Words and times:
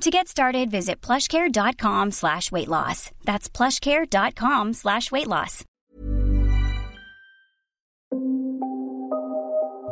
To 0.00 0.10
get 0.10 0.28
started, 0.28 0.70
visit 0.70 1.06
plushcare.com 1.06 2.10
slash 2.12 2.52
weight 2.52 2.68
loss. 2.68 3.10
That's 3.24 3.48
plushcare.com 3.56 4.74
slash 4.74 5.12
weight 5.12 5.26
loss. 5.26 5.64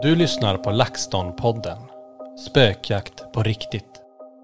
Du 0.03 0.15
lyssnar 0.15 0.57
på 0.57 0.71
LaxTon-podden. 0.71 1.79
Spökjakt 2.49 3.33
på 3.33 3.43
riktigt. 3.43 3.85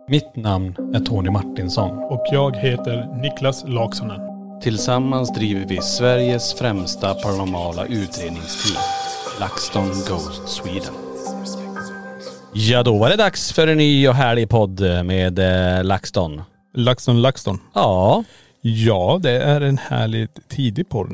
Mitt 0.08 0.36
namn 0.36 0.94
är 0.94 1.00
Tony 1.00 1.30
Martinsson. 1.30 1.98
Och 1.98 2.26
jag 2.32 2.56
heter 2.56 3.20
Niklas 3.22 3.64
Laksonen. 3.66 4.20
Tillsammans 4.60 5.32
driver 5.32 5.66
vi 5.66 5.82
Sveriges 5.82 6.54
främsta 6.54 7.14
paranormala 7.14 7.86
utredningsteam. 7.86 8.82
LaxTon 9.40 9.88
Ghost 10.08 10.48
Sweden. 10.48 11.05
Ja, 12.58 12.82
då 12.82 12.98
var 12.98 13.08
det 13.10 13.16
dags 13.16 13.52
för 13.52 13.66
en 13.66 13.78
ny 13.78 14.08
och 14.08 14.14
härlig 14.14 14.48
podd 14.48 14.80
med 15.04 15.38
eh, 15.38 15.84
LaxTon. 15.84 16.42
LaxTon 16.74 17.22
LaxTon. 17.22 17.60
Ja, 17.74 18.24
Ja, 18.60 19.18
det 19.22 19.30
är 19.30 19.60
en 19.60 19.78
härlig 19.78 20.28
tidig 20.48 20.88
porr. 20.88 21.08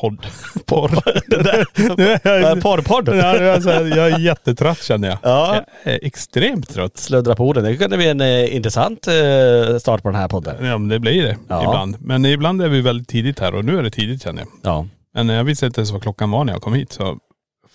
Podd. 0.00 0.26
Porr. 0.66 0.90
Det 1.30 1.42
där. 1.42 2.60
Porrpodd. 2.60 3.08
Ja, 3.08 3.14
är 3.14 3.96
jag, 3.96 4.10
är 4.10 4.18
jättetrött 4.18 4.82
känner 4.82 5.08
jag. 5.08 5.18
Ja. 5.22 5.54
Jag 5.84 5.94
är 5.94 5.98
extremt 6.02 6.68
trött. 6.74 6.98
Sluddra 6.98 7.34
på 7.34 7.46
orden. 7.46 7.64
Det 7.64 7.76
kunde 7.76 7.96
bli 7.96 8.08
en 8.08 8.20
eh, 8.20 8.56
intressant 8.56 9.06
eh, 9.08 9.78
start 9.78 10.02
på 10.02 10.08
den 10.08 10.20
här 10.20 10.28
podden. 10.28 10.66
Ja 10.66 10.78
men 10.78 10.88
det 10.88 10.98
blir 10.98 11.22
det 11.22 11.36
Ja. 11.48 11.62
ibland. 11.62 11.96
Men 12.00 12.24
ibland 12.24 12.62
är 12.62 12.68
vi 12.68 12.80
väldigt 12.80 13.08
tidigt 13.08 13.38
här 13.40 13.54
och 13.54 13.64
nu 13.64 13.78
är 13.78 13.82
det 13.82 13.90
tidigt 13.90 14.22
känner 14.22 14.40
jag. 14.42 14.48
Ja. 14.62 14.86
Men 15.14 15.28
jag 15.28 15.44
visste 15.44 15.66
inte 15.66 15.80
ens 15.80 15.90
vad 15.90 16.02
klockan 16.02 16.30
var 16.30 16.44
när 16.44 16.52
jag 16.52 16.62
kom 16.62 16.74
hit 16.74 16.92
så 16.92 17.18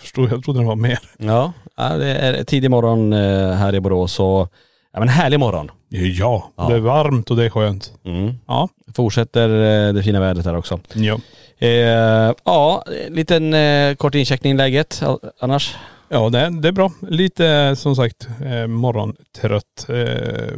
förstod, 0.03 0.31
jag 0.31 0.43
trodde 0.43 0.59
det 0.59 0.65
var 0.65 0.75
mer. 0.75 0.99
Ja, 1.17 1.53
det 1.75 2.05
är 2.15 2.43
tidig 2.43 2.71
morgon 2.71 3.13
eh, 3.13 3.51
här 3.51 3.75
i 3.75 3.79
Borås 3.79 4.19
och 4.19 4.53
ja 4.93 4.99
men 4.99 5.07
härlig 5.09 5.39
morgon. 5.39 5.71
Ja, 5.89 6.51
Ja. 6.57 6.67
det 6.69 6.75
är 6.75 6.79
varmt 6.79 7.31
och 7.31 7.37
det 7.37 7.45
är 7.45 7.49
skönt. 7.49 7.93
Mm. 8.05 8.33
Ja. 8.47 8.69
Fortsätter 8.95 9.49
eh, 9.87 9.93
det 9.93 10.03
fina 10.03 10.19
vädret 10.19 10.45
här 10.45 10.55
också. 10.57 10.79
Ja. 10.93 11.19
Eh, 11.57 12.33
ja, 12.45 12.83
liten 13.09 13.53
eh, 13.53 13.95
kort 13.95 14.15
incheckning 14.15 14.53
i 14.53 14.57
läget 14.57 15.03
annars. 15.39 15.75
Ja 16.09 16.29
det 16.29 16.39
är, 16.39 16.49
det 16.61 16.67
är 16.67 16.71
bra. 16.71 16.91
Lite 17.01 17.75
som 17.75 17.95
sagt 17.95 18.27
eh, 18.45 18.67
morgontrött. 18.67 19.85
Eh, 19.89 20.53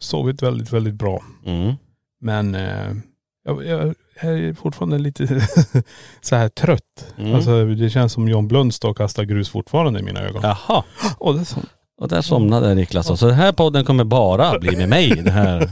sovit 0.00 0.42
väldigt, 0.42 0.72
väldigt 0.72 0.94
bra. 0.94 1.22
Mm. 1.46 1.74
Men 2.20 2.56
jag, 3.44 3.66
jag 3.66 3.94
är 4.20 4.54
fortfarande 4.54 4.98
lite 4.98 5.26
så 6.20 6.36
här 6.36 6.48
trött. 6.48 7.14
Mm. 7.18 7.34
Alltså 7.34 7.64
det 7.64 7.90
känns 7.90 8.12
som 8.12 8.28
John 8.28 8.48
Blund 8.48 8.74
står 8.74 8.90
och 8.90 8.96
kastar 8.96 9.24
grus 9.24 9.48
fortfarande 9.48 10.00
i 10.00 10.02
mina 10.02 10.20
ögon. 10.20 10.42
Jaha. 10.42 10.84
Och 11.18 11.34
det 11.34 11.40
är 11.40 11.44
så. 11.44 11.60
Och 12.00 12.08
där 12.08 12.22
somnade 12.22 12.74
Niklas 12.74 13.06
då. 13.06 13.16
Så 13.16 13.26
den 13.26 13.34
här 13.34 13.52
podden 13.52 13.84
kommer 13.84 14.04
bara 14.04 14.58
bli 14.58 14.76
med 14.76 14.88
mig. 14.88 15.10
Det 15.10 15.30
här. 15.30 15.70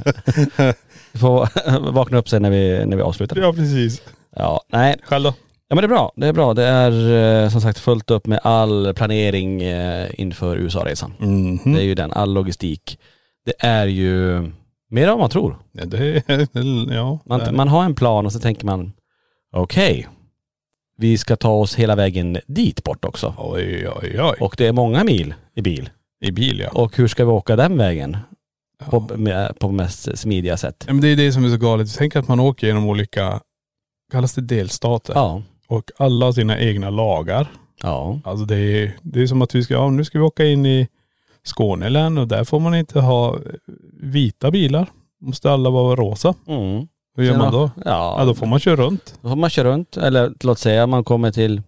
Vi 1.12 1.18
får 1.18 1.48
vakna 1.92 2.18
upp 2.18 2.28
sen 2.28 2.42
när 2.42 2.50
vi, 2.50 2.86
när 2.86 2.96
vi 2.96 3.02
avslutar. 3.02 3.36
Ja 3.36 3.52
precis. 3.52 4.02
Ja, 4.36 4.60
nej. 4.72 4.96
Själv 5.02 5.24
då? 5.24 5.34
Ja 5.68 5.74
men 5.74 5.82
det 5.82 5.86
är 5.86 5.88
bra. 5.88 6.12
Det 6.16 6.26
är 6.26 6.32
bra. 6.32 6.54
Det 6.54 6.64
är 6.64 7.42
eh, 7.44 7.50
som 7.50 7.60
sagt 7.60 7.78
fullt 7.78 8.10
upp 8.10 8.26
med 8.26 8.40
all 8.42 8.94
planering 8.94 9.62
eh, 9.62 10.08
inför 10.14 10.56
USA-resan. 10.56 11.12
Mhm. 11.18 11.74
Det 11.74 11.80
är 11.80 11.84
ju 11.84 11.94
den, 11.94 12.12
all 12.12 12.32
logistik. 12.32 12.98
Det 13.46 13.54
är 13.58 13.86
ju 13.86 14.44
mer 14.90 15.02
än 15.02 15.08
vad 15.08 15.18
man 15.18 15.30
tror. 15.30 15.56
Ja, 15.72 15.84
det 15.84 16.22
ja. 16.94 17.18
Man, 17.24 17.40
det 17.40 17.52
man 17.52 17.68
har 17.68 17.84
en 17.84 17.94
plan 17.94 18.26
och 18.26 18.32
så 18.32 18.40
tänker 18.40 18.66
man, 18.66 18.92
okej, 19.52 20.08
vi 20.98 21.18
ska 21.18 21.36
ta 21.36 21.50
oss 21.50 21.74
hela 21.74 21.96
vägen 21.96 22.38
dit 22.46 22.84
bort 22.84 23.04
också. 23.04 23.34
Oj 23.38 23.88
oj 23.88 24.20
oj. 24.20 24.36
Och 24.40 24.54
det 24.58 24.66
är 24.66 24.72
många 24.72 25.04
mil 25.04 25.34
i 25.54 25.62
bil. 25.62 25.90
I 26.20 26.32
bil 26.32 26.60
ja. 26.60 26.70
Och 26.70 26.96
hur 26.96 27.08
ska 27.08 27.24
vi 27.24 27.30
åka 27.30 27.56
den 27.56 27.78
vägen? 27.78 28.16
På, 28.90 29.06
ja. 29.10 29.16
med, 29.16 29.58
på 29.58 29.70
mest 29.70 30.18
smidiga 30.18 30.56
sätt. 30.56 30.84
Ja, 30.86 30.92
men 30.92 31.02
det 31.02 31.08
är 31.08 31.16
det 31.16 31.32
som 31.32 31.44
är 31.44 31.48
så 31.48 31.56
galet. 31.56 31.94
Tänk 31.96 32.16
att 32.16 32.28
man 32.28 32.40
åker 32.40 32.66
genom 32.66 32.88
olika, 32.88 33.40
kallas 34.12 34.34
det 34.34 34.42
delstater? 34.42 35.14
Ja. 35.14 35.42
Och 35.68 35.90
alla 35.96 36.26
har 36.26 36.32
sina 36.32 36.60
egna 36.60 36.90
lagar. 36.90 37.46
Ja. 37.82 38.20
Alltså 38.24 38.44
det 38.44 38.56
är, 38.56 38.96
det 39.02 39.22
är 39.22 39.26
som 39.26 39.42
att 39.42 39.54
vi 39.54 39.62
ska, 39.62 39.74
ja, 39.74 39.90
nu 39.90 40.04
ska 40.04 40.18
vi 40.18 40.24
åka 40.24 40.44
in 40.44 40.66
i 40.66 40.88
Skånelän 41.46 42.18
och 42.18 42.28
där 42.28 42.44
får 42.44 42.60
man 42.60 42.74
inte 42.74 43.00
ha 43.00 43.38
vita 44.02 44.50
bilar. 44.50 44.86
Måste 45.20 45.50
alla 45.50 45.70
vara 45.70 45.96
rosa. 45.96 46.34
Mm. 46.48 46.86
Hur 47.16 47.24
gör 47.24 47.36
man 47.38 47.52
då? 47.52 47.70
Ja, 47.84 48.16
Ja 48.18 48.24
då 48.24 48.34
får 48.34 48.46
man 48.46 48.58
köra 48.60 48.76
runt. 48.76 49.18
då 49.22 49.28
får 49.28 49.36
man 49.36 49.50
köra 49.50 49.68
runt. 49.68 49.96
Eller 49.96 50.32
låt 50.40 50.58
säga 50.58 50.86
man 50.86 51.04
kommer 51.04 51.32
till 51.32 51.62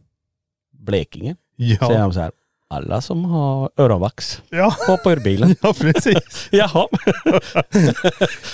Blekinge. 0.78 1.36
Säger 1.58 1.78
Ja. 1.92 1.98
de 1.98 2.12
så 2.12 2.20
här, 2.20 2.30
alla 2.70 3.00
som 3.00 3.24
har 3.24 3.70
öronvax, 3.76 4.42
Ja, 4.50 4.74
hoppa 4.86 5.12
ur 5.12 5.20
bilen. 5.20 5.54
ja 5.62 5.74
precis. 5.80 6.48
Jaha. 6.52 6.86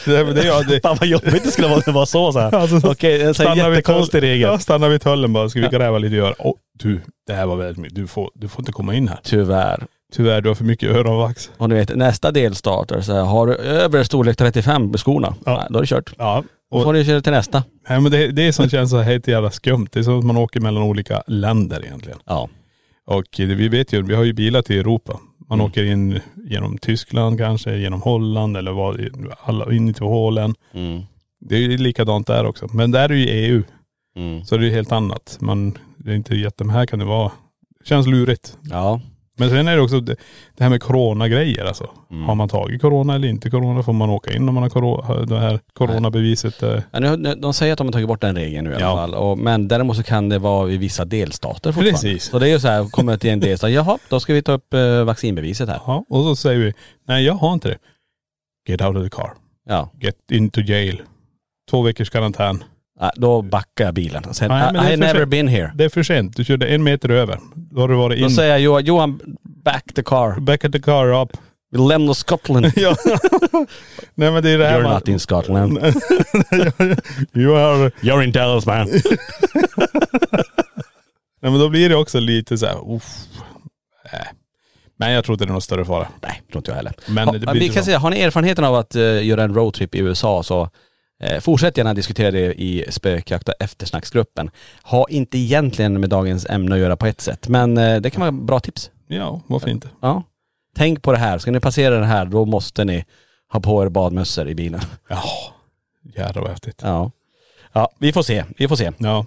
Det, 0.05 0.33
det, 0.33 0.45
ja, 0.47 0.63
det, 0.63 0.81
Fan 0.81 0.97
vad 1.01 1.09
jobbigt 1.09 1.45
det 1.45 1.51
skulle 1.51 1.69
vara 1.69 1.79
att 1.79 1.85
det 1.85 1.93
var 1.93 2.07
så 2.07 2.33
så 2.33 2.39
här. 2.39 2.55
Alltså, 2.55 2.91
Okej, 2.91 3.23
en 3.23 3.35
sån 3.35 3.57
jättekonstig 3.57 4.23
regel. 4.23 4.41
Ja, 4.51 4.59
stannar 4.59 4.89
vid 4.89 5.01
tullen 5.03 5.33
bara. 5.33 5.49
Ska 5.49 5.61
vi 5.61 5.69
gräva 5.69 5.99
lite 5.99 6.15
i 6.15 6.19
örat? 6.19 6.37
Åh, 6.39 6.55
du, 6.73 7.01
det 7.27 7.33
här 7.33 7.47
var 7.47 7.57
väldigt 7.57 7.79
mycket. 7.79 7.97
Du 7.97 8.07
får, 8.07 8.31
du 8.35 8.49
får 8.49 8.61
inte 8.63 8.73
komma 8.73 8.95
in 8.95 9.09
här. 9.09 9.19
Tyvärr. 9.23 9.87
Tyvärr, 10.17 10.41
du 10.41 10.49
har 10.51 10.55
för 10.55 10.65
mycket 10.65 10.91
öronvax. 10.97 11.51
Och 11.57 11.69
du 11.69 11.75
vet 11.75 11.97
nästa 11.97 12.31
delstat 12.31 12.91
är 12.91 13.01
så 13.01 13.13
här, 13.13 13.23
har 13.23 13.47
du 13.47 13.55
över 13.55 14.03
storlek 14.05 14.37
35 14.37 14.93
på 14.93 14.99
skorna, 14.99 15.35
Ja. 15.47 15.57
nej, 15.57 15.67
då 15.71 15.77
är 15.79 15.81
det 15.83 15.87
kört. 15.87 16.15
Ja. 16.19 16.45
Då 16.71 16.83
får 16.83 16.93
du 16.93 17.05
köra 17.05 17.21
till 17.21 17.33
nästa. 17.33 17.65
nej, 17.89 18.01
men 18.01 18.13
det, 18.13 18.27
det 18.33 18.43
är 18.49 18.53
som 18.53 18.69
känns 18.69 18.91
så 18.91 18.99
helt 19.01 19.29
jävla 19.29 19.51
skumt. 19.51 19.87
Det 19.93 19.99
är 19.99 20.03
som 20.03 20.19
att 20.19 20.25
man 20.25 20.37
åker 20.37 20.61
mellan 20.61 20.83
olika 20.83 21.23
länder 21.27 21.85
egentligen. 21.85 22.19
Ja. 22.25 22.49
Och 23.07 23.25
det, 23.37 23.45
vi 23.45 23.69
vet 23.69 23.93
ju, 23.93 24.03
vi 24.03 24.15
har 24.15 24.25
ju 24.25 24.33
bilar 24.33 24.63
till 24.63 24.79
Europa. 24.81 25.21
Man 25.49 25.59
Mm. 25.61 25.67
åker 25.71 25.85
in 25.85 26.21
genom 26.51 26.79
Tyskland 26.79 27.39
kanske, 27.39 27.77
genom 27.77 28.03
Holland 28.03 28.57
eller 28.57 28.73
vad, 28.73 29.01
alla 29.45 29.73
in 29.73 29.95
till 29.95 30.05
Hålen. 30.05 30.55
Mm. 30.75 31.03
Det 31.41 31.55
är 31.55 31.61
ju 31.61 31.77
likadant 31.79 32.27
där 32.27 32.47
också. 32.47 32.69
Men 32.73 32.91
där 32.91 33.09
är 33.13 33.15
ju 33.15 33.27
EU. 33.27 33.63
Mm. 34.17 34.45
Så 34.45 34.57
det 34.57 34.65
är 34.65 34.69
ju 34.69 34.75
helt 34.75 34.93
annat. 34.93 35.37
Man, 35.41 35.79
det 35.97 36.11
är 36.11 36.15
inte 36.15 36.35
jätte, 36.37 36.65
men 36.65 36.77
här 36.77 36.87
kan 36.87 36.99
det 36.99 37.05
vara, 37.05 37.33
känns 37.85 38.07
lurigt. 38.07 38.59
Ja. 38.63 39.01
Men 39.37 39.51
sen 39.51 39.69
är 39.69 39.77
det 39.77 39.83
också 39.83 40.01
det, 40.01 40.17
det 40.57 40.63
här 40.65 40.71
med 40.71 40.83
coronagrejer 40.83 41.65
alltså. 41.65 41.91
Mm. 42.11 42.23
Har 42.25 42.35
man 42.35 42.49
tagit 42.49 42.81
corona 42.81 43.15
eller 43.15 43.29
inte 43.29 43.51
corona? 43.51 43.83
Får 43.83 43.93
man 43.93 44.11
åka 44.11 44.33
in 44.33 44.49
om 44.49 44.55
man 44.55 44.63
har 44.63 44.71
corona, 44.71 45.25
det 45.25 45.39
här 45.39 45.61
coronabeviset? 45.73 46.63
eh, 46.63 46.79
Ja, 46.93 47.01
nu, 47.17 47.35
de 47.35 47.55
säger 47.55 47.73
att 47.73 47.79
de 47.79 47.87
har 47.87 47.93
tagit 47.93 48.09
bort 48.09 48.21
den 48.21 48.37
regeln 48.37 48.65
nu 48.65 48.71
i 48.71 48.75
alla 48.75 48.85
Ja. 48.85 48.97
fall. 48.97 49.15
Och, 49.15 49.39
men 49.39 49.69
däremot 49.69 49.97
så 49.97 50.03
kan 50.03 50.29
det 50.29 50.39
vara 50.39 50.71
i 50.71 50.77
vissa 50.77 51.05
delstater 51.05 51.73
fortfarande. 51.73 51.91
Precis. 51.93 52.25
Så 52.25 52.39
det 52.39 52.49
är 52.49 52.53
ju 52.53 52.61
så 52.61 52.69
här, 52.69 52.85
kommer 52.91 53.17
till 53.17 53.31
en 53.31 53.41
delstat, 53.41 53.71
jaha, 53.71 53.99
då 54.09 54.21
ska 54.21 54.35
vi 54.35 54.43
ta 54.43 54.53
upp 54.53 54.75
eh, 54.75 55.05
vaccinbeviset 55.05 55.69
här. 55.69 55.81
Ja, 55.87 56.05
och 56.09 56.23
så 56.25 56.37
säger 56.37 56.61
vi, 56.61 56.73
nej 57.09 57.25
jag 57.25 57.35
har 57.35 57.53
inte 57.53 57.69
det. 57.69 57.79
Get 58.69 58.81
out 58.83 58.97
of 58.97 59.03
the 59.05 59.11
car. 59.11 59.31
Ja. 59.69 59.91
Get 60.01 60.17
into 60.31 60.61
jail. 60.61 61.03
Två 61.71 61.83
veckors 61.83 62.11
karantän. 62.11 62.65
Då 63.17 63.43
backar 63.43 63.85
jag 63.85 63.95
bilen 63.95 64.25
och 64.25 64.37
säger 64.37 64.49
Nej, 64.55 64.73
men 64.73 64.75
det 64.75 64.81
är 64.81 64.85
I, 64.93 64.97
för 64.97 64.97
never 64.97 65.15
sent. 65.21 65.31
been 65.31 65.49
here. 65.49 65.73
Det 65.75 65.85
är 65.85 65.89
för 65.89 66.03
sent. 66.03 66.37
Du 66.37 66.45
körde 66.45 66.67
en 66.67 66.83
meter 66.83 67.09
över. 67.09 67.39
Då 67.55 67.81
har 67.81 67.89
du 67.89 67.95
varit 67.95 68.19
Då 68.21 68.25
in. 68.25 68.31
säger 68.35 68.51
jag 68.51 68.61
Johan, 68.61 68.85
Johan 68.85 69.21
back 69.65 69.85
the 69.95 70.03
car. 70.03 70.41
Back 70.41 70.65
at 70.65 70.73
the 70.73 70.81
car 70.81 71.23
up. 71.23 71.37
Vi 71.71 71.79
lämnar 71.79 72.13
Scotland. 72.15 72.73
ja. 72.77 72.97
Nej 74.15 74.31
men 74.33 74.43
det 74.43 74.51
är 74.51 74.59
det 74.59 74.67
här 74.67 74.79
You're 74.81 74.83
man- 74.83 74.93
not 74.95 75.09
in 75.09 75.19
Scotland. 75.21 75.79
you 77.33 77.57
are... 77.59 77.91
You're 78.01 78.23
in 78.25 78.33
Dallas 78.33 78.67
man. 78.67 78.87
Nej 81.43 81.51
men 81.53 81.59
då 81.61 81.69
blir 81.69 81.89
det 81.89 81.97
också 81.97 82.21
lite 82.21 82.59
så 82.59 82.67
här, 82.67 82.95
uff. 82.97 83.15
Men 84.97 85.13
jag 85.13 85.25
tror 85.25 85.35
inte 85.35 85.45
det 85.45 85.49
är 85.49 85.53
någon 85.53 85.61
större 85.63 85.85
fara. 85.85 86.09
Nej, 86.23 86.43
tror 86.53 86.59
inte 86.61 86.71
jag 86.71 86.77
heller. 86.77 86.93
Men 87.07 87.29
ha, 87.29 87.33
det 87.33 87.39
blir 87.39 87.61
vi 87.61 87.69
kan 87.69 87.83
så. 87.83 87.85
säga, 87.85 87.99
har 87.99 88.11
ni 88.11 88.21
erfarenheten 88.21 88.65
av 88.65 88.75
att 88.75 88.95
eh, 88.95 89.27
göra 89.27 89.43
en 89.43 89.55
roadtrip 89.55 89.95
i 89.95 89.99
USA 89.99 90.43
så 90.43 90.71
fortsätt 91.41 91.77
gärna 91.77 91.95
diskutera 91.95 92.31
det 92.31 92.55
i 92.63 92.85
spökjakt 92.89 93.49
och 93.49 93.55
eftersnacksgruppen. 93.61 94.51
Ha 94.83 95.07
inte 95.09 95.39
egentligen 95.39 96.01
med 96.01 96.11
dagens 96.11 96.47
ämne 96.47 96.75
att 96.75 96.81
göra 96.81 96.97
på 96.97 97.07
ett 97.07 97.21
sätt, 97.21 97.49
men 97.49 97.79
eh, 97.79 98.01
det 98.01 98.11
kan 98.11 98.21
vara 98.21 98.33
bra 98.33 98.61
tips. 98.61 98.91
Ja, 99.07 99.41
varför 99.47 99.71
inte? 99.71 99.89
Ja. 100.01 100.23
Tänk 100.77 101.03
på 101.03 101.13
det 101.13 101.19
här, 101.19 101.39
ska 101.39 101.51
ni 101.51 101.61
passera 101.61 101.99
det 101.99 102.07
här 102.07 102.25
då 102.25 102.45
måste 102.45 102.85
ni 102.85 103.05
ha 103.53 103.61
på 103.61 103.83
er 103.85 103.89
badmössor 103.89 104.49
i 104.49 104.55
bilen. 104.55 104.81
Ja. 105.09 105.23
Jävlar 106.17 106.43
vad 106.43 106.51
häftigt. 106.51 106.81
Ja. 106.83 107.11
Ja, 107.73 107.91
vi 107.99 108.13
får 108.13 108.23
se. 108.23 108.45
Vi 108.57 108.69
får 108.69 108.77
se. 108.77 108.93
Ja. 108.99 109.27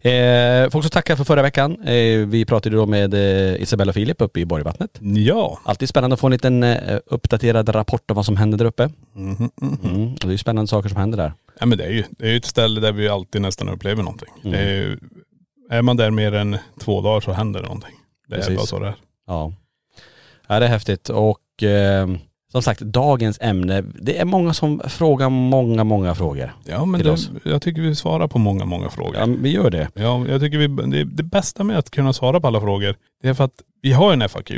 Eh, 0.00 0.70
får 0.70 0.78
också 0.78 0.90
tacka 0.90 1.16
för 1.16 1.24
förra 1.24 1.42
veckan. 1.42 1.82
Eh, 1.82 2.26
vi 2.26 2.44
pratade 2.44 2.76
då 2.76 2.86
med 2.86 3.14
eh, 3.14 3.62
Isabella 3.62 3.90
och 3.90 3.94
Filip 3.94 4.20
uppe 4.20 4.40
i 4.40 4.44
Borgvattnet. 4.44 4.90
Ja. 5.00 5.60
Alltid 5.64 5.88
spännande 5.88 6.14
att 6.14 6.20
få 6.20 6.26
en 6.26 6.32
liten 6.32 6.62
eh, 6.62 6.98
uppdaterad 7.06 7.74
rapport 7.74 8.10
om 8.10 8.14
vad 8.14 8.26
som 8.26 8.36
händer 8.36 8.58
där 8.58 8.64
uppe. 8.64 8.90
Mhm, 9.12 9.50
mhm. 9.60 9.78
Mm. 9.84 10.12
Och 10.12 10.18
det 10.20 10.26
är 10.26 10.30
ju 10.30 10.38
spännande 10.38 10.68
saker 10.68 10.88
som 10.88 10.98
händer 10.98 11.18
där. 11.18 11.32
Ja 11.60 11.66
men 11.66 11.78
det 11.78 11.84
är 11.84 11.90
ju 11.90 12.04
det 12.10 12.26
är 12.26 12.30
ju 12.30 12.36
ett 12.36 12.44
ställe 12.44 12.80
där 12.80 12.92
vi 12.92 13.08
alltid 13.08 13.42
nästan 13.42 13.68
upplever 13.68 14.02
någonting. 14.02 14.28
Mm. 14.44 14.52
Det 14.52 14.58
är, 14.58 14.74
ju, 14.74 14.98
är 15.70 15.82
man 15.82 15.96
där 15.96 16.10
mer 16.10 16.32
än 16.34 16.56
två 16.80 17.00
dagar 17.00 17.20
så 17.20 17.32
händer 17.32 17.60
det 17.60 17.66
någonting. 17.66 17.94
Det 18.28 18.34
är 18.34 18.38
Precis. 18.38 18.56
bara 18.56 18.66
så 18.66 18.78
det 18.78 18.86
är. 18.86 18.94
Ja. 19.26 19.52
ja 20.48 20.58
det 20.58 20.66
är 20.66 20.70
häftigt 20.70 21.08
och 21.08 21.62
eh, 21.62 22.08
som 22.56 22.62
sagt 22.62 22.80
dagens 22.80 23.38
ämne, 23.40 23.80
det 23.80 24.18
är 24.18 24.24
många 24.24 24.54
som 24.54 24.80
frågar 24.86 25.28
många, 25.30 25.84
många 25.84 26.14
frågor. 26.14 26.52
Ja 26.64 26.84
men 26.84 27.02
det, 27.02 27.18
jag 27.44 27.62
tycker 27.62 27.82
vi 27.82 27.94
svarar 27.94 28.28
på 28.28 28.38
många, 28.38 28.64
många 28.64 28.88
frågor. 28.90 29.16
Ja, 29.16 29.26
vi 29.26 29.50
gör 29.50 29.70
det. 29.70 29.88
Ja, 29.94 30.26
jag 30.28 30.40
tycker 30.40 30.58
vi, 30.58 30.66
det, 30.66 31.04
det 31.04 31.22
bästa 31.22 31.64
med 31.64 31.78
att 31.78 31.90
kunna 31.90 32.12
svara 32.12 32.40
på 32.40 32.46
alla 32.46 32.60
frågor, 32.60 32.96
det 33.22 33.28
är 33.28 33.34
för 33.34 33.44
att 33.44 33.62
vi 33.82 33.92
har 33.92 34.12
en 34.12 34.28
FAQ 34.28 34.50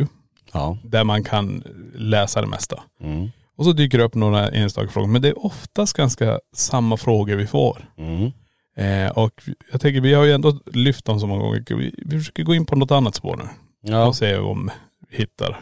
Ja. 0.52 0.78
där 0.84 1.04
man 1.04 1.24
kan 1.24 1.62
läsa 1.94 2.40
det 2.40 2.46
mesta. 2.46 2.82
Mm. 3.02 3.28
Och 3.56 3.64
så 3.64 3.72
dyker 3.72 3.98
det 3.98 4.04
upp 4.04 4.14
några 4.14 4.48
enstaka 4.48 4.88
frågor. 4.88 5.08
Men 5.08 5.22
det 5.22 5.28
är 5.28 5.46
oftast 5.46 5.96
ganska 5.96 6.38
samma 6.54 6.96
frågor 6.96 7.36
vi 7.36 7.46
får. 7.46 7.88
Mm. 7.98 8.30
Eh, 8.76 9.10
och 9.10 9.42
jag 9.72 9.80
tänker, 9.80 10.00
vi 10.00 10.14
har 10.14 10.24
ju 10.24 10.32
ändå 10.32 10.58
lyft 10.72 11.04
dem 11.04 11.20
så 11.20 11.26
många 11.26 11.42
gånger. 11.42 11.64
Vi, 11.68 11.94
vi 11.98 12.18
försöker 12.18 12.42
gå 12.42 12.54
in 12.54 12.66
på 12.66 12.76
något 12.76 12.90
annat 12.90 13.14
spår 13.14 13.36
nu. 13.36 13.44
Ja, 13.92 14.06
Och 14.06 14.16
se 14.16 14.36
om 14.36 14.70
hittar 15.10 15.60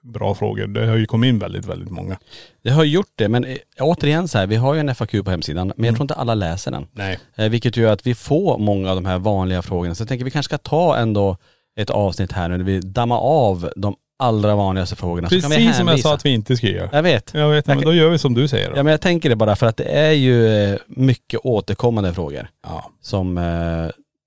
bra 0.00 0.34
frågor. 0.34 0.66
Det 0.66 0.86
har 0.86 0.96
ju 0.96 1.06
kommit 1.06 1.28
in 1.28 1.38
väldigt, 1.38 1.64
väldigt 1.66 1.90
många. 1.90 2.18
det 2.62 2.70
har 2.70 2.84
gjort 2.84 3.12
det 3.14 3.28
men 3.28 3.44
eh, 3.44 3.56
återigen 3.80 4.28
så 4.28 4.38
här, 4.38 4.46
vi 4.46 4.56
har 4.56 4.74
ju 4.74 4.80
en 4.80 4.94
FAQ 4.94 5.24
på 5.24 5.30
hemsidan 5.30 5.72
men 5.76 5.84
jag 5.84 5.94
tror 5.94 6.04
inte 6.04 6.14
alla 6.14 6.34
läser 6.34 6.70
den. 6.70 6.86
Nej. 6.92 7.18
Eh, 7.36 7.48
vilket 7.48 7.76
gör 7.76 7.92
att 7.92 8.06
vi 8.06 8.14
får 8.14 8.58
många 8.58 8.90
av 8.90 8.94
de 8.96 9.06
här 9.06 9.18
vanliga 9.18 9.62
frågorna. 9.62 9.94
Så 9.94 10.02
jag 10.02 10.08
tänker 10.08 10.24
vi 10.24 10.30
kanske 10.30 10.48
ska 10.48 10.58
ta 10.58 10.96
ändå 10.96 11.36
ett 11.76 11.90
avsnitt 11.90 12.32
här 12.32 12.48
nu 12.48 12.56
där 12.58 12.64
vi 12.64 12.80
dammar 12.80 13.16
av 13.18 13.70
de 13.76 13.96
allra 14.18 14.54
vanligaste 14.56 14.96
frågorna. 14.96 15.28
Precis 15.28 15.76
som 15.76 15.88
jag 15.88 16.00
sa 16.00 16.14
att 16.14 16.24
vi 16.24 16.30
inte 16.30 16.56
ska 16.56 16.66
göra. 16.68 16.88
Jag 16.92 17.02
vet. 17.02 17.30
Jag 17.34 17.48
vet, 17.50 17.66
Jag 17.66 17.74
men 17.76 17.82
kan- 17.82 17.92
då 17.92 17.94
gör 17.94 18.10
vi 18.10 18.18
som 18.18 18.34
du 18.34 18.48
säger 18.48 18.70
då. 18.70 18.76
Ja 18.76 18.82
men 18.82 18.90
jag 18.90 19.00
tänker 19.00 19.28
det 19.28 19.36
bara 19.36 19.56
för 19.56 19.66
att 19.66 19.76
det 19.76 19.84
är 19.84 20.12
ju 20.12 20.46
eh, 20.64 20.78
mycket 20.86 21.40
återkommande 21.42 22.14
frågor 22.14 22.48
Ja. 22.62 22.90
som 23.00 23.34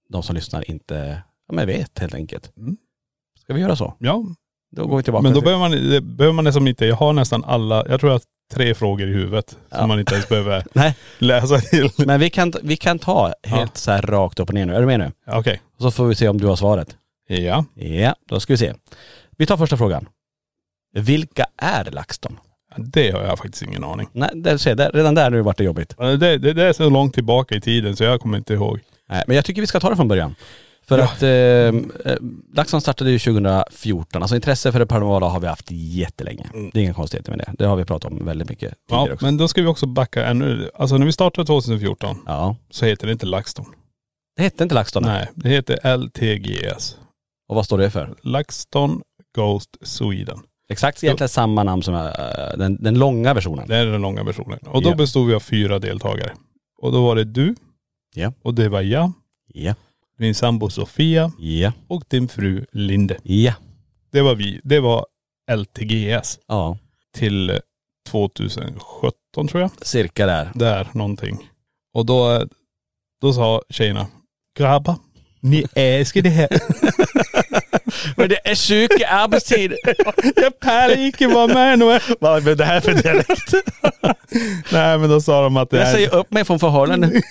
de 0.10 0.24
som 0.24 0.36
lyssnar 0.36 0.72
inte 0.72 1.22
ja, 1.48 1.54
men 1.54 1.68
vet 1.68 2.00
helt 2.00 2.16
enkelt. 2.16 2.58
Mm. 2.58 2.78
Ska 3.44 3.54
vi 3.54 3.62
göra 3.62 3.76
så? 3.76 3.94
ja. 4.00 4.24
Då 4.76 4.88
går 4.88 4.98
vi 4.98 5.04
tillbaka 5.04 5.24
Men 5.24 5.34
då 5.34 5.40
till... 5.40 5.46
behöver 5.46 5.70
man, 5.70 5.90
det 5.90 6.02
behöver 6.02 6.34
man 6.34 6.44
nästan 6.46 6.68
inte, 6.68 6.86
jag 6.86 6.96
har 6.96 7.14
nästan 7.14 7.44
alla, 7.44 7.86
jag 7.90 8.00
tror 8.00 8.12
jag 8.12 8.16
har 8.16 8.22
tre 8.54 8.74
frågor 8.76 9.08
i 9.08 9.14
huvudet 9.14 9.58
Ja. 9.70 9.78
som 9.78 9.88
man 9.88 10.00
inte 10.00 10.14
ens 10.14 10.30
behöver 10.30 10.64
Nej, 10.74 10.96
läsa 11.18 11.58
till. 11.60 11.90
men 11.98 12.20
vi 12.20 12.30
kan, 12.30 12.54
vi 12.64 12.78
kan 12.78 13.00
ta 13.00 13.34
helt 13.44 13.72
Ja. 13.74 13.80
så 13.80 13.92
här 13.92 14.02
rakt 14.02 14.40
upp 14.40 14.48
och 14.50 14.54
ner 14.56 14.66
nu. 14.66 14.76
Är 14.76 14.80
du 14.80 14.86
med 14.86 15.00
nu? 15.00 15.12
Okej. 15.28 15.62
Och 15.78 15.82
så 15.82 15.92
får 15.92 16.06
vi 16.06 16.16
se 16.16 16.28
om 16.28 16.38
du 16.38 16.48
har 16.48 16.56
svaret. 16.56 16.96
Ja. 17.28 17.66
Ja, 17.76 18.16
då 18.30 18.40
ska 18.40 18.54
vi 18.54 18.58
se. 18.58 18.74
Vi 19.38 19.46
tar 19.46 19.58
första 19.58 19.78
frågan. 19.78 20.08
Vilka 20.94 21.46
är 21.58 21.92
LaxTon? 21.92 22.38
Det 22.78 23.12
har 23.12 23.22
jag 23.24 23.38
faktiskt 23.38 23.62
ingen 23.64 23.84
aning. 23.84 24.08
Nej, 24.14 24.30
det, 24.34 24.60
se, 24.60 24.74
där, 24.74 24.92
redan 24.92 25.16
där 25.16 25.30
nu 25.30 25.42
vart 25.42 25.58
det 25.58 25.64
jobbigt. 25.64 25.98
Det, 25.98 26.18
det, 26.38 26.54
det 26.54 26.64
är 26.64 26.74
så 26.74 26.90
långt 26.90 27.14
tillbaka 27.14 27.56
i 27.56 27.62
tiden 27.62 27.96
så 27.96 28.04
jag 28.04 28.22
kommer 28.22 28.38
inte 28.38 28.54
ihåg. 28.54 28.80
Nej, 29.10 29.24
men 29.28 29.36
jag 29.36 29.46
tycker 29.46 29.62
vi 29.62 29.68
ska 29.68 29.80
ta 29.80 29.90
det 29.90 29.96
från 29.96 30.08
början. 30.08 30.36
För 30.92 30.98
Ja. 30.98 31.04
att 31.04 31.24
eh, 31.24 32.12
eh, 32.12 32.18
LaxTon 32.54 32.82
startade 32.82 33.12
ju 33.12 33.20
2014. 33.20 34.22
Alltså 34.22 34.36
intresse 34.36 34.72
för 34.72 34.80
det 34.80 34.86
paranormala 34.86 35.28
har 35.30 35.40
vi 35.40 35.48
haft 35.48 35.68
jättelänge. 35.72 36.50
Det 36.74 36.80
är 36.80 36.84
inga 36.84 36.94
konstigheter 36.94 37.32
med 37.32 37.40
det. 37.40 37.54
Det 37.58 37.66
har 37.66 37.76
vi 37.76 37.86
pratat 37.86 38.12
om 38.12 38.26
väldigt 38.26 38.50
mycket 38.50 38.74
tidigare 38.90 39.08
Ja, 39.08 39.14
också. 39.14 39.26
men 39.26 39.38
då 39.38 39.48
ska 39.48 39.62
vi 39.62 39.68
också 39.68 39.86
backa 39.86 40.26
ännu. 40.26 40.70
Alltså 40.76 40.98
när 40.98 41.06
vi 41.06 41.12
startade 41.12 41.46
2014 41.48 42.18
Ja. 42.26 42.56
så 42.70 42.86
heter 42.86 43.08
det 43.08 43.14
inte 43.14 43.26
LaxTon. 43.26 43.66
Det 44.36 44.44
hette 44.44 44.64
inte 44.64 44.76
LaxTon. 44.76 45.04
Nej, 45.04 45.28
det 45.36 45.50
heter 45.50 45.98
LTGS. 45.98 46.96
Och 47.50 47.56
vad 47.56 47.66
står 47.66 47.78
det 47.78 47.90
för? 47.92 48.16
LaxTon 48.22 49.02
Ghost 49.36 49.78
Sweden. 49.82 50.40
Exakt 50.70 51.04
egentligen 51.04 51.30
samma 51.30 51.64
namn 51.64 51.84
som 51.84 51.94
eh, 51.96 52.02
den, 52.58 52.84
den 52.84 53.00
långa 53.00 53.34
versionen. 53.34 53.68
Det 53.68 53.76
är 53.78 53.86
den 53.86 54.02
långa 54.02 54.24
versionen. 54.24 54.60
Och 54.68 54.82
då 54.82 54.90
Ja. 54.90 54.96
bestod 54.96 55.28
vi 55.28 55.34
av 55.34 55.40
fyra 55.40 55.80
deltagare. 55.80 56.32
Och 56.82 56.92
då 56.92 57.04
var 57.06 57.16
det 57.16 57.24
du. 57.24 57.56
Ja. 58.16 58.34
Och 58.44 58.54
det 58.54 58.70
var 58.70 58.82
jag, 58.82 59.12
Ja, 59.54 59.76
min 60.22 60.36
sambo 60.36 60.70
Sofia 60.70 61.32
ja, 61.40 61.74
och 61.88 62.04
din 62.08 62.28
fru 62.28 62.66
Linde. 62.72 63.18
ja. 63.24 63.54
Det 64.12 64.22
var 64.22 64.36
vi. 64.36 64.60
Det 64.64 64.80
var 64.80 65.06
LTGS 65.52 66.40
Ja, 66.48 66.78
till 67.18 67.50
eh, 67.50 67.56
2017 68.10 69.48
tror 69.48 69.62
jag. 69.62 69.72
cirka 69.82 70.26
där. 70.26 70.52
Där 70.56 70.88
någonting. 70.94 71.50
Och 71.94 72.06
då, 72.06 72.46
då 73.22 73.34
sa 73.34 73.62
tjejerna, 73.70 74.08
grabbar, 74.60 74.96
ni 75.40 75.66
älskar 75.76 76.22
det 76.22 76.30
här. 76.30 76.48
Men 78.18 78.30
det 78.30 78.40
är 78.50 78.56
sjuka 78.56 79.08
arbetstider. 79.08 79.78
jag 80.42 80.60
pallar 80.60 80.98
inte 80.98 81.28
vara 81.28 81.48
med 81.48 81.80
nu. 81.80 82.00
Vad 82.20 82.48
är 82.48 82.56
det 82.56 82.66
här 82.66 82.80
för 82.82 82.94
dialekt? 82.94 83.54
Nej 84.72 84.98
men 84.98 85.10
då 85.10 85.22
sa 85.22 85.42
de 85.44 85.58
att 85.58 85.70
det 85.70 85.78
Jag 85.78 85.88
är... 85.88 85.94
säger 85.94 86.16
upp 86.16 86.32
mig 86.32 86.46
från 86.46 86.60
förhållande. 86.60 87.08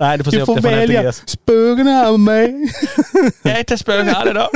Nej 0.00 0.18
du 0.18 0.24
får 0.24 0.30
du 0.30 0.46
får 0.46 0.60
välja 0.60 1.02
LTGS. 1.02 1.28
spögorna 1.28 2.06
av 2.06 2.20
mig. 2.20 2.72
Jag 3.42 3.54
är 3.54 3.58
inte 3.58 3.78
spökhall 3.78 4.28
idag. 4.28 4.48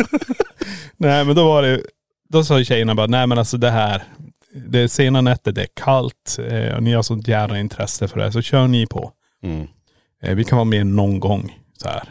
Nej 0.97 1.25
men 1.25 1.37
då 1.37 1.45
var 1.45 1.63
det, 1.63 1.81
då 2.29 2.45
sa 2.45 2.65
tjejerna 2.65 2.95
bara, 2.95 3.07
nej 3.07 3.27
men 3.27 3.39
alltså 3.39 3.57
det 3.57 3.71
här, 3.71 4.03
det 4.55 4.79
är 4.79 4.89
sena 4.89 5.21
nätter, 5.21 5.53
det 5.53 5.63
är 5.63 5.69
kallt 5.75 6.39
eh, 6.49 6.77
och 6.77 6.83
ni 6.83 6.93
har 6.93 7.03
sånt 7.03 7.29
jävla 7.29 7.59
intresse 7.59 8.09
för 8.09 8.21
det, 8.21 8.33
så 8.33 8.43
kör 8.43 8.69
ni 8.69 8.87
på. 8.87 9.13
Mm. 9.43 9.67
Eh, 10.23 10.35
vi 10.35 10.45
kan 10.45 10.59
vara 10.59 10.65
med 10.65 10.87
någon 10.87 11.21
gång 11.21 11.59
så 11.83 11.89
här. 11.89 12.03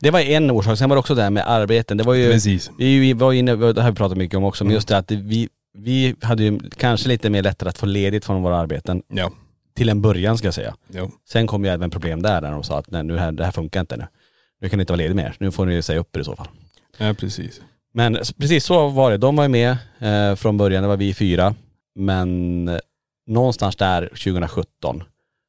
Det 0.00 0.10
var 0.10 0.20
en 0.20 0.50
orsak. 0.50 0.78
Sen 0.78 0.88
var 0.88 0.96
det 0.96 1.00
också 1.00 1.14
det 1.14 1.22
här 1.22 1.30
med 1.30 1.50
arbeten. 1.50 1.96
Det 1.96 2.04
var 2.04 2.14
ju, 2.14 2.32
Precis. 2.32 2.70
vi 2.78 2.98
vi 2.98 3.12
var 3.12 3.32
inne, 3.32 3.56
det 3.56 3.82
har 3.82 3.90
vi 3.90 3.96
pratat 3.96 4.18
mycket 4.18 4.36
om 4.36 4.44
också, 4.44 4.64
men 4.64 4.74
just 4.74 4.88
det 4.88 4.96
att 4.98 5.10
vi, 5.10 5.48
vi 5.78 6.14
hade 6.22 6.42
ju 6.42 6.60
kanske 6.76 7.08
lite 7.08 7.30
mer 7.30 7.42
lättare 7.42 7.68
att 7.68 7.78
få 7.78 7.86
ledigt 7.86 8.24
från 8.24 8.42
våra 8.42 8.58
arbeten. 8.58 9.02
Ja. 9.08 9.30
Till 9.74 9.88
en 9.88 10.02
början 10.02 10.38
ska 10.38 10.46
jag 10.46 10.54
säga. 10.54 10.74
Jo. 10.88 11.10
Sen 11.28 11.46
kom 11.46 11.64
ju 11.64 11.70
även 11.70 11.90
problem 11.90 12.22
där 12.22 12.40
när 12.40 12.52
de 12.52 12.62
sa 12.62 12.78
att 12.78 12.90
nej, 12.90 13.02
nu 13.04 13.18
här, 13.18 13.32
det 13.32 13.44
här 13.44 13.52
funkar 13.52 13.80
inte 13.80 13.96
nu. 13.96 14.06
Nu 14.60 14.68
kan 14.68 14.76
ni 14.78 14.82
inte 14.82 14.92
vara 14.92 14.98
ledig 14.98 15.16
mer. 15.16 15.36
Nu 15.40 15.50
får 15.50 15.66
ni 15.66 15.82
säga 15.82 16.00
upp 16.00 16.16
er 16.16 16.20
i 16.20 16.24
så 16.24 16.36
fall. 16.36 16.48
Ja 16.98 17.14
precis. 17.14 17.60
Men 17.94 18.14
precis 18.38 18.64
så 18.64 18.88
var 18.88 19.10
det. 19.10 19.16
De 19.16 19.36
var 19.36 19.44
ju 19.44 19.48
med 19.48 19.76
eh, 19.98 20.34
från 20.36 20.56
början, 20.58 20.82
det 20.82 20.88
var 20.88 20.96
vi 20.96 21.14
fyra. 21.14 21.54
Men 21.94 22.68
eh, 22.68 22.78
någonstans 23.26 23.76
där 23.76 24.06
2017 24.06 25.02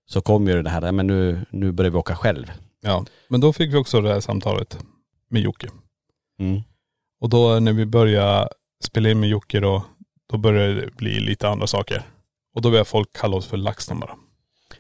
så 0.05 0.21
kom 0.21 0.47
ju 0.47 0.61
det 0.63 0.69
här, 0.69 0.81
"Nej, 0.81 0.91
men 0.91 1.07
nu, 1.07 1.45
nu 1.49 1.71
börjar 1.71 1.91
vi 1.91 1.97
åka 1.97 2.15
själv. 2.15 2.51
Ja. 2.81 3.05
Men 3.27 3.41
då 3.41 3.53
fick 3.53 3.73
vi 3.73 3.77
också 3.77 4.01
det 4.01 4.09
här 4.13 4.19
samtalet 4.19 4.77
med 5.29 5.41
Jocke. 5.41 5.67
Mm. 6.39 6.61
Och 7.21 7.29
då 7.29 7.59
när 7.59 7.73
vi 7.73 7.85
började 7.85 8.49
spela 8.83 9.09
in 9.09 9.19
med 9.19 9.29
Jocke 9.29 9.59
då, 9.59 9.83
då 10.31 10.37
började 10.37 10.81
det 10.81 10.95
bli 10.95 11.19
lite 11.19 11.49
andra 11.49 11.67
saker. 11.67 12.03
Och 12.53 12.61
då 12.61 12.69
började 12.69 12.85
folk 12.89 13.13
kalla 13.13 13.35
oss 13.37 13.45
för 13.47 13.57
LaxTon 13.57 13.99
bara. 13.99 14.15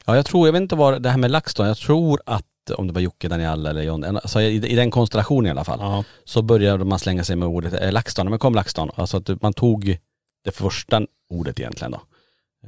Ja 0.05 0.15
jag 0.15 0.25
tror, 0.25 0.47
jag 0.47 0.53
vet 0.53 0.61
inte 0.61 0.75
vad 0.75 1.01
det 1.01 1.09
här 1.09 1.17
med 1.17 1.31
LaxTon, 1.31 1.67
jag 1.67 1.77
tror 1.77 2.21
att 2.25 2.45
om 2.77 2.87
det 2.87 2.93
var 2.93 3.01
Jocke, 3.01 3.27
Daniel 3.27 3.65
eller 3.65 3.81
John, 3.81 4.03
alltså 4.03 4.41
i, 4.41 4.55
i 4.71 4.75
den 4.75 4.91
konstellationen 4.91 5.47
i 5.47 5.51
alla 5.51 5.63
fall, 5.63 5.79
Ja. 5.81 6.03
så 6.23 6.41
började 6.41 6.85
man 6.85 6.99
slänga 6.99 7.23
sig 7.23 7.35
med 7.35 7.47
ordet 7.47 7.73
eh, 7.81 7.91
LaxTon, 7.91 8.29
men 8.29 8.39
kom 8.39 8.55
LaxTon. 8.55 8.89
Alltså 8.95 9.17
att 9.17 9.41
man 9.41 9.53
tog 9.53 9.97
det 10.43 10.51
första 10.51 11.01
ordet 11.29 11.59
egentligen 11.59 11.91
då. 11.91 12.01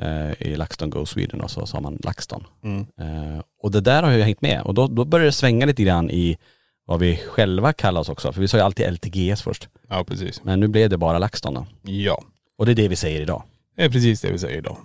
Eh, 0.05 0.41
I 0.41 0.55
LaxTon 0.55 0.89
Go 0.89 1.05
Sweden 1.05 1.41
och 1.41 1.51
så 1.51 1.65
sa 1.65 1.79
man 1.81 1.97
LaxTon. 2.03 2.43
Mm. 2.63 2.79
Eh, 2.79 3.41
och 3.61 3.71
det 3.71 3.81
där 3.81 4.03
har 4.03 4.11
ju 4.11 4.21
hängt 4.21 4.41
med 4.41 4.61
och 4.61 4.73
då, 4.73 4.87
då 4.87 5.05
började 5.05 5.27
det 5.27 5.31
svänga 5.31 5.65
lite 5.65 5.83
grann 5.83 6.11
i 6.11 6.37
vad 6.85 6.99
vi 6.99 7.17
själva 7.17 7.73
kallar 7.73 8.01
oss 8.01 8.09
också. 8.09 8.33
För 8.33 8.41
vi 8.41 8.47
sa 8.47 8.57
ju 8.57 8.63
alltid 8.63 8.93
LTGS 8.93 9.41
först. 9.41 9.69
Ja 9.89 10.03
precis. 10.03 10.43
Men 10.43 10.59
nu 10.59 10.67
blev 10.67 10.89
det 10.89 10.97
bara 10.97 11.19
LaxTon 11.19 11.53
då. 11.53 11.65
Ja. 11.91 12.23
Och 12.57 12.65
det 12.65 12.71
är 12.71 12.75
det 12.75 12.87
vi 12.87 12.95
säger 12.95 13.21
idag. 13.21 13.43
Det 13.77 13.83
är 13.83 13.89
precis 13.89 14.21
det 14.21 14.31
vi 14.31 14.39
säger 14.39 14.57
idag. 14.57 14.77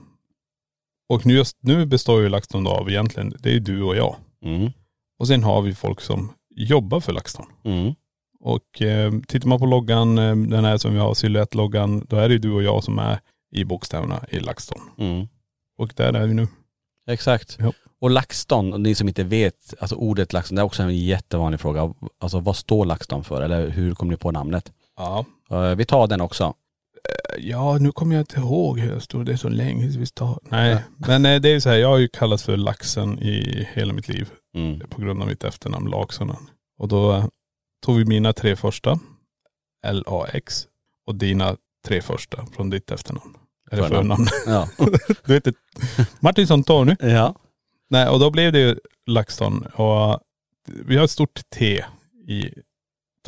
Och 1.11 1.27
nu, 1.27 1.35
just, 1.35 1.57
nu 1.61 1.87
består 1.87 2.23
ju 2.23 2.29
LaxTon 2.29 2.67
av 2.67 2.91
egentligen, 2.91 3.35
det 3.39 3.49
är 3.49 3.53
ju 3.53 3.61
du 3.61 3.83
och 3.83 3.97
jag. 3.97 4.17
Mm. 4.45 4.71
Och 5.19 5.27
sen 5.27 5.43
har 5.43 5.63
vi 5.63 5.75
folk 5.75 6.01
som 6.01 6.33
jobbar 6.57 7.01
för 7.01 7.13
LaxTon. 7.13 7.47
Mm. 7.65 7.95
Och 8.41 8.83
eh, 8.83 9.13
tittar 9.29 9.49
man 9.49 9.59
på 9.59 9.67
loggan, 9.67 10.19
eh, 10.19 10.37
den 10.37 10.65
här 10.65 10.77
som 10.79 10.93
vi 10.93 10.99
har, 10.99 11.15
silhuettloggan, 11.15 12.07
då 12.09 12.17
är 12.17 12.29
det 12.29 12.33
ju 12.33 12.39
du 12.39 12.53
och 12.53 12.63
jag 12.63 12.85
som 12.85 12.99
är 12.99 13.21
i 13.53 13.65
bokstäverna 13.65 14.25
i 14.29 14.41
LaxTon. 14.41 14.81
Mm. 14.99 15.29
Och 15.79 15.93
där 15.97 16.13
är 16.13 16.27
vi 16.27 16.35
nu. 16.35 16.49
Exakt. 17.09 17.57
Ja. 17.61 17.73
Och 18.01 18.11
LaxTon, 18.11 18.73
och 18.73 18.81
ni 18.81 18.95
som 18.95 19.09
inte 19.09 19.25
vet, 19.25 19.75
alltså 19.81 19.97
ordet 19.97 20.33
LaxTon, 20.33 20.57
det 20.57 20.63
är 20.63 20.67
också 20.67 20.83
en 20.83 20.97
jättevanlig 20.97 21.61
fråga. 21.61 21.95
Alltså 22.21 22.41
vad 22.41 22.57
står 22.57 22.85
LaxTon 22.85 23.25
för? 23.25 23.43
Eller 23.43 23.69
hur 23.69 23.95
kom 23.95 24.09
ni 24.09 24.17
på 24.17 24.31
namnet? 24.31 24.73
Ja. 24.97 25.25
Eh, 25.51 25.75
vi 25.75 25.85
tar 25.85 26.07
den 26.07 26.21
också. 26.21 26.55
Ja, 27.39 27.79
nu 27.79 27.93
kommer 27.93 28.15
jag 28.15 28.23
inte 28.23 28.41
ihåg 28.41 28.79
hur 28.79 28.95
det 28.95 29.01
stod. 29.01 29.27
Det 29.27 29.33
är 29.33 29.37
så 29.37 29.49
länge 29.49 29.87
vi 29.87 30.07
tar. 30.07 30.39
Nej, 30.43 30.85
men 30.97 31.27
eh, 31.27 31.41
det 31.41 31.49
är 31.49 31.53
ju 31.53 31.61
så 31.61 31.69
här, 31.69 31.77
jag 31.77 31.89
har 31.89 31.99
ju 31.99 32.09
kallats 32.09 32.43
för 32.43 32.57
Laxen 32.57 33.19
i 33.19 33.69
hela 33.73 33.93
mitt 33.93 34.09
liv. 34.09 34.31
Mm. 34.55 34.81
På 34.89 35.01
grund 35.01 35.23
av 35.23 35.29
mitt 35.29 35.45
efternamn 35.45 35.91
Laksonen. 35.91 36.51
Och 36.79 36.89
då 36.89 37.13
eh, 37.13 37.27
tog 37.85 37.97
vi 37.99 38.05
mina 38.05 38.33
tre 38.33 38.57
första, 38.57 38.99
L-A-X, 39.87 40.67
och 41.07 41.15
dina 41.15 41.57
tre 41.87 42.03
första 42.03 42.47
från 42.47 42.71
ditt 42.71 42.91
efternamn. 42.91 43.37
Eller 43.71 43.83
Förnamn. 43.89 44.27
förnamn. 44.27 44.69
Ja. 44.79 44.87
du 45.25 45.35
heter 45.35 45.55
Martinsson 46.21 46.65
Tony. 46.65 46.97
ja. 47.01 47.35
Nej, 47.91 48.09
och 48.09 48.21
då 48.21 48.31
blev 48.31 48.53
det 48.53 48.59
ju 48.61 48.77
LaxTon. 49.07 49.67
Och 49.75 50.11
eh, 50.11 50.19
vi 50.67 50.97
har 50.97 51.05
ett 51.05 51.11
stort 51.11 51.41
T 51.55 51.85
i 52.29 52.51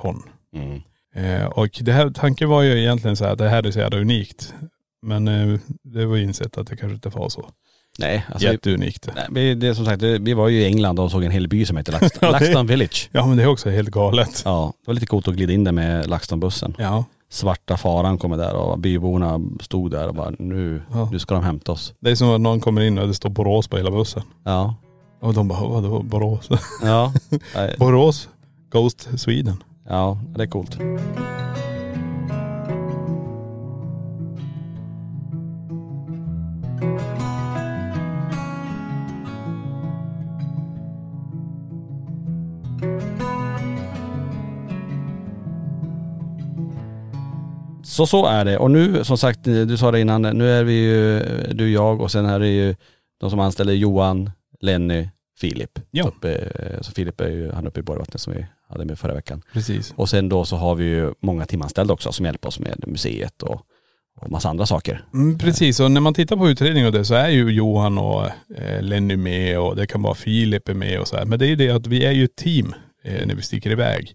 ton. 0.00 0.23
Mm. 0.55 0.81
Eh, 1.14 1.45
och 1.45 1.69
det 1.81 1.92
här, 1.92 2.11
tanken 2.11 2.49
var 2.49 2.62
ju 2.62 2.78
egentligen 2.81 3.16
så 3.16 3.25
här 3.25 3.33
att 3.33 3.38
det 3.38 3.49
här 3.49 3.66
är 3.66 3.71
så 3.71 3.78
jävla 3.78 3.99
unikt. 3.99 4.54
Men 5.02 5.28
eh, 5.28 5.59
det 5.85 6.07
var 6.07 6.16
ju 6.16 6.23
insett 6.23 6.59
att 6.59 6.66
det 6.66 6.76
kanske 6.76 6.95
inte 6.95 7.09
var 7.09 7.28
så 7.28 7.50
Nej, 7.99 8.26
alltså 8.33 8.49
vi, 8.49 8.52
jätteunikt. 8.52 9.09
nej, 9.16 9.26
vi, 9.31 9.54
det 9.54 9.66
är 9.69 9.75
som 9.75 9.85
sagt, 9.87 10.02
vi 10.02 10.35
var 10.35 10.49
ju 10.49 10.61
i 10.61 10.66
England 10.66 10.99
och 11.00 11.11
såg 11.11 11.25
en 11.25 11.31
hel 11.31 11.49
by 11.49 11.66
som 11.66 11.76
heter 11.76 11.92
LaxTon, 11.92 12.31
LaxTon 12.33 12.66
Village. 12.66 13.09
Ja 13.12 13.26
men 13.26 13.37
det 13.37 13.42
är 13.42 13.47
också 13.47 13.71
helt 13.71 13.88
galet. 13.90 14.42
Ja, 14.45 14.73
det 14.81 14.87
var 14.87 14.95
lite 14.95 15.07
coolt 15.07 15.28
att 15.28 15.35
glida 15.35 15.52
in 15.52 15.64
där 15.64 15.73
med 15.73 16.07
LaxTon-bussen. 16.07 16.75
Ja. 16.78 17.04
Svarta 17.31 17.76
faran 17.76 18.19
kommer 18.19 18.37
där 18.37 18.54
och 18.54 18.78
byborna 18.78 19.40
stod 19.61 19.90
där 19.90 20.09
och 20.09 20.14
bara 20.14 20.31
nu, 20.38 20.83
Ja. 20.92 21.09
nu 21.12 21.19
ska 21.19 21.35
de 21.35 21.45
hämta 21.45 21.73
oss. 21.73 21.95
Det 22.00 22.11
är 22.11 22.14
som 22.14 22.28
att 22.31 22.40
någon 22.40 22.61
kommer 22.61 22.81
in 22.81 22.99
och 22.99 23.09
det 23.09 23.14
står 23.14 23.31
Borås 23.31 23.69
på 23.69 23.76
hela 23.76 23.90
bussen. 23.90 24.23
Ja. 24.45 24.75
Och 25.21 25.35
de 25.35 25.49
bara, 25.49 25.69
vadå 25.69 26.02
Borås? 26.02 26.49
Ja. 26.83 27.12
Borås, 27.78 28.28
Ghost 28.71 29.09
Sweden 29.16 29.62
ja, 29.89 30.19
det 30.37 30.43
är 30.43 30.47
coolt. 30.47 30.79
Så 47.93 48.07
så 48.07 48.27
är 48.27 48.45
det. 48.45 48.59
Och 48.59 48.71
nu 48.71 49.05
som 49.05 49.19
sagt, 49.19 49.45
du 49.45 49.77
sa 49.77 49.91
det 49.91 50.01
innan, 50.01 50.23
nu 50.23 50.51
är 50.51 50.65
vi 50.65 50.73
ju 50.73 51.21
du, 51.53 51.73
jag 51.73 52.01
och 52.01 52.11
sen 52.11 52.27
är 52.27 52.39
det 52.41 52.49
ju 52.49 52.75
de 53.21 53.31
som 53.31 53.41
anställer 53.41 53.73
Johan, 53.73 54.31
Lenny, 54.61 55.09
Filip. 55.39 55.79
Ja. 55.91 56.05
Uppe, 56.09 56.49
så 56.81 56.93
Filip 56.93 57.21
är 57.21 57.29
ju 57.29 57.53
han 57.53 57.67
uppe 57.67 57.81
i 57.81 57.83
Borgvattnet 57.83 58.21
som 58.21 58.33
vi 58.33 58.47
hade 58.69 58.85
med 58.85 58.99
förra 58.99 59.15
veckan. 59.15 59.43
Precis. 59.53 59.95
Och 59.97 60.09
sen 60.09 60.29
då 60.29 60.45
så 60.45 60.57
har 60.57 60.75
vi 60.75 60.85
ju 60.85 61.12
många 61.21 61.47
timanställda 61.47 61.95
också 61.95 62.12
som 62.12 62.27
hjälper 62.27 62.49
oss 62.49 62.59
med 62.59 62.85
museet 62.87 63.43
och, 63.43 63.62
och 64.21 64.31
massa 64.31 64.49
andra 64.49 64.67
saker. 64.67 65.05
Mm, 65.15 65.39
precis, 65.39 65.81
och 65.81 65.91
när 65.91 66.01
man 66.01 66.15
tittar 66.15 66.37
på 66.37 66.49
utredningen 66.49 66.87
och 66.87 66.93
det 66.93 67.05
så 67.05 67.15
är 67.15 67.29
ju 67.29 67.51
Johan 67.51 67.99
och 67.99 68.27
eh, 68.57 68.83
Lenny 68.83 69.17
med 69.17 69.59
och 69.59 69.77
det 69.77 69.87
kan 69.87 70.03
vara 70.03 70.15
Filip 70.15 70.69
är 70.69 70.75
med 70.75 71.01
och 71.01 71.09
så 71.09 71.17
här. 71.17 71.25
Men 71.25 71.39
det 71.39 71.47
är 71.47 71.49
ju 71.49 71.57
det 71.57 71.71
att 71.71 71.87
vi 71.87 72.05
är 72.05 72.12
ju 72.12 72.25
ett 72.25 72.37
team 72.37 72.75
eh, 73.05 73.27
när 73.27 73.35
vi 73.35 73.43
sticker 73.43 73.71
iväg. 73.71 74.15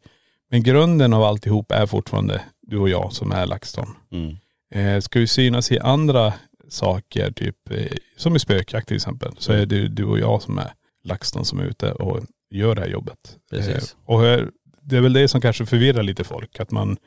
Men 0.51 0.63
grunden 0.63 1.13
av 1.13 1.23
alltihop 1.23 1.71
är 1.71 1.85
fortfarande 1.85 2.41
du 2.61 2.77
och 2.77 2.89
jag 2.89 3.13
som 3.13 3.31
är 3.31 3.45
LaxTon. 3.45 3.87
Mm. 4.11 4.35
Eh, 4.73 5.01
ska 5.01 5.19
vi 5.19 5.27
synas 5.27 5.71
i 5.71 5.79
andra 5.79 6.33
saker, 6.69 7.31
typ 7.31 7.71
eh, 7.71 7.85
som 8.17 8.35
i 8.35 8.39
spökjakt 8.39 8.87
till 8.87 8.95
exempel, 8.95 9.31
så 9.37 9.53
är 9.53 9.65
det 9.65 9.87
du 9.87 10.03
och 10.03 10.19
jag 10.19 10.41
som 10.41 10.57
är 10.57 10.71
LaxTon 11.07 11.45
som 11.45 11.59
är 11.59 11.63
ute 11.63 11.91
och 11.91 12.19
gör 12.51 12.75
det 12.75 12.81
här 12.81 12.87
jobbet. 12.89 13.17
Precis. 13.51 13.75
Eh, 13.93 14.13
och 14.13 14.25
eh, 14.25 14.45
det 14.81 14.97
är 14.97 15.01
väl 15.01 15.13
det 15.13 15.27
som 15.27 15.41
kanske 15.41 15.65
förvirrar 15.65 16.03
lite 16.03 16.23
folk, 16.23 16.59
att 16.59 16.71
man, 16.71 16.97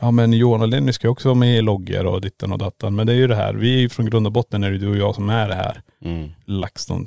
ja 0.00 0.10
men 0.10 0.32
Johan 0.32 0.60
och 0.62 0.68
Lenny 0.68 0.92
ska 0.92 1.08
också 1.08 1.28
vara 1.28 1.38
med 1.38 1.58
i 1.58 1.62
loggar 1.62 2.04
och 2.04 2.20
ditten 2.20 2.52
och 2.52 2.58
dattan. 2.58 2.94
Men 2.94 3.06
det 3.06 3.12
är 3.12 3.16
ju 3.16 3.26
det 3.26 3.34
här, 3.36 3.54
vi 3.54 3.74
är 3.74 3.78
ju 3.78 3.88
från 3.88 4.06
grund 4.10 4.26
och 4.26 4.32
botten 4.32 4.64
är 4.64 4.70
det 4.70 4.78
du 4.78 4.88
och 4.88 4.96
jag 4.96 5.14
som 5.14 5.30
är 5.30 5.48
det 5.48 5.54
här 5.54 5.82
Mm. 6.04 6.28
LaxTon 6.46 7.06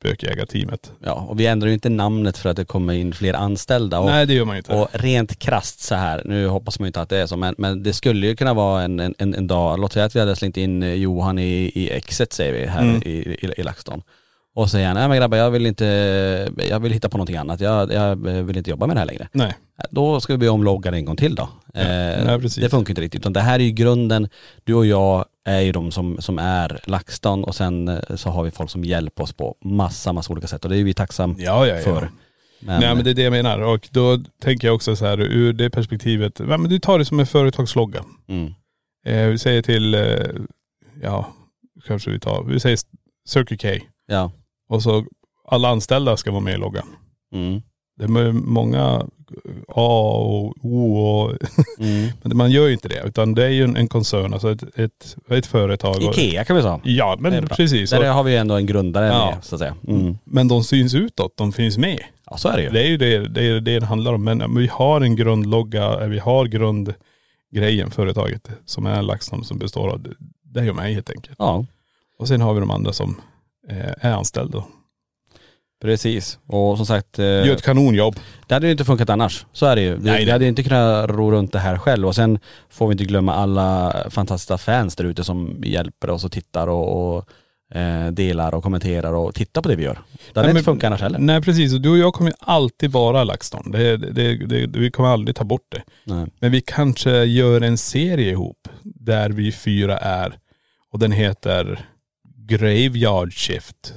spökjägarteamet. 0.00 0.92
Ja, 1.04 1.12
och 1.12 1.40
vi 1.40 1.46
ändrar 1.46 1.68
ju 1.68 1.74
inte 1.74 1.88
namnet 1.88 2.38
för 2.38 2.50
att 2.50 2.56
det 2.56 2.64
kommer 2.64 2.92
in 2.92 3.12
fler 3.12 3.34
anställda. 3.34 3.98
Och, 4.00 4.06
Nej 4.06 4.26
det 4.26 4.34
gör 4.34 4.44
man 4.44 4.54
ju 4.56 4.58
inte. 4.58 4.74
och 4.74 4.88
rent 4.92 5.38
krasst 5.38 5.80
så 5.80 5.94
här, 5.94 6.22
nu 6.24 6.46
hoppas 6.46 6.78
man 6.78 6.86
ju 6.86 6.88
inte 6.88 7.00
att 7.00 7.08
det 7.08 7.18
är 7.18 7.26
så, 7.26 7.36
men, 7.36 7.54
men 7.58 7.82
det 7.82 7.92
skulle 7.92 8.26
ju 8.26 8.36
kunna 8.36 8.54
vara 8.54 8.82
en, 8.82 9.00
en, 9.00 9.14
en 9.18 9.46
dag, 9.46 9.80
låt 9.80 9.92
säga 9.92 10.04
att 10.04 10.16
vi 10.16 10.20
hade 10.20 10.36
slängt 10.36 10.56
in 10.56 10.82
Johan 10.82 11.38
i, 11.38 11.72
i 11.74 11.90
exet 11.90 12.32
säger 12.32 12.52
vi 12.52 12.66
här 12.66 12.82
Mm. 12.82 13.02
i, 13.02 13.10
i, 13.10 13.52
i 13.56 13.62
LaxTon. 13.62 14.02
Och 14.54 14.70
säger 14.70 14.86
han, 14.86 14.96
nej 14.96 15.08
men 15.08 15.16
grabbar 15.18 15.38
jag 15.38 15.50
vill 15.50 15.66
inte, 15.66 15.84
jag 16.68 16.80
vill 16.80 16.92
hitta 16.92 17.08
på 17.08 17.16
någonting 17.16 17.36
annat, 17.36 17.60
jag, 17.60 17.92
jag 17.92 18.16
vill 18.16 18.56
inte 18.56 18.70
jobba 18.70 18.86
med 18.86 18.96
det 18.96 19.00
här 19.00 19.06
längre. 19.06 19.28
Nej. 19.32 19.54
Då 19.90 20.20
ska 20.20 20.32
vi 20.32 20.38
be 20.38 20.48
om 20.48 20.64
loggan 20.64 20.94
en 20.94 21.04
gång 21.04 21.16
till 21.16 21.34
då. 21.34 21.42
Eh, 21.74 21.84
nej, 22.24 22.38
det 22.60 22.70
funkar 22.70 22.90
inte 22.90 23.02
riktigt. 23.02 23.20
Utan 23.20 23.32
det 23.32 23.40
här 23.40 23.58
är 23.58 23.64
ju 23.64 23.70
grunden, 23.70 24.28
du 24.64 24.74
och 24.74 24.86
jag 24.86 25.24
är 25.44 25.60
ju 25.60 25.72
de 25.72 25.92
som, 25.92 26.16
som 26.20 26.38
är 26.38 26.80
LaxTon 26.84 27.44
och 27.44 27.54
sen 27.54 27.88
eh, 27.88 28.16
så 28.16 28.30
har 28.30 28.42
vi 28.44 28.50
folk 28.50 28.70
som 28.70 28.84
hjälper 28.84 29.22
oss 29.22 29.32
på 29.32 29.56
massa, 29.64 30.12
massa 30.12 30.32
olika 30.32 30.46
sätt 30.46 30.64
och 30.64 30.70
det 30.70 30.78
är 30.78 30.84
vi 30.84 30.94
tacksamma 30.94 31.34
Ja 31.38 31.66
ja 31.66 31.74
ja. 31.76 31.82
för. 31.82 32.10
Men, 32.60 32.80
Nej 32.80 32.94
men 32.94 33.04
det 33.04 33.10
är 33.10 33.14
det 33.14 33.22
jag 33.22 33.30
menar. 33.30 33.58
Och 33.58 33.88
då 33.90 34.18
tänker 34.42 34.68
jag 34.68 34.74
också 34.74 34.96
så 34.96 35.06
här 35.06 35.20
ur 35.20 35.52
det 35.52 35.70
perspektivet, 35.70 36.40
ja, 36.40 36.56
men 36.56 36.70
du 36.70 36.78
tar 36.78 36.98
det 36.98 37.04
som 37.04 37.20
en 37.20 37.26
företagslogga. 37.26 38.04
mm, 38.28 38.54
Eh, 39.06 39.26
vi 39.26 39.38
säger 39.38 39.62
till, 39.62 39.94
eh, 39.94 40.00
ja 41.02 41.32
kanske 41.86 42.10
vi 42.10 42.20
tar, 42.20 42.44
vi 42.44 42.60
säger 42.60 42.78
Circle 43.28 43.56
K. 43.56 43.84
ja. 44.06 44.30
Och 44.70 44.82
så 44.82 45.04
alla 45.48 45.68
anställda 45.68 46.16
ska 46.16 46.30
vara 46.30 46.40
med 46.40 46.54
i 46.54 46.58
loggan. 46.58 46.86
Mm, 47.34 47.62
Det 47.96 48.04
är 48.04 48.32
många 48.32 49.06
A 49.68 50.10
och 50.18 50.56
O 50.64 50.96
och 50.96 51.30
mm. 51.78 52.08
men 52.22 52.36
man 52.36 52.50
gör 52.50 52.66
ju 52.66 52.72
inte 52.72 52.88
det. 52.88 53.02
Utan 53.06 53.34
det 53.34 53.44
är 53.44 53.48
ju 53.48 53.64
en, 53.64 53.76
en 53.76 53.88
koncern, 53.88 54.32
alltså 54.32 54.50
ett, 54.52 54.78
ett, 54.78 55.16
ett 55.30 55.46
företag. 55.46 55.96
och- 55.96 56.18
Ikea 56.18 56.44
kan 56.44 56.56
vi 56.56 56.62
säga. 56.62 56.80
Ja 56.84 57.16
men 57.20 57.46
precis. 57.48 57.90
Där 57.90 58.00
Och, 58.00 58.06
har 58.14 58.22
vi 58.22 58.30
ju 58.32 58.36
ändå 58.36 58.54
en 58.54 58.66
grundare 58.66 59.06
Ja. 59.06 59.30
med 59.34 59.44
så 59.44 59.54
att 59.54 59.58
säga. 59.58 59.74
Mm. 59.88 60.18
men 60.24 60.48
de 60.48 60.64
syns 60.64 60.94
utåt, 60.94 61.36
de 61.36 61.52
finns 61.52 61.78
med. 61.78 62.00
Ja 62.30 62.36
så 62.36 62.48
är 62.48 62.56
det 62.56 62.62
ju. 62.62 62.70
Det 62.70 62.82
är 62.82 62.88
ju 62.88 62.96
det 62.96 63.28
det, 63.28 63.40
är 63.46 63.60
det 63.60 63.80
det 63.80 63.86
handlar 63.86 64.12
om. 64.12 64.24
Men 64.24 64.54
vi 64.56 64.66
har 64.66 65.00
en 65.00 65.16
grundlogga, 65.16 66.06
vi 66.06 66.18
har 66.18 66.46
grundgrejen, 66.46 67.90
företaget, 67.90 68.50
som 68.64 68.86
är 68.86 69.02
LaxTon 69.02 69.44
som 69.44 69.58
består 69.58 69.88
av 69.88 70.06
dig 70.42 70.70
och 70.70 70.76
mig 70.76 70.94
helt 70.94 71.10
enkelt. 71.10 71.36
Ja, 71.38 71.64
Och 72.18 72.28
sen 72.28 72.40
har 72.40 72.54
vi 72.54 72.60
de 72.60 72.70
andra 72.70 72.92
som 72.92 73.20
eh, 73.70 74.06
är 74.06 74.12
anställda. 74.12 74.64
precis. 75.82 76.38
Och 76.46 76.76
som 76.76 76.86
sagt, 76.86 77.18
eh, 77.18 77.24
Gör 77.24 77.52
ett 77.52 77.62
kanonjobb. 77.62 78.16
det 78.46 78.54
hade 78.54 78.66
ju 78.66 78.72
inte 78.72 78.84
funkat 78.84 79.10
annars. 79.10 79.46
Så 79.52 79.66
är 79.66 79.76
det 79.76 79.82
ju. 79.82 79.94
Vi, 79.94 80.04
Nej, 80.10 80.24
vi 80.24 80.30
hade 80.30 80.46
inte 80.46 80.62
kunnat 80.62 81.10
ro 81.10 81.30
runt 81.30 81.52
det 81.52 81.58
här 81.58 81.78
själv. 81.78 82.06
Och 82.06 82.14
sen 82.14 82.38
får 82.70 82.86
vi 82.88 82.92
inte 82.92 83.04
glömma 83.04 83.34
alla 83.34 83.94
fantastiska 84.10 84.58
fans 84.58 84.96
där 84.96 85.04
ute 85.04 85.24
som 85.24 85.60
hjälper 85.64 86.10
oss 86.10 86.24
och 86.24 86.32
tittar 86.32 86.66
och, 86.66 87.16
och 87.16 87.28
eh, 87.76 88.06
delar 88.06 88.54
och 88.54 88.62
kommenterar 88.62 89.12
och 89.12 89.34
tittar 89.34 89.62
på 89.62 89.68
det 89.68 89.76
vi 89.76 89.84
gör. 89.84 89.98
Det 90.32 90.40
hade 90.40 90.52
Nej, 90.52 90.58
inte 90.58 90.64
funkat 90.64 90.86
annars 90.86 91.00
heller. 91.00 91.18
Nej 91.18 91.42
precis, 91.42 91.74
och 91.74 91.80
du 91.80 91.90
och 91.90 91.98
jag 91.98 92.14
kommer 92.14 92.32
alltid 92.38 92.92
vara 92.92 93.24
LaxTon. 93.24 93.70
Det, 93.70 93.96
det, 93.96 94.36
det, 94.36 94.66
vi 94.66 94.90
kommer 94.90 95.08
aldrig 95.08 95.36
ta 95.36 95.44
bort 95.44 95.66
det. 95.68 95.82
Nej. 96.04 96.26
Men 96.40 96.52
vi 96.52 96.60
kanske 96.60 97.24
gör 97.24 97.60
en 97.60 97.78
serie 97.78 98.30
ihop 98.30 98.68
där 98.82 99.30
vi 99.30 99.52
fyra 99.52 99.98
är 99.98 100.38
och 100.92 100.98
den 100.98 101.12
heter 101.12 101.86
Graveyard 102.50 103.32
Shift. 103.32 103.94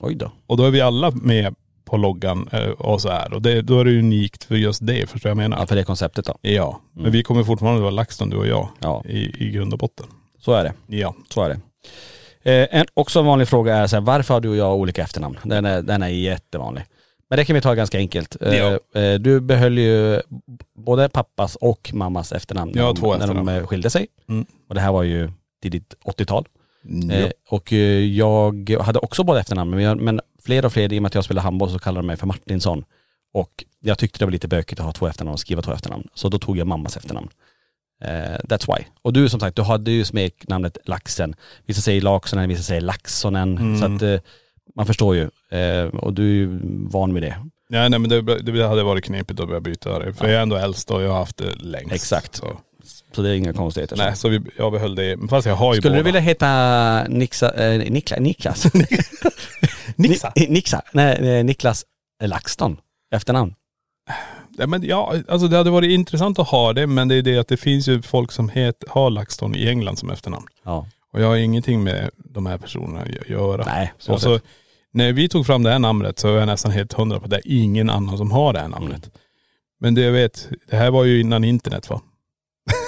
Oj 0.00 0.14
då. 0.14 0.32
Och 0.46 0.56
då 0.56 0.64
är 0.64 0.70
vi 0.70 0.80
alla 0.80 1.10
med 1.10 1.54
på 1.84 1.96
loggan 1.96 2.48
eh, 2.52 2.68
och 2.68 3.00
så 3.00 3.08
här. 3.08 3.32
Och 3.34 3.42
det, 3.42 3.62
då 3.62 3.80
är 3.80 3.84
det 3.84 3.98
unikt 3.98 4.44
för 4.44 4.54
just 4.54 4.86
det, 4.86 5.10
förstår 5.10 5.30
jag 5.30 5.36
menar? 5.36 5.58
Ja, 5.58 5.66
för 5.66 5.76
det 5.76 5.84
konceptet 5.84 6.24
då. 6.24 6.38
Ja, 6.40 6.80
men 6.92 7.12
vi 7.12 7.22
kommer 7.22 7.44
fortfarande 7.44 7.80
vara 7.80 7.90
LaxTon 7.90 8.30
du 8.30 8.36
och 8.36 8.46
jag 8.46 8.68
Ja, 8.80 9.04
i, 9.08 9.46
i 9.46 9.50
grund 9.50 9.72
och 9.72 9.78
botten. 9.78 10.06
så 10.38 10.52
är 10.52 10.64
det. 10.64 10.96
Ja. 10.96 11.14
Så 11.30 11.42
är 11.42 11.48
det. 11.48 11.60
Eh, 12.52 12.80
en, 12.80 12.86
också 12.94 13.18
en 13.20 13.26
vanlig 13.26 13.48
fråga 13.48 13.76
är 13.76 13.86
så 13.86 13.96
här, 13.96 14.00
varför 14.00 14.34
har 14.34 14.40
du 14.40 14.48
och 14.48 14.56
jag 14.56 14.76
olika 14.76 15.02
efternamn? 15.02 15.38
Den 15.42 15.64
är, 15.64 15.82
den 15.82 16.02
är 16.02 16.08
jättevanlig. 16.08 16.84
Men 17.30 17.36
det 17.36 17.44
kan 17.44 17.54
vi 17.54 17.60
ta 17.62 17.74
ganska 17.74 17.98
enkelt. 17.98 18.36
Eh, 18.42 18.54
Ja. 18.56 18.78
eh, 19.00 19.14
du 19.14 19.40
behöll 19.40 19.78
ju 19.78 20.20
både 20.78 21.08
pappas 21.08 21.56
och 21.56 21.90
mammas 21.94 22.32
efternamn 22.32 22.72
Ja, 22.74 22.86
när, 22.86 22.94
två 22.94 23.12
de, 23.12 23.18
när 23.18 23.26
de 23.26 23.32
efternamn. 23.38 23.48
eh, 23.60 23.66
skilde 23.66 23.90
sig. 23.90 24.06
Mm. 24.28 24.46
Och 24.68 24.74
det 24.74 24.80
här 24.80 24.92
var 24.92 25.02
ju 25.02 25.30
tidigt 25.62 25.94
80-tal. 26.04 26.46
Ja. 26.82 27.14
Eh, 27.14 27.30
och 27.48 27.72
eh, 27.72 28.04
jag 28.04 28.70
hade 28.80 28.98
också 28.98 29.24
båda 29.24 29.40
efternamn, 29.40 29.70
men, 29.70 29.80
jag, 29.80 30.00
men 30.00 30.20
fler 30.42 30.64
och 30.64 30.72
fler, 30.72 30.92
i 30.92 30.98
och 30.98 31.02
med 31.02 31.06
att 31.06 31.14
jag 31.14 31.24
spelade 31.24 31.44
handboll 31.44 31.70
så 31.70 31.78
kallade 31.78 32.02
de 32.02 32.06
mig 32.06 32.16
för 32.16 32.26
Martinsson. 32.26 32.84
Och 33.34 33.64
jag 33.80 33.98
tyckte 33.98 34.18
det 34.18 34.24
var 34.24 34.32
lite 34.32 34.48
bökigt 34.48 34.80
att 34.80 34.86
ha 34.86 34.92
två 34.92 35.06
efternamn 35.06 35.32
och 35.32 35.40
skriva 35.40 35.62
två 35.62 35.72
efternamn. 35.72 36.08
Så 36.14 36.28
då 36.28 36.38
tog 36.38 36.58
jag 36.58 36.66
mammas 36.66 36.96
efternamn. 36.96 37.28
Eh, 38.04 38.38
that's 38.44 38.76
why. 38.76 38.84
Och 39.02 39.12
du 39.12 39.28
som 39.28 39.40
sagt, 39.40 39.56
du 39.56 39.62
hade 39.62 39.90
ju 39.90 40.04
smeknamnet 40.04 40.78
Laxen. 40.84 41.34
Vissa 41.66 41.80
säger 41.80 42.00
Laksonen, 42.00 42.48
vissa 42.48 42.62
säger 42.62 42.80
Laxonen. 42.80 43.58
Mm. 43.58 43.78
Så 43.78 43.84
att, 43.84 44.02
eh, 44.02 44.20
man 44.74 44.86
förstår 44.86 45.14
ju. 45.14 45.30
Eh, 45.58 45.86
och 45.86 46.14
du 46.14 46.22
är 46.22 46.34
ju 46.34 46.60
van 46.88 47.14
vid 47.14 47.22
det. 47.22 47.36
Ja, 47.68 47.88
nej 47.88 47.98
men 47.98 48.08
det, 48.08 48.22
det 48.22 48.68
hade 48.68 48.82
varit 48.82 49.04
knepigt 49.04 49.40
att 49.40 49.48
börja 49.48 49.60
byta 49.60 49.98
det. 49.98 50.14
För 50.14 50.26
jag 50.26 50.34
är 50.34 50.42
ändå 50.42 50.56
äldst 50.56 50.90
och 50.90 51.02
jag 51.02 51.10
har 51.10 51.18
haft 51.18 51.36
det 51.36 51.54
längst. 51.54 51.92
Exakt. 51.92 52.34
Så. 52.34 52.60
Så 53.14 53.22
det 53.22 53.30
är 53.30 53.34
inga 53.34 53.52
konstigheter. 53.52 53.96
Nej, 53.96 54.16
så 54.16 54.28
vi, 54.28 54.40
jag 54.56 54.72
behöll 54.72 54.94
det. 54.94 55.18
Fast 55.30 55.46
jag 55.46 55.56
har 55.56 55.74
ju 55.74 55.80
Skulle 55.80 55.92
båda. 55.92 55.98
du 55.98 56.04
vilja 56.04 56.20
heta 56.20 57.04
Nixa, 57.08 57.72
eh, 57.72 57.90
Nikla, 57.90 58.16
Niklas? 58.16 58.74
Nixa? 59.96 60.32
Ni, 60.36 60.46
Nixa? 60.48 60.82
Nej, 60.92 61.38
eh, 61.38 61.44
Niklas 61.44 61.84
LaxTon. 62.22 62.76
Efternamn. 63.14 63.54
Ja, 64.58 64.66
men 64.66 64.82
ja, 64.82 65.14
alltså 65.28 65.48
det 65.48 65.56
hade 65.56 65.70
varit 65.70 65.90
intressant 65.90 66.38
att 66.38 66.48
ha 66.48 66.72
det 66.72 66.86
men 66.86 67.08
det 67.08 67.14
är 67.14 67.22
det 67.22 67.38
att 67.38 67.48
det 67.48 67.56
finns 67.56 67.88
ju 67.88 68.02
folk 68.02 68.32
som 68.32 68.48
het, 68.48 68.84
har 68.88 69.10
LaxTon 69.10 69.54
i 69.54 69.68
England 69.68 69.96
som 69.96 70.10
efternamn. 70.10 70.46
Ja. 70.64 70.86
Och 71.12 71.20
jag 71.20 71.26
har 71.26 71.36
ingenting 71.36 71.82
med 71.82 72.10
de 72.16 72.46
här 72.46 72.58
personerna 72.58 73.00
att 73.00 73.28
göra. 73.28 73.64
Nej, 73.64 73.92
så 73.98 74.18
så, 74.18 74.40
när 74.92 75.12
vi 75.12 75.28
tog 75.28 75.46
fram 75.46 75.62
det 75.62 75.70
här 75.70 75.78
namnet 75.78 76.18
så 76.18 76.28
är 76.28 76.38
jag 76.38 76.46
nästan 76.46 76.72
helt 76.72 76.92
hundra 76.92 77.18
på 77.18 77.24
att 77.24 77.30
det 77.30 77.36
är 77.36 77.42
ingen 77.46 77.90
annan 77.90 78.18
som 78.18 78.30
har 78.30 78.52
det 78.52 78.60
här 78.60 78.68
namnet. 78.68 79.10
Men 79.80 79.94
det 79.94 80.00
jag 80.00 80.12
vet, 80.12 80.48
det 80.70 80.76
här 80.76 80.90
var 80.90 81.04
ju 81.04 81.20
innan 81.20 81.44
internet 81.44 81.90
va? 81.90 82.00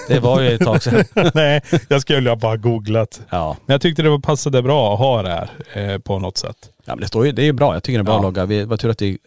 Det 0.09 0.21
var 0.21 0.41
ju 0.41 0.49
ett 0.51 0.61
tag 0.61 0.83
sedan. 0.83 1.05
Nej, 1.35 1.63
jag 1.89 2.01
skulle 2.01 2.31
ha 2.31 2.37
bara 2.37 2.57
googlat. 2.57 3.21
Ja. 3.31 3.57
Men 3.67 3.75
jag 3.75 3.81
tyckte 3.81 4.03
det 4.03 4.09
var 4.11 4.19
passade 4.19 4.63
bra 4.63 4.93
att 4.93 4.99
ha 4.99 5.23
det 5.23 5.29
här 5.31 5.51
eh, 5.93 5.99
på 5.99 6.19
något 6.19 6.37
sätt. 6.37 6.57
ja 6.85 6.95
men 6.95 7.01
det 7.01 7.09
står 7.09 7.27
ju, 7.27 7.33
det 7.33 7.43
är 7.43 7.47
ju 7.47 7.53
bra. 7.53 7.75
Jag 7.75 7.83
tycker 7.83 7.99
det 7.99 8.03
är 8.03 8.05
bra 8.05 8.15
Ja. 8.15 8.23
logga. 8.23 8.45
Vi 8.47 8.65
var 8.65 8.77
tur 8.77 8.91
att 8.91 9.03
vi 9.03 9.19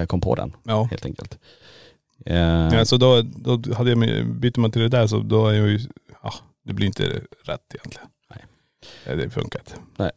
eh, 0.00 0.06
kom 0.06 0.20
på 0.20 0.34
den. 0.34 0.52
Ja. 0.64 0.88
Helt 0.90 1.04
enkelt. 1.06 1.38
Eh, 2.26 2.36
Ja, 2.38 2.84
så 2.84 2.96
då, 2.96 3.22
då 3.22 3.74
hade 3.74 3.90
jag, 3.90 4.26
byter 4.26 4.60
man 4.60 4.70
till 4.70 4.82
det 4.82 4.88
där 4.88 5.06
så 5.06 5.18
då 5.18 5.46
är 5.48 5.54
jag 5.54 5.68
ju, 5.68 5.80
ja 6.22 6.32
det 6.64 6.72
blir 6.72 6.86
inte 6.86 7.02
rätt 7.44 7.60
egentligen. 7.74 8.08
Nej. 8.30 8.44
Nej. 9.06 9.16
Det 9.16 9.30
funkar 9.30 9.60
inte. 9.60 10.10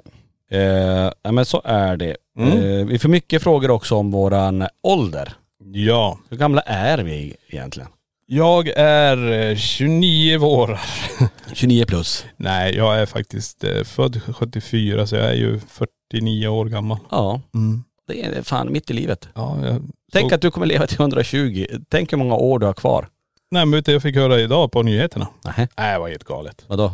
eh, 0.51 1.11
ja 1.23 1.31
men 1.31 1.45
så 1.45 1.61
är 1.65 1.97
det. 1.97 2.17
Mm. 2.37 2.57
Eh, 2.79 2.85
vi 2.85 2.99
får 2.99 3.09
mycket 3.09 3.43
frågor 3.43 3.71
också 3.71 3.95
om 3.95 4.11
våran 4.11 4.67
ålder. 4.83 5.33
Ja. 5.73 6.17
Hur 6.29 6.37
gamla 6.37 6.61
är 6.61 6.97
vi 6.97 7.35
egentligen? 7.49 7.89
Jag 8.33 8.67
är 8.75 9.49
eh, 9.49 9.55
29 9.55 10.37
år. 10.37 10.79
29 11.53 11.85
plus. 11.85 12.25
Nej, 12.37 12.75
jag 12.75 12.99
är 13.01 13.05
faktiskt 13.05 13.63
eh, 13.63 13.83
född 13.83 14.21
74 14.35 15.07
så 15.07 15.15
jag 15.15 15.25
är 15.25 15.33
ju 15.33 15.59
49 16.13 16.47
år 16.47 16.65
gammal. 16.65 16.97
Ja. 17.11 17.41
Mm. 17.55 17.83
Det 18.07 18.21
är 18.25 18.41
fan 18.41 18.71
mitt 18.71 18.89
i 18.91 18.93
livet. 18.93 19.29
Ja, 19.35 19.57
jag 19.65 19.81
Tänk 20.13 20.29
så- 20.29 20.35
att 20.35 20.41
du 20.41 20.51
kommer 20.51 20.65
leva 20.65 20.87
till 20.87 20.99
120. 21.01 21.65
Tänk 21.89 22.11
hur 22.13 22.17
många 22.17 22.35
år 22.35 22.59
du 22.59 22.65
har 22.65 22.73
kvar. 22.73 23.07
Nej 23.51 23.65
men 23.65 23.71
vet 23.71 23.85
du, 23.85 23.91
jag 23.91 24.01
fick 24.01 24.15
höra 24.15 24.39
idag 24.39 24.71
på 24.71 24.83
nyheterna. 24.83 25.27
Nej. 25.45 25.67
Nej 25.77 25.93
det 25.93 25.99
var 25.99 26.09
helt 26.09 26.23
galet. 26.23 26.65
Vadå? 26.67 26.91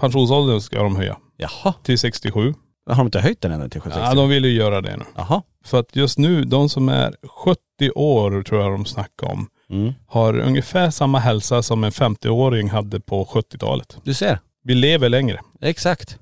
Pensionsåldern 0.00 0.60
ska 0.60 0.82
de 0.82 0.96
höja 0.96 1.16
Jaha. 1.36 1.74
till 1.82 1.98
67. 1.98 2.54
Har 2.86 2.96
de 2.96 3.06
inte 3.06 3.20
höjt 3.20 3.40
den 3.40 3.52
ännu 3.52 3.68
till 3.68 3.80
70? 3.80 3.96
Ja 4.00 4.14
de 4.14 4.28
vill 4.28 4.44
ju 4.44 4.52
göra 4.52 4.80
det 4.80 4.96
nu. 4.96 5.04
Jaha. 5.16 5.42
För 5.64 5.80
att 5.80 5.96
just 5.96 6.18
nu, 6.18 6.44
de 6.44 6.68
som 6.68 6.88
är 6.88 7.14
70 7.44 7.58
år 7.94 8.42
tror 8.42 8.60
jag 8.62 8.72
de 8.72 8.84
snackar 8.84 9.26
om, 9.32 9.48
Mm. 9.72 9.92
har 10.06 10.38
ungefär 10.38 10.90
samma 10.90 11.18
hälsa 11.18 11.62
som 11.62 11.84
en 11.84 11.90
50-åring 11.90 12.70
hade 12.70 13.00
på 13.00 13.24
70-talet. 13.24 13.96
Du 14.04 14.14
ser. 14.14 14.38
Vi 14.64 14.74
lever 14.74 15.08
längre. 15.08 15.40
Exakt. 15.60 16.18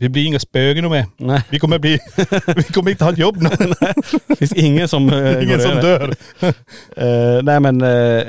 Vi 0.00 0.08
blir 0.08 0.26
inga 0.26 0.38
spögen 0.38 0.90
med. 0.90 1.06
Nej. 1.16 1.42
Vi 1.50 1.58
kommer 1.58 1.78
bli, 1.78 1.98
vi 2.56 2.62
kommer 2.62 2.90
inte 2.90 3.04
ha 3.04 3.12
ett 3.12 3.18
jobb 3.18 3.36
nu. 3.42 3.48
Det 4.26 4.36
finns 4.36 4.52
ingen 4.52 4.88
som 4.88 5.08
eh, 5.12 5.42
Ingen 5.42 5.60
som 5.60 5.70
över. 5.70 5.82
dör. 5.82 6.14
Eh, 6.96 7.42
nej 7.42 7.60
men, 7.60 7.80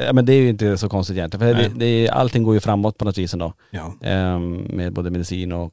ja, 0.05 0.13
men 0.13 0.25
det 0.25 0.33
är 0.33 0.41
ju 0.41 0.49
inte 0.49 0.77
så 0.77 0.89
konstigt 0.89 1.17
egentligen. 1.17 1.55
För 1.55 1.63
det, 1.63 1.69
det, 1.75 1.85
är- 1.85 2.11
allting 2.11 2.43
går 2.43 2.53
ju 2.53 2.59
framåt 2.59 2.97
på 2.97 3.05
något 3.05 3.17
vis 3.17 3.33
ändå. 3.33 3.53
Ja. 3.71 3.93
Eh, 4.01 4.39
med 4.39 4.93
både 4.93 5.09
medicin 5.11 5.51
och 5.51 5.71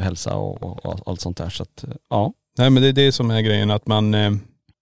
hälsa 0.00 0.34
och, 0.36 0.62
och, 0.62 0.86
och 0.86 1.00
allt 1.06 1.20
sånt 1.20 1.36
där. 1.36 1.48
Så 1.50 1.62
att, 1.62 1.84
ja. 2.10 2.32
Nej 2.58 2.70
men 2.70 2.82
det 2.82 2.88
är 2.88 2.92
det 2.92 3.12
som 3.12 3.30
är 3.30 3.40
grejen 3.40 3.70
att 3.70 3.86
man, 3.86 4.14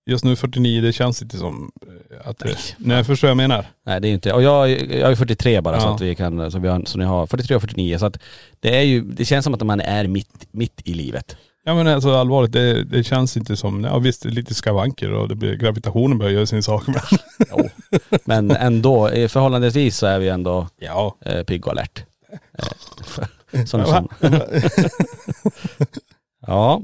just 0.07 0.25
nu 0.25 0.37
49 0.37 0.81
det 0.81 0.93
känns 0.93 1.23
inte 1.23 1.37
som 1.39 1.73
eh, 1.87 2.29
att 2.29 2.39
det, 2.39 2.57
nej 2.79 2.97
jag 2.97 3.07
förstår 3.07 3.29
jag 3.31 3.37
menar. 3.37 3.67
Nej 3.87 4.01
det 4.01 4.09
är 4.09 4.13
inte, 4.13 4.33
och 4.33 4.43
jag, 4.43 4.71
jag 4.71 5.13
är 5.13 5.17
43 5.17 5.61
bara 5.61 5.81
så 5.81 5.87
Ja. 5.87 5.95
att 5.95 6.01
vi 6.01 6.15
kan, 6.15 6.51
så, 6.51 6.59
vi 6.59 6.69
har, 6.69 6.83
så 6.85 6.99
ni 6.99 7.05
har 7.05 7.27
43 7.27 7.57
och 7.57 7.63
49. 7.63 7.99
Så 7.99 8.07
att 8.07 8.19
det 8.61 8.77
är 8.79 8.83
ju, 8.83 9.01
det 9.03 9.25
känns 9.25 9.45
som 9.45 9.55
att 9.55 9.63
man 9.63 9.81
är 9.81 10.07
mitt, 10.07 10.47
mitt 10.51 10.81
i 10.85 10.95
livet. 10.95 11.37
Ja 11.65 11.75
men 11.75 11.87
alltså 11.87 12.15
allvarligt, 12.15 12.53
det, 12.53 12.85
det 12.85 13.05
känns 13.05 13.37
inte 13.37 13.57
som, 13.57 13.85
ja 13.85 13.99
visst 13.99 14.25
lite 14.25 14.55
skavanker 14.55 15.13
och 15.13 15.29
det 15.29 15.35
blir, 15.35 15.55
gravitationen 15.57 16.19
börjar 16.19 16.33
göra 16.33 16.47
sin 16.47 16.63
sak 16.63 16.87
men 16.87 17.01
Jo. 17.51 17.69
Men 18.25 18.51
ändå, 18.51 19.09
förhållandevis 19.09 19.97
så 19.97 20.07
är 20.07 20.19
vi 20.19 20.29
ändå 20.29 20.69
ja. 20.79 21.17
eh, 21.21 21.43
pigg 21.43 21.67
och 21.67 21.73
alert. 21.73 22.05
Eh, 22.59 23.65
som, 23.65 23.87
som. 23.87 24.09
ja. 26.47 26.83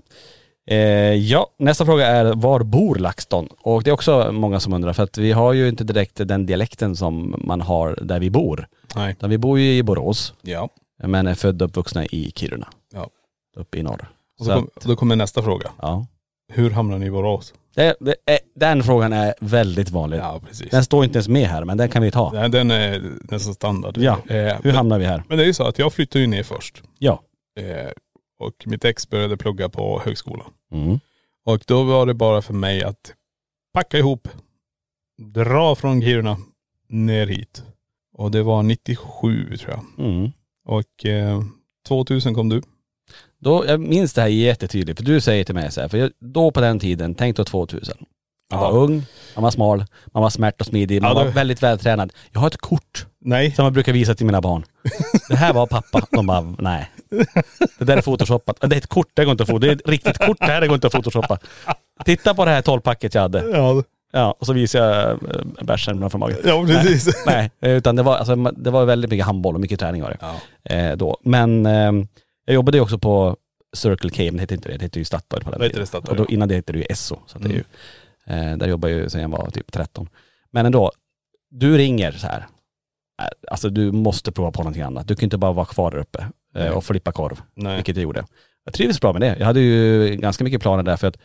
Eh, 0.70 1.14
ja, 1.14 1.46
nästa 1.58 1.84
fråga 1.84 2.06
är 2.06 2.34
var 2.34 2.60
bor 2.62 2.94
LaxTon? 2.96 3.48
Och 3.62 3.82
det 3.82 3.90
är 3.90 3.94
också 3.94 4.32
många 4.32 4.60
som 4.60 4.72
undrar 4.72 4.92
för 4.92 5.02
att 5.02 5.18
vi 5.18 5.32
har 5.32 5.52
ju 5.52 5.68
inte 5.68 5.84
direkt 5.84 6.16
den 6.28 6.46
dialekten 6.46 6.96
som 6.96 7.34
man 7.44 7.60
har 7.60 7.98
där 8.02 8.20
vi 8.20 8.30
bor. 8.30 8.68
Nej. 8.96 9.12
Utan 9.12 9.30
vi 9.30 9.38
bor 9.38 9.58
ju 9.58 9.76
i 9.76 9.82
Borås 9.82 10.34
Ja. 10.42 10.68
men 11.02 11.26
är 11.26 11.34
födda 11.34 11.64
och 11.64 11.68
uppvuxna 11.70 12.04
i 12.06 12.32
Kiruna. 12.36 12.68
Ja. 12.94 13.08
Uppe 13.56 13.78
i 13.78 13.82
norr. 13.82 14.08
Och 14.40 14.44
Så 14.46 14.50
så 14.52 14.54
kom, 14.56 14.68
att, 14.76 14.84
då 14.84 14.96
kommer 14.96 15.16
nästa 15.16 15.42
fråga. 15.42 15.70
ja. 15.82 16.06
Hur 16.52 16.70
hamnar 16.70 16.98
ni 16.98 17.06
i 17.06 17.10
Borås? 17.10 17.54
Det, 17.74 17.94
det 18.00 18.14
är, 18.26 18.38
den 18.54 18.82
frågan 18.82 19.12
är 19.12 19.34
väldigt 19.40 19.90
vanlig. 19.90 20.18
Ja 20.18 20.40
precis. 20.48 20.70
Den 20.70 20.84
står 20.84 21.04
inte 21.04 21.16
ens 21.16 21.28
med 21.28 21.48
här 21.48 21.64
men 21.64 21.76
den 21.78 21.88
kan 21.88 22.02
vi 22.02 22.10
ta. 22.10 22.30
Nej, 22.32 22.48
den 22.50 22.70
är 22.70 23.02
nästan 23.22 23.54
standard. 23.54 23.96
Ja. 23.98 24.12
Eh, 24.28 24.36
Hur 24.36 24.58
men, 24.62 24.74
hamnar 24.74 24.98
vi 24.98 25.04
här? 25.04 25.22
men 25.28 25.38
det 25.38 25.44
är 25.44 25.46
ju 25.46 25.54
så 25.54 25.64
att 25.64 25.78
jag 25.78 25.92
flyttade 25.92 26.20
ju 26.20 26.26
ner 26.26 26.42
först. 26.42 26.82
Ja. 26.98 27.22
Eh, 27.60 27.90
och 28.40 28.52
mitt 28.64 28.84
ex 28.84 29.08
började 29.10 29.36
plugga 29.36 29.68
på 29.68 30.00
högskolan. 30.04 30.46
Mm. 30.72 31.00
Och 31.44 31.62
då 31.66 31.82
var 31.82 32.06
det 32.06 32.14
bara 32.14 32.42
för 32.42 32.54
mig 32.54 32.82
att 32.84 33.14
packa 33.74 33.98
ihop, 33.98 34.28
dra 35.18 35.74
från 35.74 36.02
Kiruna 36.02 36.36
ner 36.88 37.26
hit. 37.26 37.62
Och 38.14 38.30
det 38.30 38.42
var 38.42 38.62
97 38.62 39.56
tror 39.56 39.70
jag. 39.70 40.06
Mm. 40.06 40.30
Och 40.64 41.06
eh, 41.06 41.42
2000 41.88 42.34
kom 42.34 42.48
du. 42.48 42.62
Då, 43.40 43.64
jag 43.66 43.80
minns 43.80 44.12
det 44.14 44.20
här 44.20 44.28
jättetydligt, 44.28 44.98
för 44.98 45.04
du 45.06 45.20
säger 45.20 45.44
till 45.44 45.54
mig 45.54 45.72
så 45.72 45.80
här, 45.80 45.88
för 45.88 45.98
jag, 45.98 46.10
då 46.20 46.50
på 46.50 46.60
den 46.60 46.78
tiden, 46.78 47.14
tänk 47.14 47.36
då 47.36 47.44
2000. 47.44 47.96
Man 48.52 48.62
Ja. 48.62 48.70
var 48.70 48.78
ung, 48.78 49.02
man 49.34 49.44
var 49.44 49.50
smal, 49.50 49.84
man 50.06 50.22
var 50.22 50.30
smärt 50.30 50.60
och 50.60 50.66
smidig, 50.66 51.02
man 51.02 51.08
Ja, 51.10 51.14
var 51.14 51.24
det- 51.24 51.30
väldigt 51.30 51.62
vältränad. 51.62 52.12
Jag 52.32 52.40
har 52.40 52.46
ett 52.46 52.56
kort 52.56 53.06
Nej. 53.20 53.52
som 53.52 53.64
jag 53.64 53.72
brukar 53.72 53.92
visa 53.92 54.14
till 54.14 54.26
mina 54.26 54.40
barn. 54.40 54.64
Det 55.28 55.36
här 55.36 55.52
var 55.52 55.66
pappa. 55.66 56.06
De 56.10 56.26
bara, 56.26 56.54
nej. 56.58 56.90
Det 57.78 57.84
där 57.84 57.96
är 57.96 58.02
photoshoppat. 58.02 58.56
Det 58.60 58.76
är 58.76 58.78
ett 58.78 58.86
kort, 58.86 59.08
det 59.14 59.24
går 59.24 59.32
inte 59.32 59.42
att 59.42 59.48
få. 59.48 59.58
Det 59.58 59.68
är 59.68 59.72
ett 59.72 59.88
riktigt 59.88 60.18
kort, 60.18 60.38
det 60.38 60.44
här 60.46 60.60
det 60.60 60.66
går 60.66 60.74
inte 60.74 60.86
att 60.86 60.92
photoshoppa. 60.92 61.38
Titta 62.04 62.34
på 62.34 62.44
det 62.44 62.50
här 62.50 62.62
12-packet 62.62 63.14
jag 63.14 63.22
hade. 63.22 63.44
Ja, 63.50 63.82
Ja, 64.12 64.36
och 64.38 64.46
så 64.46 64.52
visar 64.52 64.78
jag 64.78 65.10
äh, 65.10 65.18
bärsen 65.62 65.98
framför 66.00 66.18
magen. 66.18 66.36
ja 66.44 66.64
precis. 66.66 67.22
Nej, 67.26 67.50
utan 67.60 67.96
det 67.96 68.02
var, 68.02 68.16
alltså, 68.16 68.34
det 68.36 68.70
var 68.70 68.84
väldigt 68.84 69.10
mycket 69.10 69.26
handboll 69.26 69.54
och 69.54 69.60
mycket 69.60 69.80
träning 69.80 70.02
var 70.02 70.10
det. 70.10 70.18
Ja. 70.20 70.74
Eh, 70.74 70.96
då. 70.96 71.18
Men 71.22 71.66
eh, 71.66 71.92
jag 72.44 72.54
jobbade 72.54 72.78
ju 72.78 72.82
också 72.82 72.98
på 72.98 73.36
Circle 73.76 74.10
K, 74.10 74.22
men 74.22 74.34
det 74.34 74.40
hette 74.40 74.54
inte 74.54 74.68
det, 74.68 74.76
det 74.76 74.84
hette 74.84 74.98
ju 74.98 75.04
Statoil 75.04 75.44
på 75.44 75.50
den 75.50 75.60
heter 75.60 75.68
tiden. 75.68 75.80
det, 75.80 75.86
Statoil, 75.86 76.10
Och 76.10 76.16
då. 76.16 76.22
Mm. 76.22 76.34
innan 76.34 76.48
det 76.48 76.54
hette 76.54 76.72
det 76.72 76.78
ju 76.78 76.84
Esso. 76.84 77.16
Så 77.26 77.36
att 77.36 77.42
det 77.44 77.48
är 77.48 77.52
ju, 77.52 77.64
eh, 78.50 78.56
där 78.56 78.68
jobbade 78.68 78.92
jag 78.94 79.02
ju 79.02 79.08
sedan 79.10 79.20
jag 79.20 79.28
var 79.28 79.50
typ 79.50 79.72
13. 79.72 80.08
Men 80.50 80.66
ändå, 80.66 80.92
du 81.50 81.76
ringer 81.78 82.12
så 82.12 82.26
här. 82.26 82.38
Eh, 83.22 83.26
Alltså 83.50 83.70
du 83.70 83.92
måste 83.92 84.32
prova 84.32 84.50
på 84.50 84.62
någonting 84.62 84.82
annat. 84.82 85.08
Du 85.08 85.14
kan 85.16 85.24
inte 85.24 85.38
bara 85.38 85.52
vara 85.52 85.66
kvar 85.66 85.90
där 85.90 85.98
uppe 85.98 86.18
eh, 86.22 86.26
Nej. 86.54 86.70
och 86.70 86.84
flippa 86.84 87.12
korv. 87.12 87.42
Nej. 87.54 87.74
Vilket 87.76 87.96
jag 87.96 88.02
gjorde. 88.02 88.24
Jag 88.64 88.74
trivdes 88.74 89.00
bra 89.00 89.12
med 89.12 89.22
det. 89.22 89.36
Jag 89.38 89.46
hade 89.46 89.60
ju 89.60 90.16
ganska 90.16 90.44
mycket 90.44 90.62
planer 90.62 90.82
där 90.82 90.96
för 90.96 91.06
att 91.06 91.16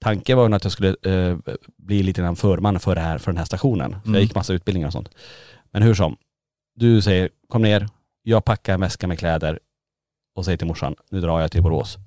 tanken 0.00 0.36
var 0.36 0.48
ju 0.48 0.54
att 0.54 0.64
jag 0.64 0.72
skulle 0.72 0.96
eh, 1.02 1.36
bli 1.76 2.02
lite 2.02 2.20
grann 2.20 2.36
förman 2.36 2.80
för, 2.80 2.94
det 2.94 3.00
här, 3.00 3.18
för 3.18 3.32
den 3.32 3.38
här 3.38 3.44
stationen. 3.44 3.92
Mm. 3.92 4.14
jag 4.14 4.22
gick 4.22 4.34
massa 4.34 4.52
utbildningar 4.52 4.86
och 4.86 4.92
sånt. 4.92 5.10
Men 5.70 5.82
hur 5.82 5.94
som, 5.94 6.16
du 6.74 7.02
säger 7.02 7.28
kom 7.48 7.62
ner, 7.62 7.88
jag 8.22 8.44
packar 8.44 8.74
en 8.74 8.80
väska 8.80 9.06
med 9.06 9.18
kläder 9.18 9.58
och 10.34 10.44
säger 10.44 10.58
till 10.58 10.66
morsan, 10.66 10.94
nu 11.10 11.20
drar 11.20 11.40
jag 11.40 11.52
till 11.52 11.62
Borås. 11.62 11.98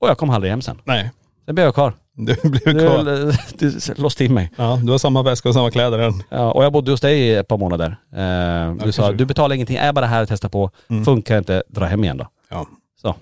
Och 0.00 0.08
jag 0.08 0.18
kom 0.18 0.30
aldrig 0.30 0.50
hem 0.50 0.62
sen. 0.62 0.80
Nej. 0.84 1.10
Sen 1.46 1.54
blev 1.54 1.64
jag 1.64 1.74
kvar. 1.74 1.92
Du 2.16 2.34
blev 2.50 2.60
kvar. 2.60 3.04
Du, 3.58 3.70
du 3.70 4.02
låste 4.02 4.24
in 4.24 4.34
mig. 4.34 4.50
Ja, 4.56 4.80
du 4.84 4.90
har 4.90 4.98
samma 4.98 5.22
väska 5.22 5.48
och 5.48 5.54
samma 5.54 5.70
kläder 5.70 5.98
än. 5.98 6.22
Ja, 6.28 6.52
och 6.52 6.64
jag 6.64 6.72
bodde 6.72 6.90
hos 6.90 7.00
dig 7.00 7.20
i 7.20 7.34
ett 7.34 7.48
par 7.48 7.58
månader. 7.58 7.96
Eh, 8.12 8.74
du 8.84 8.92
sa, 8.92 9.02
kanske. 9.02 9.16
du 9.18 9.24
betalar 9.26 9.54
ingenting, 9.54 9.76
är 9.76 9.92
bara 9.92 10.06
här 10.06 10.22
och 10.22 10.28
testar 10.28 10.48
på. 10.48 10.70
Mm. 10.88 11.04
Funkar 11.04 11.38
inte, 11.38 11.62
dra 11.68 11.84
hem 11.84 12.04
igen 12.04 12.16
då. 12.16 12.28
Ja. 12.50 12.66
Så. 13.02 13.14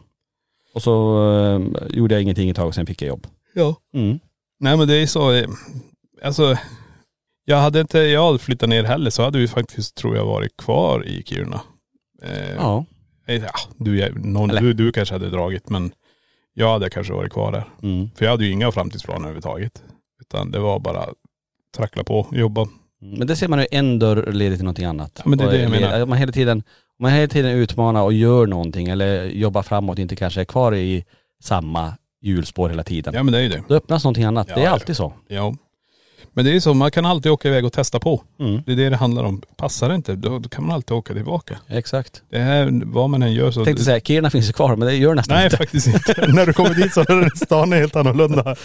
Och 0.74 0.82
så 0.82 1.22
eh, 1.34 1.86
gjorde 1.96 2.14
jag 2.14 2.22
ingenting 2.22 2.50
ett 2.50 2.56
tag 2.56 2.66
och 2.68 2.74
sen 2.74 2.86
fick 2.86 3.02
jag 3.02 3.08
jobb. 3.08 3.26
Ja. 3.54 3.74
Mm. 3.94 4.18
Nej 4.60 4.76
men 4.76 4.88
det 4.88 4.94
är 4.94 5.06
så, 5.06 5.32
eh, 5.32 5.48
alltså 6.24 6.56
jag 7.44 7.56
hade 7.56 7.80
inte, 7.80 7.98
jag 7.98 8.26
hade 8.26 8.38
flyttat 8.38 8.68
ner 8.68 8.84
heller 8.84 9.10
så 9.10 9.22
hade 9.22 9.38
vi 9.38 9.48
faktiskt 9.48 9.94
tror 9.94 10.16
jag 10.16 10.24
varit 10.26 10.56
kvar 10.56 11.06
i 11.06 11.22
Kiruna. 11.26 11.60
Eh, 12.22 12.54
Ja. 12.56 12.84
eh, 13.26 13.42
ja 13.42 13.50
du, 13.76 14.12
någon, 14.16 14.48
du, 14.48 14.72
du 14.72 14.92
kanske 14.92 15.14
hade 15.14 15.30
dragit 15.30 15.68
men 15.68 15.92
jag 16.54 16.72
hade 16.72 16.90
kanske 16.90 17.12
varit 17.12 17.32
kvar 17.32 17.52
där. 17.52 17.64
Mm. 17.82 18.10
För 18.14 18.24
jag 18.24 18.30
hade 18.30 18.44
ju 18.44 18.50
inga 18.50 18.72
framtidsplaner 18.72 19.20
överhuvudtaget. 19.20 19.82
Utan 20.20 20.50
det 20.50 20.58
var 20.58 20.78
bara 20.78 21.08
trackla 21.76 22.04
på, 22.04 22.26
jobba. 22.32 22.68
Men 23.00 23.26
det 23.26 23.36
ser 23.36 23.48
man 23.48 23.58
ju 23.58 23.66
en 23.70 23.98
dörr 23.98 24.32
leder 24.32 24.56
till 24.56 24.64
någonting 24.64 24.84
annat. 24.84 25.12
Ja, 25.16 25.22
men 25.26 25.38
det 25.38 25.44
är 25.44 25.50
det 25.50 25.62
jag 25.62 25.70
menar. 25.70 26.06
Man 26.06 26.18
hela 26.18 26.32
tiden, 26.32 26.62
man 26.98 27.12
hela 27.12 27.28
tiden 27.28 27.50
utmanar 27.52 28.02
och 28.02 28.12
gör 28.12 28.46
någonting 28.46 28.88
eller 28.88 29.24
jobbar 29.24 29.62
framåt, 29.62 29.98
inte 29.98 30.16
kanske 30.16 30.40
är 30.40 30.44
kvar 30.44 30.74
i 30.74 31.04
samma 31.42 31.94
hjulspår 32.20 32.68
hela 32.68 32.84
tiden. 32.84 33.14
Ja 33.14 33.22
men 33.22 33.32
det 33.32 33.38
är 33.38 33.42
ju 33.42 33.48
det. 33.48 33.62
Då 33.68 33.74
öppnas 33.74 34.04
någonting 34.04 34.24
annat. 34.24 34.48
Ja, 34.48 34.54
det 34.54 34.64
är 34.64 34.68
alltid 34.68 34.96
så. 34.96 35.12
Ja. 35.28 35.54
Men 36.34 36.44
det 36.44 36.50
är 36.50 36.52
ju 36.52 36.60
så, 36.60 36.74
man 36.74 36.90
kan 36.90 37.06
alltid 37.06 37.32
åka 37.32 37.48
iväg 37.48 37.64
och 37.64 37.72
testa 37.72 38.00
på. 38.00 38.22
Mm. 38.40 38.62
Det 38.66 38.72
är 38.72 38.76
det 38.76 38.90
det 38.90 38.96
handlar 38.96 39.24
om. 39.24 39.42
Passar 39.56 39.88
det 39.88 39.94
inte, 39.94 40.14
då, 40.14 40.38
då 40.38 40.48
kan 40.48 40.66
man 40.66 40.74
alltid 40.74 40.96
åka 40.96 41.14
tillbaka. 41.14 41.58
Exakt. 41.68 42.22
Det 42.30 42.38
här, 42.38 42.82
vad 42.84 43.10
man 43.10 43.22
än 43.22 43.32
gör 43.32 43.50
så.. 43.50 43.60
Jag 43.60 43.64
tänkte 43.64 43.84
säga, 43.84 44.00
Kiruna 44.00 44.30
finns 44.30 44.48
ju 44.48 44.52
kvar 44.52 44.76
men 44.76 44.88
det 44.88 44.94
gör 44.94 45.14
nästan 45.14 45.36
Nej 45.36 45.44
inte. 45.44 45.56
faktiskt 45.56 45.86
inte. 45.86 46.26
När 46.34 46.46
du 46.46 46.52
kommer 46.52 46.74
dit 46.74 46.92
så 46.92 47.00
är 47.00 47.44
stan 47.44 47.72
helt 47.72 47.96
annorlunda. 47.96 48.56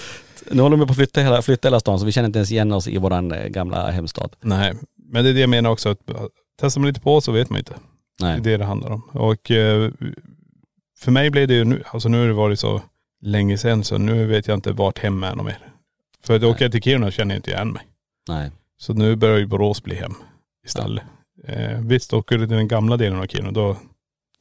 Nu 0.51 0.61
håller 0.61 0.77
de 0.77 0.85
på 0.85 0.91
att 0.91 0.97
flytta 0.97 1.21
hela, 1.21 1.41
flytta 1.41 1.67
hela 1.67 1.79
stan 1.79 1.99
så 1.99 2.05
vi 2.05 2.11
känner 2.11 2.25
inte 2.27 2.39
ens 2.39 2.51
igen 2.51 2.71
oss 2.71 2.87
i 2.87 2.97
våran 2.97 3.31
eh, 3.31 3.47
gamla 3.47 3.91
hemstad. 3.91 4.29
Nej, 4.41 4.73
men 5.11 5.23
det 5.23 5.29
är 5.29 5.33
det 5.33 5.39
jag 5.39 5.49
menar 5.49 5.69
också. 5.69 5.89
Att 5.89 5.99
testar 6.61 6.81
man 6.81 6.87
lite 6.87 7.01
på 7.01 7.21
så 7.21 7.31
vet 7.31 7.49
man 7.49 7.59
inte. 7.59 7.73
Det 8.19 8.25
är 8.25 8.31
Nej. 8.31 8.39
det 8.41 8.57
det 8.57 8.65
handlar 8.65 8.91
om. 8.91 9.01
Och 9.11 9.51
eh, 9.51 9.91
för 10.99 11.11
mig 11.11 11.29
blev 11.29 11.47
det 11.47 11.53
ju 11.53 11.63
nu, 11.63 11.83
alltså 11.91 12.09
nu 12.09 12.19
har 12.19 12.27
det 12.27 12.33
varit 12.33 12.59
så 12.59 12.81
länge 13.21 13.57
sedan 13.57 13.83
så 13.83 13.97
nu 13.97 14.25
vet 14.25 14.47
jag 14.47 14.57
inte 14.57 14.71
vart 14.71 14.99
hem 14.99 15.23
är 15.23 15.35
något 15.35 15.45
mer. 15.45 15.59
För 16.23 16.35
att 16.35 16.43
åka 16.43 16.69
till 16.69 16.81
Kiruna 16.81 17.11
känner 17.11 17.35
jag 17.35 17.39
inte 17.39 17.51
igen 17.51 17.71
mig. 17.71 17.83
Nej. 18.27 18.51
Så 18.77 18.93
nu 18.93 19.15
börjar 19.15 19.37
ju 19.37 19.45
Borås 19.45 19.83
bli 19.83 19.95
hem 19.95 20.13
istället. 20.65 21.03
Eh, 21.47 21.79
visst, 21.79 22.13
åker 22.13 22.37
du 22.37 22.47
till 22.47 22.57
den 22.57 22.67
gamla 22.67 22.97
delen 22.97 23.19
av 23.19 23.25
Kiruna 23.25 23.51
då, 23.51 23.77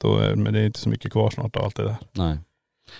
då 0.00 0.18
är, 0.18 0.34
men 0.34 0.52
det 0.52 0.60
är 0.60 0.66
inte 0.66 0.78
så 0.78 0.88
mycket 0.88 1.12
kvar 1.12 1.30
snart 1.30 1.56
av 1.56 1.64
allt 1.64 1.76
det 1.76 1.82
där. 1.82 1.96
Nej. 2.12 2.38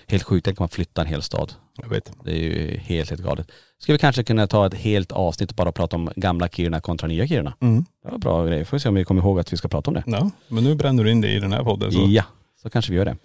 Helt 0.07 0.23
sjukt, 0.23 0.45
tänk 0.45 0.59
man 0.59 0.69
flyttar 0.69 1.03
en 1.03 1.09
hel 1.09 1.23
stad. 1.23 1.53
Jag 1.83 1.89
vet. 1.89 2.13
Det 2.25 2.31
är 2.31 2.37
ju 2.37 2.77
helt, 2.77 3.11
helt 3.11 3.23
galet. 3.23 3.51
Ska 3.79 3.93
vi 3.93 3.99
kanske 3.99 4.25
kunna 4.25 4.47
ta 4.47 4.67
ett 4.67 4.75
helt 4.75 5.13
avsnitt 5.13 5.51
och 5.51 5.57
bara 5.57 5.73
prata 5.73 5.97
om 5.97 6.11
gamla 6.17 6.49
Kiruna 6.49 6.81
kontra 6.81 7.09
nya 7.09 7.27
Kiruna? 7.27 7.55
Mm. 7.61 7.85
Det 8.03 8.11
var 8.11 8.19
bra 8.19 8.47
grej. 8.47 8.65
Får 8.65 8.77
vi 8.77 8.81
se 8.81 8.89
om 8.89 8.95
vi 8.95 9.05
kommer 9.05 9.23
ihåg 9.23 9.41
att 9.41 9.53
vi 9.53 9.57
ska 9.57 9.69
prata 9.69 9.91
om 9.91 9.95
det. 9.95 10.03
Ja, 10.07 10.31
men 10.49 10.65
nu 10.65 10.75
bränner 10.75 11.05
du 11.05 11.11
in 11.11 11.21
det 11.21 11.29
i 11.29 11.39
den 11.39 11.53
här 11.53 11.65
podden 11.65 11.93
så. 11.93 12.05
Ja, 12.09 12.25
så 12.63 12.71
kanske 12.71 12.93
vi 12.93 12.99
gör 12.99 13.05
det. 13.05 13.17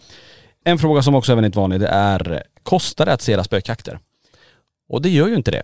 En 0.64 0.80
fråga 0.80 1.02
som 1.02 1.16
också 1.16 1.32
är 1.32 1.36
väldigt 1.36 1.56
vanlig 1.56 1.80
det 1.80 1.88
är, 1.88 2.44
kostar 2.64 3.06
det 3.06 3.14
att 3.14 3.22
se 3.22 3.32
era 3.32 3.44
spökjakter? 3.44 4.00
Och 4.92 5.02
det 5.02 5.10
gör 5.10 5.28
ju 5.28 5.36
inte 5.36 5.52
det. 5.52 5.64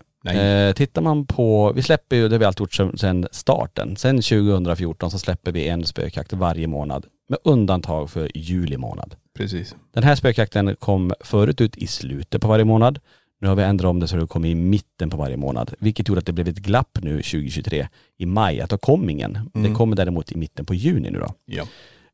Eh, 0.70 0.74
tittar 0.74 1.02
man 1.02 1.26
på, 1.26 1.72
vi 1.76 1.82
släpper 1.84 2.16
ju, 2.16 2.28
det 2.30 2.36
har 2.36 2.40
vi 2.40 2.46
alltid 2.46 2.60
gjort 2.62 2.74
sedan- 2.74 2.98
sedan 2.98 3.28
starten. 3.32 3.96
Sen 3.96 4.22
2014 4.22 5.12
så 5.12 5.20
släpper 5.20 5.52
vi 5.52 5.68
en 5.68 5.86
spökjakt 5.86 6.34
varje 6.34 6.68
månad. 6.68 7.06
Med 7.30 7.40
undantag 7.44 8.10
för 8.10 8.32
juli 8.38 8.78
månad. 8.78 9.16
Precis. 9.38 9.76
Den 9.94 10.04
här 10.04 10.16
spökjakten 10.16 10.76
kom 10.76 11.14
förut 11.20 11.62
ut 11.62 11.78
i 11.78 11.88
slutet 11.88 12.42
på 12.42 12.48
varje 12.48 12.66
månad. 12.66 13.00
Nu 13.42 13.48
har 13.48 13.56
vi 13.56 13.64
ändrat 13.64 13.90
om 13.90 14.00
det 14.00 14.08
så 14.08 14.18
det 14.18 14.28
kom 14.28 14.46
i 14.46 14.56
mitten 14.56 15.10
på 15.10 15.18
varje 15.18 15.38
månad. 15.38 15.74
Vilket 15.80 16.08
gjorde 16.08 16.20
att 16.20 16.26
det 16.26 16.34
blev 16.34 16.48
ett 16.48 16.58
glapp 16.58 16.98
nu 17.02 17.22
2023 17.22 17.88
i 18.18 18.26
maj. 18.26 18.62
Att 18.62 18.70
då 18.70 18.78
kom 18.78 19.10
ingen. 19.10 19.34
Det 19.54 19.74
kommer 19.74 19.96
däremot 19.96 20.32
i 20.32 20.38
mitten 20.38 20.66
på 20.66 20.74
juni 20.74 21.10
nu 21.12 21.20
då. 21.20 21.34
Ja. 21.46 21.64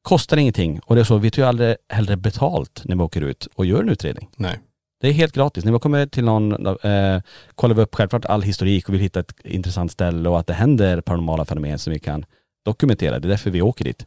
Kostar 0.01 0.37
ingenting 0.37 0.79
och 0.85 0.95
det 0.95 1.01
är 1.01 1.05
så, 1.05 1.17
vi 1.17 1.31
tar 1.31 1.41
ju 1.41 1.47
aldrig 1.47 1.75
hellre 1.89 2.15
betalt 2.17 2.81
när 2.85 2.95
vi 2.95 3.01
åker 3.01 3.21
ut 3.21 3.47
och 3.55 3.65
gör 3.65 3.81
en 3.81 3.89
utredning. 3.89 4.29
Nej. 4.35 4.59
Det 5.03 5.09
är 5.09 5.13
helt 5.13 5.35
gratis. 5.35 5.65
När 5.65 5.71
vi 5.71 5.79
kommer 5.79 6.05
till 6.05 6.23
någon, 6.23 6.67
eh, 6.67 7.21
kollar 7.55 7.75
vi 7.75 7.81
upp 7.81 7.95
självklart 7.95 8.25
all 8.25 8.41
historik 8.41 8.87
och 8.87 8.93
vill 8.93 9.01
hitta 9.01 9.19
ett 9.19 9.33
intressant 9.43 9.91
ställe 9.91 10.29
och 10.29 10.39
att 10.39 10.47
det 10.47 10.53
händer 10.53 11.01
paranormala 11.01 11.45
fenomen 11.45 11.79
som 11.79 11.93
vi 11.93 11.99
kan 11.99 12.25
dokumentera. 12.65 13.19
Det 13.19 13.27
är 13.27 13.29
därför 13.29 13.51
vi 13.51 13.61
åker 13.61 13.85
dit. 13.85 14.05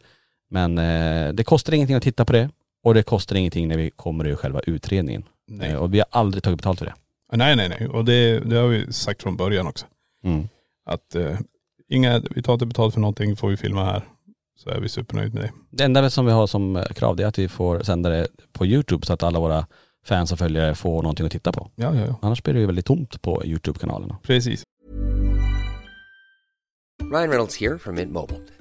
Men 0.50 0.78
eh, 0.78 1.32
det 1.32 1.44
kostar 1.44 1.72
ingenting 1.72 1.96
att 1.96 2.02
titta 2.02 2.24
på 2.24 2.32
det 2.32 2.50
och 2.84 2.94
det 2.94 3.02
kostar 3.02 3.36
ingenting 3.36 3.68
när 3.68 3.76
vi 3.76 3.90
kommer 3.90 4.26
ur 4.26 4.34
själva 4.36 4.60
utredningen. 4.60 5.24
Eh, 5.62 5.74
och 5.74 5.94
vi 5.94 5.98
har 5.98 6.06
aldrig 6.10 6.42
tagit 6.42 6.56
betalt 6.56 6.78
för 6.78 6.86
det. 6.86 6.94
Nej 7.32 7.56
nej 7.56 7.68
nej. 7.68 7.88
Och 7.88 8.04
det, 8.04 8.40
det 8.40 8.56
har 8.56 8.68
vi 8.68 8.92
sagt 8.92 9.22
från 9.22 9.36
början 9.36 9.66
också. 9.66 9.86
Mm. 10.24 10.48
Att 10.86 11.14
eh, 11.14 11.38
inga, 11.88 12.22
vi 12.30 12.42
tar 12.42 12.52
inte 12.52 12.66
betalt 12.66 12.94
för 12.94 13.00
någonting 13.00 13.36
får 13.36 13.48
vi 13.48 13.56
filma 13.56 13.84
här. 13.84 14.02
Så 14.58 14.70
är 14.70 14.80
vi 14.80 14.88
supernöjda 14.88 15.34
med 15.34 15.42
det. 15.42 15.52
Det 15.70 15.84
enda 15.84 16.10
som 16.10 16.26
vi 16.26 16.32
har 16.32 16.46
som 16.46 16.76
eh, 16.76 16.82
krav 16.84 17.16
det 17.16 17.22
är 17.22 17.26
att 17.26 17.38
vi 17.38 17.48
får 17.48 17.82
sända 17.82 18.10
det 18.10 18.28
på 18.52 18.66
YouTube 18.66 19.06
så 19.06 19.12
att 19.12 19.22
alla 19.22 19.40
våra 19.40 19.66
fans 20.06 20.32
och 20.32 20.38
följare 20.38 20.74
får 20.74 21.02
någonting 21.02 21.26
att 21.26 21.32
titta 21.32 21.52
på. 21.52 21.70
Ja 21.74 21.94
ja 21.94 22.06
ja. 22.06 22.18
Annars 22.22 22.42
blir 22.42 22.54
det 22.54 22.60
ju 22.60 22.66
väldigt 22.66 22.86
tomt 22.86 23.22
på 23.22 23.44
YouTube-kanalerna. 23.44 24.18
Precis. 24.22 24.62
Ryan 27.12 27.28
Reynolds 27.28 27.60
here 27.60 27.78
from 27.78 27.94
Mint 27.94 28.12
Mobile. 28.12 28.40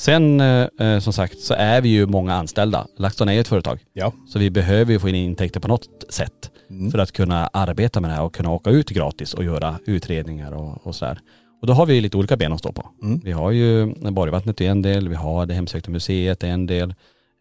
Sen 0.00 0.40
eh, 0.40 0.68
eh, 0.80 0.98
som 0.98 1.12
sagt 1.12 1.40
så 1.40 1.54
är 1.54 1.80
vi 1.80 1.88
ju 1.88 2.06
många 2.06 2.34
anställda. 2.34 2.86
LaxTon 2.96 3.28
är 3.28 3.32
ju 3.32 3.40
ett 3.40 3.48
företag. 3.48 3.80
Ja. 3.92 4.12
Så 4.28 4.38
vi 4.38 4.50
behöver 4.50 4.92
ju 4.92 4.98
få 4.98 5.08
in 5.08 5.14
intäkter 5.14 5.60
på 5.60 5.68
något 5.68 5.88
sätt 6.08 6.50
för 6.92 6.98
att 6.98 7.12
kunna 7.12 7.46
arbeta 7.46 8.00
med 8.00 8.10
det 8.10 8.14
här 8.14 8.22
och 8.22 8.34
kunna 8.34 8.50
åka 8.50 8.70
ut 8.70 8.90
gratis 8.90 9.34
och 9.34 9.44
göra 9.44 9.78
utredningar 9.86 10.52
och, 10.52 10.86
och 10.86 10.94
sådär. 10.94 11.20
Och 11.60 11.66
då 11.66 11.72
har 11.72 11.86
vi 11.86 12.00
lite 12.00 12.16
olika 12.16 12.36
ben 12.36 12.52
att 12.52 12.58
stå 12.58 12.72
på. 12.72 12.90
Vi 13.24 13.32
har 13.32 13.50
ju 13.50 13.94
Borgvattnet 14.10 14.60
är 14.60 14.70
en 14.70 14.82
del, 14.82 15.08
vi 15.08 15.14
har 15.14 15.46
det 15.46 15.54
hemsökta 15.54 15.90
museet 15.90 16.44
är 16.44 16.48
en 16.48 16.66
del. 16.66 16.94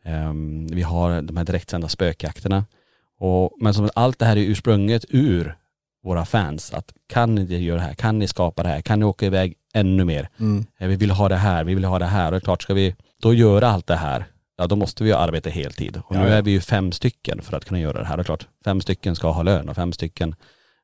Ehm, 0.06 0.67
vi 0.67 0.82
har 0.82 1.22
de 1.22 1.38
här 1.38 1.43
direktsända 1.43 1.88
spökjakterna. 1.88 2.65
Och, 3.19 3.52
men 3.62 3.74
som 3.74 3.89
allt 3.95 4.19
det 4.19 4.26
här 4.26 4.38
är 4.38 4.41
ursprunget 4.41 5.06
ur 5.10 5.56
våra 6.04 6.26
fans. 6.26 6.74
Att 6.74 6.93
kan 7.10 7.36
ni 7.36 7.58
göra 7.58 7.78
det 7.78 7.84
här? 7.84 7.93
Kan 7.93 8.19
ni 8.19 8.28
skapa 8.28 8.63
det 8.63 8.69
här? 8.69 8.82
Kan 8.82 9.00
ni 9.00 9.06
åka 9.06 9.26
iväg 9.26 9.56
ännu 9.73 10.05
mer? 10.05 10.29
Eh, 10.79 10.88
Vi 10.88 10.95
vill 10.95 11.12
ha 11.12 11.29
det 11.29 11.36
här, 11.36 11.63
vi 11.63 11.75
vill 11.75 11.86
ha 11.86 11.99
det 11.99 12.05
här. 12.05 12.32
Och 12.34 12.43
klart, 12.43 12.63
ska 12.63 12.73
vi 12.73 12.95
då 13.21 13.34
göra 13.34 13.67
allt 13.67 13.88
det 13.88 13.95
här, 13.95 14.25
ja 14.58 14.67
då 14.67 14.75
måste 14.75 15.03
vi 15.03 15.10
ju 15.10 15.15
arbeta 15.15 15.49
heltid. 15.49 16.01
Och 16.05 16.15
nu 16.15 16.21
Ja, 16.21 16.27
ja. 16.27 16.34
är 16.34 16.41
vi 16.41 16.51
ju 16.51 16.62
fem 16.62 16.91
stycken 16.91 17.41
för 17.41 17.58
att 17.58 17.65
kunna 17.65 17.79
göra 17.79 17.99
det 17.99 18.05
här. 18.05 18.17
Är 18.17 18.23
klart, 18.23 18.47
fem 18.65 18.82
stycken 18.82 19.15
ska 19.15 19.32
ha 19.32 19.43
lön 19.43 19.69
och 19.69 19.75
fem 19.75 19.93
stycken 19.93 20.36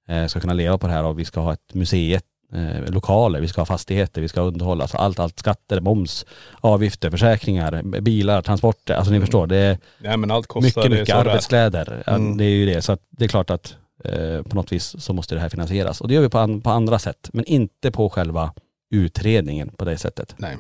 eh, 0.08 0.26
ska 0.28 0.40
kunna 0.40 0.54
leva 0.54 0.78
på 0.78 0.88
det 0.88 0.94
här 0.94 1.04
och 1.04 1.20
vi 1.20 1.26
ska 1.26 1.40
ha 1.40 1.54
ett 1.54 1.74
museet, 1.74 2.24
eh, 2.54 2.94
lokaler, 2.94 3.40
vi 3.42 3.48
ska 3.48 3.62
ha 3.62 3.66
fastigheter, 3.66 4.22
vi 4.22 4.28
ska 4.28 4.42
underhålla, 4.42 4.84
alltså 4.84 4.98
allt, 4.98 5.20
allt, 5.20 5.40
skatter, 5.40 5.82
moms, 5.82 6.26
avgifter, 6.62 7.10
försäkringar, 7.10 7.82
bilar, 8.02 8.42
transporter, 8.42 8.94
alltså 8.94 9.12
ni 9.14 9.20
förstår, 9.20 9.48
det 9.48 9.58
är 9.58 9.78
Nej 10.00 10.18
men 10.18 10.32
allt 10.32 10.48
kostar. 10.48 10.82
mycket, 10.82 10.92
mycket 10.92 11.08
så 11.08 11.14
det 11.14 11.20
är. 11.20 11.30
arbetskläder. 11.32 12.04
Ja, 12.06 12.14
Mm. 12.16 12.38
Det 12.38 12.44
är 12.46 12.50
ju 12.50 12.66
det. 12.66 12.82
Så 12.82 12.92
att 12.92 13.00
det 13.10 13.26
är 13.26 13.30
klart 13.30 13.50
att 13.50 13.76
eh, 14.04 14.42
på 14.42 14.56
något 14.56 14.72
vis 14.72 14.96
så 15.00 15.14
måste 15.14 15.36
det 15.36 15.42
här 15.42 15.50
finansieras. 15.50 16.02
Och 16.02 16.08
det 16.08 16.14
gör 16.14 16.22
vi 16.22 16.30
på, 16.30 16.40
an, 16.40 16.62
på 16.62 16.70
andra 16.70 17.00
sätt. 17.00 17.30
Men 17.34 17.46
inte 17.46 17.92
på 17.92 18.10
själva 18.10 18.54
utredningen 18.96 19.70
på 19.70 19.86
det 19.86 19.98
sättet. 19.98 20.36
Nej. 20.38 20.58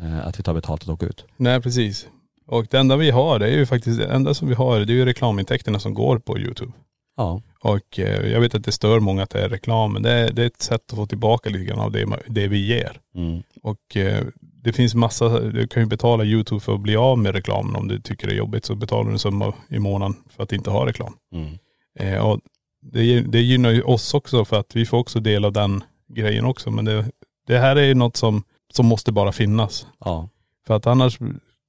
Eh, 0.00 0.26
att 0.26 0.38
vi 0.38 0.42
tar 0.42 0.54
betalt 0.54 0.88
och 0.88 0.94
åker 0.94 1.06
ut. 1.06 1.24
Nej 1.36 1.60
precis. 1.60 2.08
Och 2.46 2.66
det 2.70 2.78
enda 2.78 2.96
vi 2.96 3.10
har, 3.10 3.38
det 3.38 3.46
är 3.46 3.58
ju 3.58 3.66
faktiskt, 3.66 3.98
det 3.98 4.06
enda 4.06 4.34
som 4.34 4.48
vi 4.48 4.54
har, 4.54 4.80
det 4.80 4.92
är 4.92 4.94
ju 4.94 5.04
reklamintäkterna 5.04 5.78
som 5.78 5.94
går 5.94 6.18
på 6.18 6.38
YouTube. 6.38 6.72
Ja. 7.16 7.42
Och 7.60 7.98
eh, 7.98 8.32
jag 8.32 8.40
vet 8.40 8.54
att 8.54 8.64
det 8.64 8.72
stör 8.72 9.00
många 9.00 9.22
att 9.22 9.30
det 9.30 9.44
är 9.44 9.48
reklam, 9.48 9.92
men 9.92 10.02
det 10.02 10.10
är, 10.10 10.32
det 10.32 10.42
är 10.42 10.46
ett 10.46 10.62
sätt 10.62 10.92
att 10.92 10.96
få 10.96 11.06
tillbaka 11.06 11.50
lite 11.50 11.64
grann 11.64 11.78
av 11.78 11.92
det, 11.92 12.06
det 12.26 12.48
vi 12.48 12.66
ger. 12.66 13.00
Mm. 13.14 13.42
Och 13.62 13.96
eh, 13.96 14.24
det 14.40 14.72
finns 14.72 14.94
massa, 14.94 15.40
du 15.40 15.66
kan 15.66 15.82
ju 15.82 15.86
betala 15.86 16.24
YouTube 16.24 16.60
för 16.60 16.74
att 16.74 16.80
bli 16.80 16.96
av 16.96 17.18
med 17.18 17.34
reklamen 17.34 17.76
om 17.76 17.88
du 17.88 18.00
tycker 18.00 18.26
det 18.26 18.32
är 18.32 18.36
jobbigt. 18.36 18.64
Så 18.64 18.74
betalar 18.74 19.04
du 19.04 19.12
en 19.12 19.18
summa 19.18 19.54
i 19.68 19.78
månaden 19.78 20.16
för 20.36 20.42
att 20.42 20.52
inte 20.52 20.70
ha 20.70 20.86
reklam. 20.86 21.14
Mm. 21.34 21.58
Eh, 21.98 22.26
och 22.26 22.40
det, 22.82 23.20
det 23.20 23.40
gynnar 23.40 23.70
ju 23.70 23.82
oss 23.82 24.14
också 24.14 24.44
för 24.44 24.60
att 24.60 24.76
vi 24.76 24.86
får 24.86 24.98
också 24.98 25.20
del 25.20 25.44
av 25.44 25.52
den 25.52 25.84
grejen 26.08 26.44
också. 26.44 26.70
Men 26.70 26.84
det, 26.84 27.04
det 27.46 27.58
här 27.58 27.76
är 27.76 27.82
ju 27.84 27.94
något 27.94 28.16
som, 28.16 28.42
som 28.72 28.86
måste 28.86 29.12
bara 29.12 29.32
finnas. 29.32 29.86
Ja. 30.04 30.28
För 30.66 30.76
att 30.76 30.86
annars, 30.86 31.18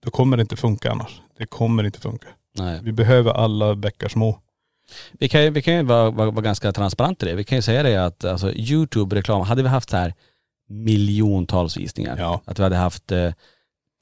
då 0.03 0.11
kommer 0.11 0.37
det 0.37 0.41
inte 0.41 0.55
funka 0.55 0.91
annars. 0.91 1.21
Det 1.37 1.45
kommer 1.45 1.83
inte 1.83 1.99
funka. 1.99 2.27
Nej. 2.57 2.79
Vi 2.83 2.91
behöver 2.91 3.31
alla 3.31 3.75
bäckar 3.75 4.07
små. 4.09 4.39
Vi 5.11 5.29
kan 5.29 5.43
ju, 5.43 5.49
vi 5.49 5.61
kan 5.61 5.73
ju 5.73 5.83
vara, 5.83 6.09
vara, 6.09 6.31
vara 6.31 6.41
ganska 6.43 6.71
transparenta 6.71 7.25
i 7.25 7.29
det. 7.29 7.35
Vi 7.35 7.43
kan 7.43 7.57
ju 7.57 7.61
säga 7.61 7.83
det 7.83 8.05
att 8.05 8.25
alltså, 8.25 8.51
YouTube-reklam, 8.53 9.41
hade 9.41 9.63
vi 9.63 9.69
haft 9.69 9.89
så 9.89 9.97
här 9.97 10.13
miljontals 10.69 11.77
visningar, 11.77 12.17
Ja. 12.19 12.41
att 12.45 12.59
vi 12.59 12.63
hade 12.63 12.75
haft 12.75 13.11
eh, 13.11 13.31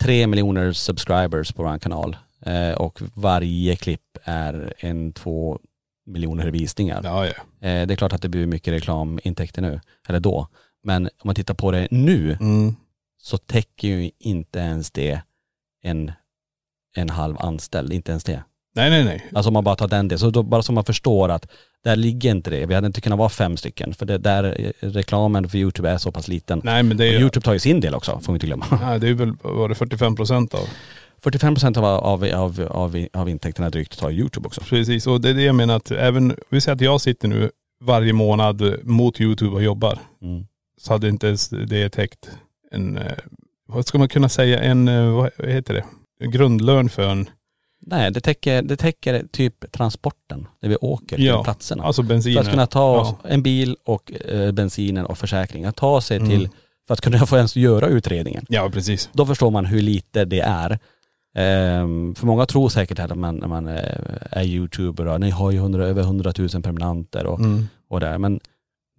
tre 0.04 0.28
miljoner 0.28 0.74
subscribers 0.74 1.52
på 1.52 1.64
vår 1.64 1.78
kanal 1.80 2.18
eh, 2.46 2.72
och 2.72 3.02
varje 3.14 3.76
klipp 3.76 4.18
är 4.24 4.74
en, 4.78 5.14
två 5.14 5.60
miljoner 6.06 6.48
visningar. 6.52 7.02
Ja, 7.04 7.26
ja. 7.26 7.68
Eh, 7.68 7.88
det 7.88 7.94
är 7.94 7.96
klart 7.96 8.14
att 8.14 8.22
det 8.22 8.30
blir 8.30 8.46
mycket 8.46 8.74
reklamintäkter 8.74 9.62
nu, 9.62 9.80
eller 10.08 10.20
då. 10.20 10.48
Men 10.84 11.06
om 11.06 11.10
man 11.24 11.36
tittar 11.36 11.54
på 11.54 11.72
det 11.72 11.88
nu 11.92 12.38
Mm. 12.42 12.76
så 13.22 13.38
täcker 13.38 13.88
ju 13.88 14.12
inte 14.20 14.60
ens 14.60 14.92
det 14.92 15.22
en, 15.84 16.12
en 16.96 17.10
halv 17.10 17.36
anställd, 17.40 17.94
inte 17.94 18.12
ens 18.12 18.24
det. 18.24 18.44
Nej, 18.76 18.90
nej, 18.90 19.04
nej. 19.04 19.26
Alltså 19.34 19.48
om 19.50 19.54
man 19.54 19.64
bara 19.64 19.76
tar 19.76 19.88
den 19.88 20.08
delen, 20.08 20.20
så 20.20 20.30
då, 20.30 20.44
bara 20.44 20.62
så 20.62 20.74
man 20.74 20.86
förstår 20.86 21.30
att 21.30 21.48
där 21.84 21.96
ligger 21.96 22.32
inte 22.32 22.50
det. 22.50 22.66
Vi 22.66 22.74
hade 22.76 22.88
inte 22.88 23.02
kunnat 23.02 23.20
vara 23.20 23.30
fem 23.30 23.58
stycken 23.58 23.94
för 23.94 24.06
det 24.06 24.18
där 24.18 24.44
eh, 24.60 24.90
reklamen 24.90 25.50
för 25.50 25.58
YouTube 25.58 25.90
är 25.90 25.98
så 25.98 26.12
pass 26.12 26.28
liten. 26.28 26.62
Nej 26.64 26.84
men 26.84 26.98
det 26.98 27.06
är, 27.08 27.20
YouTube 27.20 27.44
tar 27.44 27.54
ju 27.54 27.60
sin 27.60 27.80
del 27.80 27.96
också, 27.96 28.20
får 28.20 28.34
vi 28.34 28.36
inte 28.36 28.48
glömma. 28.48 28.66
nej, 28.82 29.00
det 29.00 29.10
är 29.10 29.14
väl, 29.14 29.34
var 29.42 29.70
det 29.70 29.76
45 29.76 30.16
procent 30.16 30.54
av? 30.54 30.68
45 31.24 31.56
procent 31.56 31.78
av, 31.78 31.86
av, 31.86 32.24
av, 32.24 32.68
av, 32.72 33.08
av 33.14 33.30
intäkterna 33.30 33.70
drygt 33.70 34.00
tar 34.00 34.12
YouTube 34.12 34.48
också. 34.48 34.62
Precis, 34.62 35.08
och 35.08 35.22
det 35.22 35.30
är 35.30 35.34
det 35.34 35.44
jag 35.44 35.56
menar 35.56 35.76
att 35.76 35.92
även, 35.92 36.36
vi 36.50 36.62
säger 36.62 36.76
att 36.76 36.82
jag 36.82 37.02
sitter 37.02 37.28
nu 37.28 37.52
varje 37.84 38.14
månad 38.14 38.76
mot 38.84 39.22
YouTube 39.22 39.52
och 39.56 39.64
jobbar. 39.64 40.00
Mm. 40.22 40.46
Så 40.80 40.94
hade 40.94 41.10
inte 41.10 41.28
ens 41.28 41.50
det 41.50 41.90
täckt 41.90 42.30
en, 42.72 42.98
eh, 42.98 43.12
vad 43.68 43.86
ska 43.88 43.98
man 43.98 44.08
kunna 44.10 44.30
säga, 44.30 44.60
en, 44.60 44.88
eh, 44.88 45.10
vad 45.38 45.50
heter 45.50 45.74
det? 45.74 45.84
En 46.22 46.32
grundlön 46.32 46.90
för 46.90 47.08
en, 47.10 47.30
Nej, 47.82 48.12
det 48.12 48.22
täcker, 48.22 48.62
det 48.62 48.76
täcker 48.78 49.24
typ 49.32 49.72
transporten, 49.72 50.48
där 50.62 50.70
vi 50.70 50.76
åker 50.76 51.16
till 51.16 51.26
Ja, 51.26 51.44
platserna. 51.44 51.84
alltså 51.84 52.02
bensin. 52.04 52.34
för 52.34 52.42
att 52.42 52.50
kunna 52.50 52.68
ta 52.68 53.00
oss 53.00 53.14
Ja. 53.24 53.30
en 53.30 53.44
bil 53.44 53.76
och 53.86 54.12
eh, 54.14 54.52
bensinen 54.52 55.06
och 55.06 55.18
försäkringen, 55.18 55.70
att 55.70 55.76
ta 55.76 56.02
sig 56.02 56.18
Mm. 56.18 56.30
till, 56.30 56.50
för 56.88 56.94
att 56.94 57.02
kunna 57.02 57.26
få 57.26 57.36
ens 57.38 57.56
göra 57.56 57.88
utredningen. 57.88 58.46
Ja 58.50 58.70
precis. 58.74 59.10
Då 59.14 59.26
förstår 59.26 59.52
man 59.52 59.66
hur 59.66 59.82
lite 59.82 60.26
det 60.26 60.40
är. 60.40 60.80
Ehm, 61.36 62.16
för 62.16 62.26
många 62.26 62.46
tror 62.46 62.70
säkert 62.70 63.00
att 63.00 63.18
man, 63.18 63.36
när 63.36 63.48
man 63.48 63.68
eh, 63.68 63.84
är 64.32 64.44
youtuber 64.44 65.08
och 65.08 65.20
ni 65.20 65.30
har 65.30 65.52
ju 65.52 65.58
100, 65.58 65.86
över 65.86 66.02
100 66.02 66.34
000 66.38 66.50
prenumeranter 66.50 67.26
och, 67.26 67.40
Mm. 67.40 67.68
och 67.90 68.00
där. 68.00 68.18
Men 68.18 68.40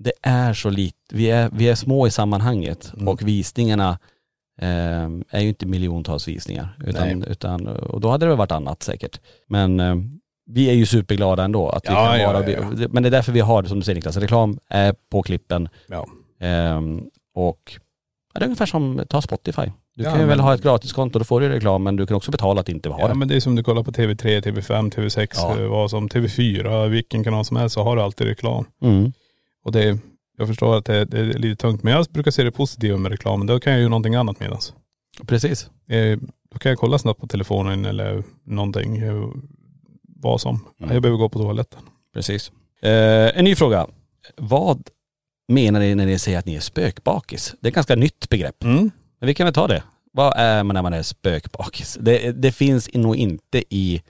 det 0.03 0.13
är 0.23 0.55
så 0.55 0.71
lite, 0.71 0.97
vi 1.13 1.31
är, 1.31 1.51
vi 1.53 1.69
är 1.69 1.75
små 1.75 2.07
i 2.07 2.11
sammanhanget 2.11 2.93
Mm. 2.95 3.09
och 3.09 3.23
visningarna 3.29 3.99
ehm, 4.61 5.25
är 5.31 5.41
ju 5.41 5.49
inte 5.49 5.67
miljontals 5.67 6.29
visningar. 6.29 6.77
Utan, 6.87 7.19
Nej. 7.19 7.29
utan, 7.31 7.67
och 7.67 8.01
då 8.01 8.11
hade 8.11 8.27
det 8.27 8.29
väl 8.29 8.39
varit 8.39 8.53
annat 8.53 8.83
säkert. 8.83 9.21
Men 9.49 9.81
ehm, 9.81 10.21
vi 10.47 10.71
är 10.71 10.75
ju 10.75 10.87
superglada 10.87 11.45
ändå 11.45 11.69
att 11.69 11.85
vi 11.85 11.93
Ja, 11.93 12.07
kan 12.07 12.21
ja, 12.21 12.33
vara, 12.33 12.51
ja, 12.51 12.89
men 12.91 13.03
det 13.03 13.09
är 13.09 13.11
därför 13.11 13.33
vi 13.33 13.41
har, 13.41 13.63
som 13.63 13.79
du 13.79 13.85
säger 13.85 13.95
Niklas, 13.95 14.17
reklam 14.17 14.59
är 14.69 14.95
på 15.11 15.23
klippen. 15.23 15.69
Ja. 15.89 16.07
Ehm, 16.41 17.03
och 17.35 17.61
ja, 18.35 18.39
det 18.41 18.45
är 18.45 18.47
ungefär 18.47 18.67
som, 18.67 19.03
ta 19.09 19.23
Spotify. 19.23 19.63
Du 19.97 20.05
Ja, 20.05 20.11
kan 20.11 20.21
ju 20.21 20.27
väl 20.27 20.37
men- 20.37 20.45
ha 20.47 20.55
ett 20.55 20.63
gratiskonto, 20.63 21.19
då 21.19 21.25
får 21.25 21.41
du 21.41 21.49
reklam 21.49 21.83
men 21.83 21.97
du 21.97 22.07
kan 22.07 22.17
också 22.17 22.31
betala 22.31 22.61
att 22.61 22.69
inte 22.69 22.89
ha 22.89 23.01
Ja 23.01 23.09
det. 23.09 23.15
men 23.15 23.29
det 23.29 23.37
är 23.37 23.41
som 23.41 23.57
du 23.57 23.63
kollar 23.63 23.83
på 23.83 23.93
TV3, 23.93 24.41
TV5, 24.41 24.91
TV6, 24.91 25.29
Ja. 25.37 25.59
eh, 25.61 25.67
vad 25.69 25.91
som, 25.91 26.09
TV4, 26.09 26.89
vilken 26.89 27.25
kanal 27.25 27.45
som 27.45 27.57
helst 27.57 27.75
så 27.75 27.83
har 27.83 27.97
du 27.97 28.03
alltid 28.03 28.27
reklam. 28.27 28.65
Mm. 28.83 29.13
Och 29.65 29.73
det, 29.73 29.99
jag 30.39 30.49
förstår 30.49 30.77
att 30.79 30.85
det, 30.85 31.05
det 31.05 31.19
är 31.21 31.25
lite 31.25 31.63
tungt 31.63 31.83
men 31.83 31.93
jag 31.93 32.07
brukar 32.07 32.31
se 32.31 32.43
det 32.43 32.51
positiva 32.51 32.99
med 32.99 33.11
reklamen. 33.13 33.47
Då 33.47 33.61
kan 33.61 33.73
jag 33.73 33.81
göra 33.81 33.91
någonting 33.91 34.15
annat 34.15 34.41
medans. 34.41 34.75
Precis. 35.27 35.71
Eh, 35.89 36.19
då 36.53 36.59
kan 36.59 36.71
jag 36.71 36.79
kolla 36.79 36.99
snabbt 36.99 37.21
på 37.21 37.27
telefonen 37.27 37.85
eller 37.85 38.25
någonting. 38.45 38.97
eh, 38.99 39.29
Vad 40.03 40.41
som. 40.41 40.67
Mm. 40.81 40.93
Jag 40.95 41.03
behöver 41.03 41.19
gå 41.19 41.29
på 41.29 41.39
toaletten. 41.39 41.81
Precis. 42.15 42.53
Eh, 42.83 43.39
en 43.39 43.45
ny 43.45 43.55
fråga. 43.55 43.87
Vad 44.37 44.89
menar 45.49 45.81
ni 45.81 45.95
när 45.95 46.07
ni 46.07 46.19
säger 46.19 46.39
att 46.39 46.47
ni 46.47 46.55
är 46.55 46.61
spökbakis? 46.61 47.55
Det 47.61 47.67
är 47.67 47.71
ett 47.71 47.75
ganska 47.75 47.97
nytt 47.97 48.29
begrepp. 48.29 48.65
Mm. 48.65 48.91
Men 49.21 49.27
vi 49.27 49.35
kan 49.35 49.45
väl 49.45 49.55
ta 49.55 49.67
det. 49.67 49.83
Vad 50.13 50.33
är 50.37 50.63
man 50.65 50.75
när 50.75 50.83
man 50.83 50.93
är 50.93 51.03
spökbakis? 51.03 51.99
Det, 52.01 52.33
det 52.33 52.53
finns 52.53 52.91
nog 52.95 53.17
inte 53.17 53.65
i, 53.75 54.03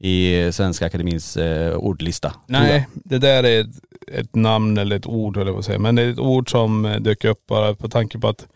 i 0.00 0.48
Svenska 0.52 0.86
Akademins 0.86 1.36
eh, 1.36 1.76
ordlista. 1.76 2.32
jag. 2.46 2.62
Nej, 2.62 2.88
det 2.94 3.18
där 3.18 3.44
är 3.44 3.60
ett, 3.60 3.76
ett 4.06 4.34
namn 4.34 4.78
eller 4.78 4.96
ett 4.96 5.06
ord 5.06 5.36
eller 5.36 5.52
vad 5.52 5.64
säger 5.64 5.78
Men 5.78 5.94
det 5.94 6.02
är 6.02 6.10
ett 6.10 6.18
ord 6.18 6.50
som 6.50 6.84
eh, 6.84 7.00
dök 7.00 7.24
upp 7.24 7.46
bara 7.46 7.74
på 7.74 7.88
tanke 7.88 8.18
på 8.18 8.28
att 8.28 8.46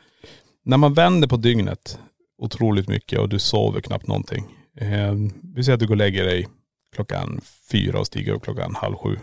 när 0.64 0.76
man 0.76 0.94
vänder 0.94 1.28
på 1.28 1.36
dygnet 1.36 1.98
otroligt 2.38 2.88
mycket 2.88 3.18
och 3.18 3.28
du 3.28 3.38
sover 3.38 3.80
knappt 3.80 4.06
någonting. 4.06 4.44
Eh, 4.76 5.14
vi 5.54 5.64
säger 5.64 5.74
att 5.74 5.80
du 5.80 5.86
går 5.86 5.94
och 5.94 5.98
lägger 5.98 6.24
dig 6.24 6.48
klockan 6.94 7.40
fyra 7.70 8.00
och 8.00 8.06
stiger 8.06 8.32
upp 8.32 8.42
klockan 8.42 8.74
halv 8.74 8.94
sju. 8.94 9.18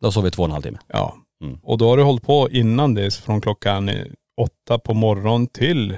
Då 0.00 0.12
sover 0.12 0.24
vi 0.24 0.30
två 0.30 0.42
och 0.42 0.48
en 0.48 0.52
halv 0.52 0.62
timme. 0.62 0.78
Ja. 0.86 1.16
Mm. 1.44 1.58
Och 1.62 1.78
då 1.78 1.88
har 1.88 1.96
du 1.96 2.02
hållit 2.02 2.22
på 2.26 2.50
innan 2.50 2.94
dess 2.94 3.18
från 3.18 3.40
klockan 3.40 3.88
eh, 3.88 4.06
åtta 4.36 4.78
på 4.78 4.94
morgonen 4.94 5.46
till, 5.46 5.96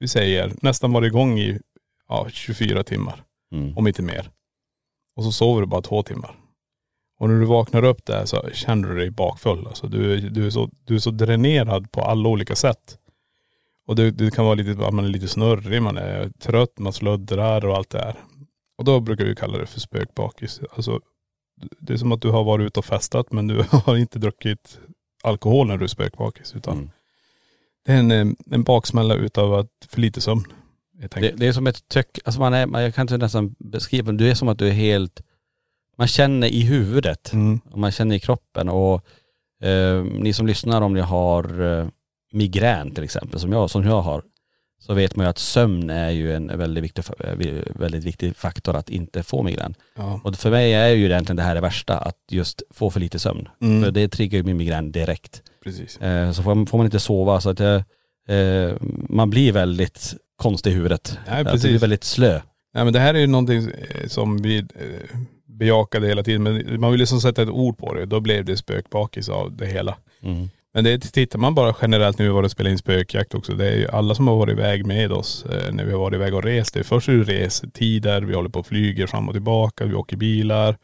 vi 0.00 0.08
säger, 0.08 0.52
nästan 0.62 0.92
varit 0.92 1.06
igång 1.06 1.38
i 1.38 1.58
ja, 2.08 2.26
24 2.30 2.82
timmar. 2.82 3.22
Mm. 3.52 3.78
Om 3.78 3.86
inte 3.86 4.02
mer. 4.02 4.30
Och 5.16 5.24
så 5.24 5.32
sover 5.32 5.60
du 5.60 5.66
bara 5.66 5.82
två 5.82 6.02
timmar. 6.02 6.38
Och 7.18 7.28
när 7.28 7.40
du 7.40 7.44
vaknar 7.46 7.84
upp 7.84 8.04
där 8.04 8.24
så 8.24 8.50
känner 8.52 8.88
du 8.88 8.94
dig 8.98 9.10
bakfull. 9.10 9.66
Alltså 9.66 9.86
du, 9.86 10.12
är- 10.14 10.30
du, 10.30 10.46
är, 10.46 10.50
så, 10.50 10.70
du 10.84 10.94
är 10.94 10.98
så 10.98 11.10
dränerad 11.10 11.92
på 11.92 12.00
alla 12.02 12.28
olika 12.28 12.54
sätt. 12.56 12.98
Och 13.86 13.96
du, 13.96 14.10
du 14.10 14.30
kan 14.30 14.44
vara 14.44 14.54
lite, 14.54 14.90
man 14.90 15.04
är 15.04 15.08
lite 15.08 15.28
snurrig, 15.28 15.82
man 15.82 15.98
är 15.98 16.28
trött, 16.28 16.78
man 16.78 16.92
sluddrar 16.92 17.64
och 17.66 17.76
allt 17.76 17.90
det 17.90 17.98
här. 17.98 18.16
Och 18.78 18.84
då 18.84 19.00
brukar 19.00 19.24
vi 19.24 19.34
kalla 19.34 19.58
det 19.58 19.66
för 19.66 19.80
spökbakis. 19.80 20.60
Alltså, 20.76 21.00
det 21.80 21.92
är 21.92 21.96
som 21.96 22.12
att 22.12 22.22
du 22.22 22.30
har 22.30 22.44
varit 22.44 22.66
ute 22.66 22.78
och 22.80 22.84
festat 22.84 23.32
men 23.32 23.46
du 23.46 23.62
har 23.70 23.96
inte 23.96 24.18
druckit 24.18 24.78
alkohol 25.22 25.66
när 25.66 25.76
du 25.78 25.84
är 25.84 25.88
spökbakis. 25.88 26.54
Utan 26.56 26.76
Mm. 26.76 26.90
det 27.86 27.92
är 27.92 27.98
en, 27.98 28.10
eh, 28.10 28.34
en 28.50 28.62
baksmälla 28.62 29.14
utav 29.14 29.54
att 29.54 29.70
för 29.88 30.00
lite 30.00 30.20
sömn. 30.20 30.44
Det, 30.98 31.30
det 31.36 31.46
är 31.46 31.52
som 31.52 31.66
ett 31.66 31.88
tryck, 31.88 32.18
alltså 32.24 32.40
man 32.40 32.54
är, 32.54 32.66
man, 32.66 32.82
jag 32.82 32.94
kan 32.94 33.02
inte 33.02 33.16
nästan 33.18 33.54
beskriva 33.58 34.12
det, 34.12 34.18
det 34.24 34.30
är 34.30 34.34
som 34.34 34.48
att 34.48 34.58
du 34.58 34.68
är 34.68 34.72
helt, 34.72 35.22
man 35.98 36.06
känner 36.08 36.46
i 36.46 36.60
huvudet 36.62 37.32
Mm. 37.32 37.60
och 37.70 37.78
man 37.78 37.92
känner 37.92 38.16
i 38.16 38.20
kroppen 38.20 38.68
och 38.68 39.04
eh, 39.62 40.02
ni 40.04 40.32
som 40.32 40.46
lyssnar 40.46 40.80
om 40.80 40.94
ni 40.94 41.00
har 41.00 41.62
eh, 41.80 41.86
migrän 42.32 42.90
till 42.90 43.04
exempel 43.04 43.40
som 43.40 43.52
jag, 43.52 43.70
som 43.70 43.84
jag 43.84 44.02
har 44.02 44.22
så 44.80 44.94
vet 44.94 45.16
man 45.16 45.26
ju 45.26 45.30
att 45.30 45.38
sömn 45.38 45.90
är 45.90 46.10
ju 46.10 46.34
en 46.34 46.58
väldigt 46.58 46.84
viktig, 46.84 47.02
fa- 47.02 47.72
väldigt 47.78 48.04
viktig 48.04 48.36
faktor 48.36 48.76
att 48.76 48.88
inte 48.90 49.22
få 49.22 49.42
migrän. 49.42 49.74
Ja. 49.96 50.20
Och 50.24 50.36
för 50.36 50.50
mig 50.50 50.72
är 50.74 50.88
ju 50.88 51.04
egentligen 51.06 51.36
det 51.36 51.42
här 51.42 51.54
det 51.54 51.60
värsta, 51.60 51.98
att 51.98 52.16
just 52.30 52.62
få 52.70 52.90
för 52.90 53.00
lite 53.00 53.18
sömn. 53.18 53.48
Mm. 53.60 53.82
För 53.82 53.90
det 53.90 54.08
triggar 54.08 54.36
ju 54.36 54.42
min 54.42 54.56
migrän 54.56 54.92
direkt. 54.92 55.42
Precis. 55.64 55.98
Eh, 55.98 56.32
så 56.32 56.42
får 56.42 56.54
man, 56.54 56.66
får 56.66 56.78
man 56.78 56.84
inte 56.84 57.00
sova 57.00 57.40
så 57.40 57.50
att 57.50 57.60
eh, 57.60 57.82
eh, 58.36 58.72
man 59.08 59.30
blir 59.30 59.52
väldigt 59.52 60.14
konstig 60.36 60.70
i 60.70 60.74
huvudet. 60.74 61.18
Nej, 61.26 61.40
Att 61.40 61.44
det 61.46 61.50
precis. 61.52 61.68
blir 61.70 61.78
väldigt 61.78 62.04
slö. 62.04 62.40
Nej 62.74 62.84
men 62.84 62.92
det 62.92 62.98
här 63.00 63.14
är 63.14 63.18
ju 63.18 63.26
någonting 63.26 63.58
eh, 63.58 64.06
som 64.08 64.36
vi 64.42 64.58
eh, 64.58 64.64
bejakade 65.46 66.06
hela 66.06 66.22
tiden. 66.22 66.42
Men 66.42 66.80
man 66.80 66.90
vill 66.90 67.00
liksom 67.00 67.20
sätta 67.20 67.42
ett 67.42 67.48
ord 67.48 67.78
på 67.78 67.94
det. 67.94 68.06
Då 68.06 68.20
blev 68.20 68.44
det 68.44 68.56
spökbakis 68.56 69.28
av 69.28 69.56
det 69.56 69.66
hela. 69.66 69.96
Mm. 70.22 70.48
Men 70.74 70.84
det 70.84 70.98
tittar 70.98 71.38
man 71.38 71.54
bara 71.54 71.74
generellt 71.82 72.18
när 72.18 72.26
vi 72.26 72.32
var 72.32 72.42
och 72.42 72.50
spelade 72.50 72.72
in 72.72 72.78
spökjakt 72.78 73.34
också. 73.34 73.54
Det 73.54 73.68
är 73.68 73.76
ju 73.76 73.88
alla 73.88 74.14
som 74.14 74.28
har 74.28 74.36
varit 74.36 74.52
iväg 74.52 74.86
med 74.86 75.12
oss 75.12 75.44
eh, 75.44 75.72
när 75.72 75.84
vi 75.84 75.92
har 75.92 75.98
varit 75.98 76.14
iväg 76.14 76.34
och 76.34 76.42
rest. 76.42 76.74
Det 76.74 76.80
är 76.80 76.84
först 76.84 77.08
är 77.08 77.12
det 77.12 77.24
restider, 77.24 78.22
vi 78.22 78.34
håller 78.34 78.48
på 78.48 78.58
och 78.58 78.66
flyger 78.66 79.06
fram 79.06 79.28
och 79.28 79.34
tillbaka, 79.34 79.84
vi 79.84 79.94
åker 79.94 80.16
bilar. 80.16 80.76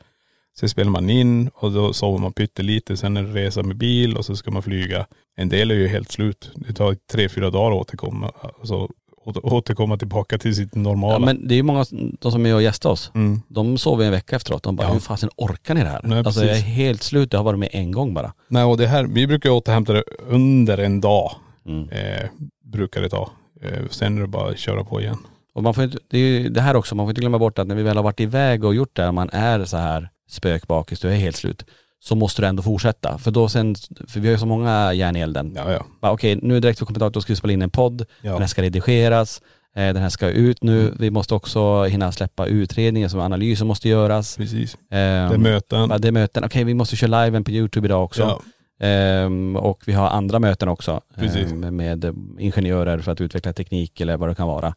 Sen 0.60 0.68
spelar 0.68 0.90
man 0.90 1.10
in 1.10 1.48
och 1.54 1.72
då 1.72 1.92
sover 1.92 2.18
man 2.18 2.32
pyttelite. 2.32 2.96
Sen 2.96 3.16
är 3.16 3.22
det 3.22 3.34
resa 3.34 3.62
med 3.62 3.76
bil 3.76 4.16
och 4.16 4.24
så 4.24 4.36
ska 4.36 4.50
man 4.50 4.62
flyga. 4.62 5.06
En 5.36 5.48
del 5.48 5.70
är 5.70 5.74
ju 5.74 5.88
helt 5.88 6.10
slut. 6.10 6.50
Det 6.54 6.72
tar 6.72 6.96
tre, 7.12 7.28
fyra 7.28 7.50
dagar 7.50 7.70
att 7.70 7.80
återkomma. 7.80 8.32
Alltså, 8.60 8.88
återkomma 9.24 9.96
tillbaka 9.96 10.38
till 10.38 10.54
sitt 10.54 10.74
normala. 10.74 11.14
Ja, 11.14 11.18
men 11.18 11.48
det 11.48 11.54
är 11.54 11.56
ju 11.56 11.62
många, 11.62 11.84
de 12.20 12.32
som 12.32 12.46
är 12.46 12.54
och 12.54 12.62
gästar 12.62 12.90
oss, 12.90 13.10
mm. 13.14 13.40
de 13.48 13.78
sover 13.78 14.04
en 14.04 14.12
vecka 14.12 14.36
efteråt. 14.36 14.62
De 14.62 14.76
bara, 14.76 14.86
Ja. 14.86 14.92
hur 14.92 15.00
fasen 15.00 15.30
orkar 15.36 15.74
ni 15.74 15.82
det 15.82 15.88
här? 15.88 16.00
Nej, 16.04 16.18
alltså 16.18 16.44
jag 16.44 16.56
är 16.56 16.60
helt 16.60 17.02
slut, 17.02 17.32
jag 17.32 17.40
har 17.40 17.44
varit 17.44 17.58
med 17.58 17.68
en 17.72 17.92
gång 17.92 18.14
bara. 18.14 18.32
Nej 18.48 18.64
och 18.64 18.76
det 18.76 18.86
här, 18.86 19.04
vi 19.04 19.26
brukar 19.26 19.50
återhämta 19.50 19.92
det 19.92 20.04
under 20.28 20.78
en 20.78 21.00
dag. 21.00 21.32
Mm. 21.66 21.88
Eh, 21.88 22.30
brukar 22.64 23.00
det 23.02 23.08
ta. 23.08 23.30
Eh, 23.62 23.88
sen 23.90 24.16
är 24.16 24.20
det 24.20 24.26
bara 24.26 24.50
att 24.50 24.58
köra 24.58 24.84
på 24.84 25.00
igen. 25.00 25.18
Och 25.54 25.62
man 25.62 25.74
får 25.74 25.84
inte, 25.84 25.98
det 26.08 26.18
är 26.18 26.22
ju 26.22 26.48
det 26.48 26.60
här 26.60 26.76
också, 26.76 26.94
man 26.94 27.06
får 27.06 27.10
inte 27.10 27.20
glömma 27.20 27.38
bort 27.38 27.58
att 27.58 27.66
när 27.66 27.74
vi 27.74 27.82
väl 27.82 27.96
har 27.96 28.04
varit 28.04 28.20
iväg 28.20 28.64
och 28.64 28.74
gjort 28.74 28.96
det 28.96 29.02
här, 29.02 29.12
man 29.12 29.30
är 29.32 29.64
så 29.64 29.76
här 29.76 30.10
spökbakis, 30.28 31.00
du 31.00 31.08
är 31.08 31.14
helt 31.14 31.36
slut, 31.36 31.64
så 32.02 32.14
måste 32.14 32.42
du 32.42 32.48
ändå 32.48 32.62
fortsätta. 32.62 33.18
För 33.18 33.30
då 33.30 33.48
sen, 33.48 33.74
för 34.08 34.20
vi 34.20 34.28
har 34.28 34.32
ju 34.32 34.38
så 34.38 34.46
många 34.46 34.92
järn 34.92 35.16
i 35.16 35.20
elden. 35.20 35.52
Ja 35.56 35.72
ja. 35.72 35.86
Bara, 36.00 36.12
Okej, 36.12 36.38
nu 36.42 36.60
direkt 36.60 36.78
för 36.78 36.86
kommentator 36.86 37.10
då 37.10 37.20
ska 37.20 37.32
vi 37.32 37.36
spela 37.36 37.52
in 37.52 37.62
en 37.62 37.70
podd, 37.70 38.04
Ja. 38.22 38.32
den 38.32 38.40
här 38.40 38.46
ska 38.48 38.62
redigeras, 38.62 39.42
eh, 39.76 39.82
den 39.82 39.96
här 39.96 40.08
ska 40.08 40.28
ut 40.28 40.62
nu, 40.62 40.80
Mm. 40.82 40.96
vi 40.98 41.10
måste 41.10 41.34
också 41.34 41.84
hinna 41.84 42.12
släppa 42.12 42.46
utredningen 42.46 43.10
som 43.10 43.20
analysen 43.20 43.66
måste 43.66 43.88
göras. 43.88 44.36
Precis. 44.36 44.74
Ehm, 44.74 45.28
Det 45.28 45.34
är 45.34 45.38
möten. 45.38 45.90
Ja, 45.90 45.98
det 45.98 46.08
är 46.08 46.12
möten. 46.12 46.44
Okej, 46.44 46.64
vi 46.64 46.74
måste 46.74 46.96
köra 46.96 47.24
liven 47.24 47.44
på 47.44 47.50
YouTube 47.50 47.86
idag 47.86 48.04
också. 48.04 48.22
Ja. 48.22 48.40
Ehm, 48.86 49.56
och 49.56 49.82
vi 49.86 49.92
har 49.92 50.08
andra 50.08 50.38
möten 50.38 50.68
också 50.68 51.00
ehm, 51.16 51.76
med 51.76 52.04
eh, 52.04 52.12
ingenjörer 52.38 52.98
för 52.98 53.12
att 53.12 53.20
utveckla 53.20 53.52
teknik 53.52 54.00
eller 54.00 54.16
vad 54.16 54.28
det 54.28 54.34
kan 54.34 54.48
vara. 54.48 54.74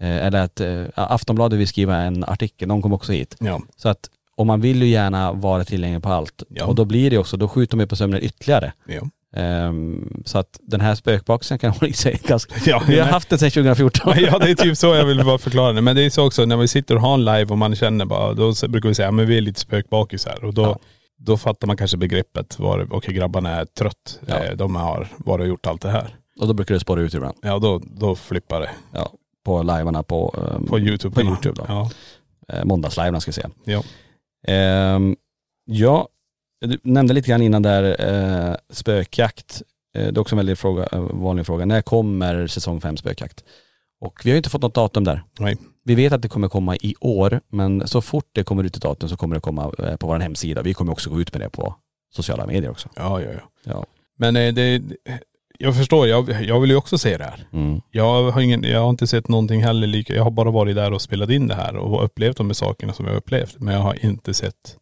Eh, 0.00 0.26
eller 0.26 0.42
att 0.44 0.60
eh, 0.60 0.84
Aftonbladet 0.94 1.58
vill 1.58 1.68
skriva 1.68 1.96
en 1.96 2.24
artikel, 2.24 2.68
de 2.68 2.82
kommer 2.82 2.96
också 2.96 3.12
hit. 3.12 3.36
ja. 3.40 3.60
Så 3.76 3.88
att 3.88 4.10
och 4.40 4.46
man 4.46 4.60
vill 4.60 4.82
ju 4.82 4.88
gärna 4.88 5.32
vara 5.32 5.64
tillgänglig 5.64 6.02
på 6.02 6.08
allt. 6.08 6.42
Ja. 6.48 6.64
Och 6.66 6.74
då 6.74 6.84
blir 6.84 7.10
det 7.10 7.18
också, 7.18 7.36
då 7.36 7.48
skjuter 7.48 7.76
de 7.76 7.86
på 7.86 7.96
sömnen 7.96 8.22
ytterligare. 8.22 8.72
Ja. 8.86 9.00
Ehm, 9.40 10.22
så 10.24 10.38
att 10.38 10.58
den 10.60 10.80
här 10.80 10.94
spökboxen 10.94 11.58
kan 11.58 11.70
hålla 11.80 11.88
i 11.88 11.92
sig 11.92 12.20
ganska... 12.26 12.54
Ja, 12.70 12.82
Vi 12.88 12.98
har 12.98 13.06
haft 13.06 13.28
den 13.28 13.38
sedan 13.38 13.50
2014. 13.50 14.12
Ja 14.16 14.38
det 14.38 14.50
är 14.50 14.54
typ 14.54 14.76
så 14.78 14.86
jag 14.94 15.04
vill 15.04 15.24
bara 15.24 15.38
förklara 15.38 15.72
det. 15.72 15.80
Men 15.80 15.96
det 15.96 16.02
är 16.02 16.10
så 16.10 16.26
också 16.26 16.44
när 16.44 16.56
vi 16.56 16.68
sitter 16.68 16.94
och 16.94 17.00
har 17.00 17.14
en 17.14 17.24
live 17.24 17.44
och 17.44 17.58
man 17.58 17.76
känner 17.76 18.04
bara, 18.04 18.34
då 18.34 18.52
brukar 18.68 18.88
vi 18.88 18.94
säga, 18.94 19.10
men 19.10 19.26
vi 19.26 19.36
är 19.36 19.40
lite 19.40 19.60
spökbakisar. 19.60 20.44
Och 20.44 20.54
då, 20.54 20.62
Ja. 20.62 20.78
då 21.18 21.36
fattar 21.36 21.66
man 21.66 21.76
kanske 21.76 21.96
begreppet. 21.96 22.56
Okej 22.90 23.14
grabbarna 23.14 23.50
är 23.50 23.64
trött. 23.64 24.20
Ja. 24.26 24.34
Eh, 24.44 24.56
De 24.56 24.76
har 24.76 25.08
varit 25.16 25.40
och 25.42 25.48
gjort 25.48 25.66
allt 25.66 25.82
det 25.82 25.90
här. 25.90 26.16
Och 26.40 26.46
då 26.46 26.54
brukar 26.54 26.74
det 26.74 26.80
spåra 26.80 27.00
ut 27.00 27.14
ibland. 27.14 27.36
Ja 27.42 27.58
då, 27.58 27.80
då 27.84 28.14
flippar 28.14 28.60
det. 28.60 28.70
Ja, 28.92 29.10
på 29.44 29.62
livearna 29.62 30.02
på, 30.02 30.34
ehm, 30.54 30.66
På 30.66 30.78
youtube. 30.78 31.14
På 31.14 31.22
YouTube 31.22 31.54
då. 31.56 31.64
Ja. 31.68 31.90
eh, 32.52 32.64
måndagslivearna 32.64 33.20
ska 33.20 33.28
jag 33.28 33.34
säga. 33.34 33.50
ja. 33.64 33.82
Ehm, 34.48 35.16
ja, 35.64 36.08
du 36.60 36.78
nämnde 36.82 37.14
lite 37.14 37.28
grann 37.28 37.42
innan 37.42 37.62
där 37.62 37.96
eh, 38.08 38.56
spökjakt. 38.70 39.62
Eh, 39.94 40.02
det 40.02 40.18
är 40.18 40.18
också 40.18 40.34
en 40.34 40.36
väldigt 40.36 40.58
fråga, 40.58 40.88
eh, 40.92 41.00
vanlig 41.00 41.46
fråga. 41.46 41.66
När 41.66 41.82
kommer 41.82 42.46
säsong 42.46 42.80
5 42.80 42.96
spökjakt? 42.96 43.44
Och 44.00 44.20
vi 44.24 44.30
har 44.30 44.34
ju 44.34 44.36
inte 44.36 44.50
fått 44.50 44.62
något 44.62 44.74
datum 44.74 45.04
där. 45.04 45.22
Nej. 45.38 45.56
Vi 45.84 45.94
vet 45.94 46.12
att 46.12 46.22
det 46.22 46.28
kommer 46.28 46.48
komma 46.48 46.76
i 46.76 46.94
år, 47.00 47.40
men 47.48 47.88
så 47.88 48.00
fort 48.00 48.28
det 48.32 48.44
kommer 48.44 48.64
ut 48.64 48.76
ett 48.76 48.82
datum 48.82 49.08
så 49.08 49.16
kommer 49.16 49.34
det 49.34 49.40
komma 49.40 49.72
eh, 49.78 49.96
på 49.96 50.06
vår 50.06 50.18
hemsida. 50.18 50.62
Vi 50.62 50.74
kommer 50.74 50.92
också 50.92 51.10
gå 51.10 51.20
ut 51.20 51.32
med 51.32 51.40
det 51.40 51.50
på 51.50 51.74
sociala 52.10 52.46
medier 52.46 52.70
också. 52.70 52.88
Ja, 52.96 53.20
ja, 53.20 53.30
ja. 53.32 53.40
Ja. 53.64 53.86
Men 54.18 54.36
eh, 54.36 54.54
det, 54.54 54.82
jag 55.60 55.76
förstår, 55.76 56.08
jag, 56.08 56.42
jag 56.42 56.60
vill 56.60 56.70
ju 56.70 56.76
också 56.76 56.98
se 56.98 57.16
det 57.16 57.24
här. 57.24 57.46
Mm. 57.52 57.80
Jag 57.90 58.30
har, 58.30 58.40
ingen, 58.40 58.62
jag 58.64 58.80
har 58.82 58.90
inte 58.90 59.06
sett 59.06 59.28
någonting 59.28 59.62
heller 59.62 59.86
lika. 59.86 60.14
Jag 60.14 60.24
har 60.24 60.30
bara 60.30 60.50
varit 60.50 60.76
där 60.76 60.92
och 60.92 61.02
spelat 61.02 61.30
in 61.30 61.48
det 61.48 61.54
här 61.54 61.76
och 61.76 62.04
upplevt 62.04 62.36
de 62.36 62.46
här 62.46 62.54
sakerna 62.54 62.92
som 62.92 63.06
jag 63.06 63.16
upplevt. 63.16 63.56
Men 63.60 63.74
jag 63.74 63.80
har 63.80 64.04
inte 64.04 64.34
sett 64.34 64.76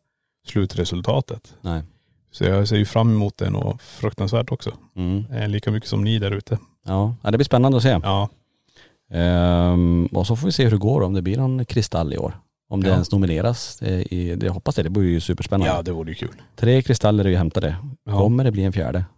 slutresultatet. 0.47 1.55
Nej. 1.61 1.83
Så 2.31 2.45
jag 2.45 2.69
ser 2.69 2.77
ju 2.77 2.85
fram 2.85 3.11
emot 3.11 3.39
det 3.39 3.49
och 3.51 3.83
fruktansvärt 3.83 4.53
också. 4.53 4.73
Mm. 4.97 5.25
Eh, 5.33 5.49
lika 5.49 5.71
mycket 5.71 5.89
som 5.89 6.05
ni 6.05 6.19
där 6.19 6.31
ute. 6.31 6.59
Ja. 6.87 7.15
ja, 7.23 7.31
det 7.31 7.39
blir 7.39 7.45
spännande 7.45 7.77
att 7.77 7.83
se. 7.83 8.01
Ja. 8.03 8.29
Ehm, 9.13 10.07
och 10.13 10.27
så 10.27 10.37
får 10.37 10.47
vi 10.47 10.53
se 10.53 10.65
hur 10.65 10.71
det 10.71 10.77
går, 10.77 11.01
om 11.03 11.13
det 11.15 11.23
blir 11.23 11.37
någon 11.37 11.65
kristall 11.65 12.13
i 12.15 12.19
år. 12.19 12.35
Om 12.71 12.83
det 12.83 12.89
Ja. 12.89 12.95
ens 12.95 13.13
nomineras. 13.13 13.83
Eh, 13.83 14.13
i, 14.13 14.35
det 14.37 14.47
jag 14.47 14.53
hoppas 14.53 14.75
det, 14.75 14.83
det 14.83 14.91
blir 14.91 15.03
ju 15.03 15.21
superspännande. 15.21 15.75
ja, 15.75 15.83
det 15.83 15.93
vore 15.93 16.09
ju 16.11 16.15
kul. 16.15 16.43
Tre 16.57 16.83
kristaller 16.83 17.25
är 17.25 17.29
ju 17.29 17.37
hämtade. 17.37 17.77
Ja. 18.05 18.19
Kommer 18.19 18.45
det 18.45 18.51
bli 18.53 18.65
en 18.65 18.73
fjärde? 18.73 19.05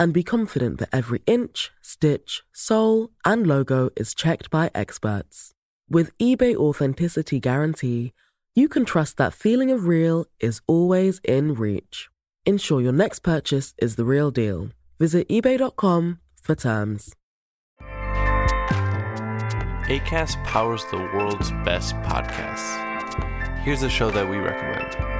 and 0.00 0.14
be 0.14 0.22
confident 0.22 0.78
that 0.78 0.88
every 0.92 1.20
inch, 1.26 1.70
stitch, 1.82 2.42
sole, 2.52 3.10
and 3.22 3.46
logo 3.46 3.90
is 3.96 4.14
checked 4.14 4.48
by 4.50 4.70
experts. 4.74 5.52
With 5.90 6.16
eBay 6.18 6.56
Authenticity 6.56 7.38
Guarantee, 7.38 8.14
you 8.54 8.66
can 8.66 8.86
trust 8.86 9.18
that 9.18 9.34
feeling 9.34 9.70
of 9.70 9.86
real 9.86 10.24
is 10.40 10.62
always 10.66 11.20
in 11.22 11.54
reach. 11.54 12.08
Ensure 12.46 12.80
your 12.80 12.92
next 12.92 13.18
purchase 13.18 13.74
is 13.76 13.96
the 13.96 14.06
real 14.06 14.30
deal. 14.30 14.70
Visit 14.98 15.28
eBay.com 15.28 16.18
for 16.40 16.54
terms. 16.54 17.14
ACAST 19.90 20.42
powers 20.44 20.84
the 20.90 20.96
world's 20.96 21.50
best 21.64 21.94
podcasts. 21.96 22.88
Here's 23.58 23.82
a 23.82 23.90
show 23.90 24.10
that 24.10 24.30
we 24.30 24.38
recommend. 24.38 25.19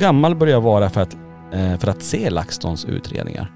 gammal 0.00 0.34
bör 0.34 0.46
jag 0.46 0.60
vara 0.60 0.90
för 0.90 1.00
att, 1.00 1.14
eh, 1.52 1.78
för 1.78 1.88
att 1.88 2.02
se 2.02 2.30
LaxTons 2.30 2.84
utredningar? 2.84 3.52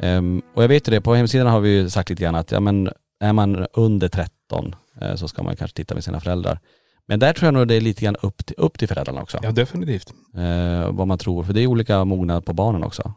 Ehm, 0.00 0.42
och 0.54 0.62
jag 0.62 0.68
vet 0.68 0.88
ju 0.88 0.90
det, 0.90 1.00
på 1.00 1.14
hemsidan 1.14 1.46
har 1.46 1.60
vi 1.60 1.70
ju 1.70 1.90
sagt 1.90 2.10
lite 2.10 2.22
grann 2.22 2.34
att 2.34 2.50
ja, 2.50 2.60
men 2.60 2.90
är 3.20 3.32
man 3.32 3.66
under 3.72 4.08
13 4.08 4.74
eh, 5.00 5.14
så 5.14 5.28
ska 5.28 5.42
man 5.42 5.56
kanske 5.56 5.76
titta 5.76 5.94
med 5.94 6.04
sina 6.04 6.20
föräldrar. 6.20 6.58
Men 7.06 7.20
där 7.20 7.32
tror 7.32 7.46
jag 7.46 7.54
nog 7.54 7.68
det 7.68 7.74
är 7.74 7.80
lite 7.80 8.04
grann 8.04 8.16
upp 8.22 8.46
till, 8.46 8.56
upp 8.58 8.78
till 8.78 8.88
föräldrarna 8.88 9.22
också. 9.22 9.38
Ja 9.42 9.52
definitivt. 9.52 10.14
Eh, 10.36 10.90
vad 10.90 11.06
man 11.06 11.18
tror, 11.18 11.42
för 11.42 11.52
det 11.52 11.60
är 11.60 11.66
olika 11.66 12.04
mognad 12.04 12.44
på 12.44 12.52
barnen 12.52 12.84
också. 12.84 13.12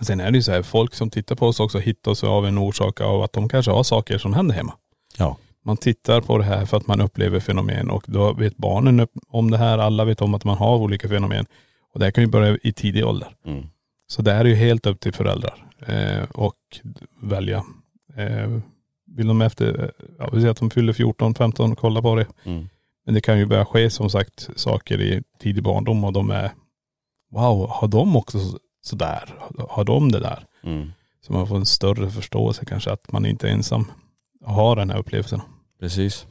Sen 0.00 0.20
är 0.20 0.30
det 0.30 0.36
ju 0.36 0.42
så 0.42 0.52
här, 0.52 0.62
folk 0.62 0.94
som 0.94 1.10
tittar 1.10 1.34
på 1.34 1.46
oss 1.46 1.60
också 1.60 1.78
hittar 1.78 2.10
oss 2.10 2.24
av 2.24 2.46
en 2.46 2.58
orsak 2.58 3.00
av 3.00 3.22
att 3.22 3.32
de 3.32 3.48
kanske 3.48 3.70
har 3.70 3.82
saker 3.82 4.18
som 4.18 4.34
händer 4.34 4.54
hemma. 4.54 4.74
Ja. 5.18 5.36
Man 5.64 5.76
tittar 5.76 6.20
på 6.20 6.38
det 6.38 6.44
här 6.44 6.66
för 6.66 6.76
att 6.76 6.86
man 6.86 7.00
upplever 7.00 7.40
fenomen 7.40 7.90
och 7.90 8.04
då 8.06 8.32
vet 8.32 8.56
barnen 8.56 9.06
om 9.28 9.50
det 9.50 9.58
här, 9.58 9.78
alla 9.78 10.04
vet 10.04 10.20
om 10.20 10.34
att 10.34 10.44
man 10.44 10.56
har 10.56 10.76
olika 10.76 11.08
fenomen. 11.08 11.46
Och 11.92 11.98
det 11.98 12.04
här 12.06 12.10
kan 12.12 12.24
ju 12.24 12.30
börja 12.30 12.58
i 12.62 12.72
tidig 12.72 13.06
ålder. 13.06 13.34
Mm. 13.46 13.66
Så 14.06 14.22
det 14.22 14.32
här 14.32 14.44
är 14.44 14.48
ju 14.48 14.54
helt 14.54 14.86
upp 14.86 15.00
till 15.00 15.12
föräldrar 15.12 15.66
eh, 15.86 16.24
och 16.34 16.56
välja. 17.22 17.64
Eh, 18.16 18.58
vill 19.16 19.26
de 19.26 19.42
efter, 19.42 19.92
ja, 20.18 20.28
vi 20.32 20.40
säger 20.40 20.50
att 20.50 20.56
de 20.56 20.70
fyller 20.70 20.92
14, 20.92 21.34
15, 21.34 21.76
kolla 21.76 22.02
på 22.02 22.14
det. 22.14 22.26
Mm. 22.44 22.68
Men 23.04 23.14
det 23.14 23.20
kan 23.20 23.38
ju 23.38 23.46
börja 23.46 23.64
ske 23.64 23.90
som 23.90 24.10
sagt 24.10 24.48
saker 24.56 25.00
i 25.00 25.22
tidig 25.38 25.62
barndom 25.64 26.04
och 26.04 26.12
de 26.12 26.30
är, 26.30 26.52
wow, 27.30 27.70
har 27.70 27.88
de 27.88 28.16
också 28.16 28.38
så- 28.38 28.58
sådär? 28.82 29.34
Har 29.68 29.84
de 29.84 30.12
det 30.12 30.20
där? 30.20 30.44
Mm. 30.64 30.92
Så 31.26 31.32
man 31.32 31.46
får 31.46 31.56
en 31.56 31.66
större 31.66 32.10
förståelse 32.10 32.64
kanske 32.64 32.90
att 32.92 33.12
man 33.12 33.26
inte 33.26 33.48
är 33.48 33.52
ensam 33.52 33.84
har 34.44 34.76
den 34.76 34.90
här 34.90 34.98
upplevelsen. 34.98 35.40
Precis. 35.80 36.26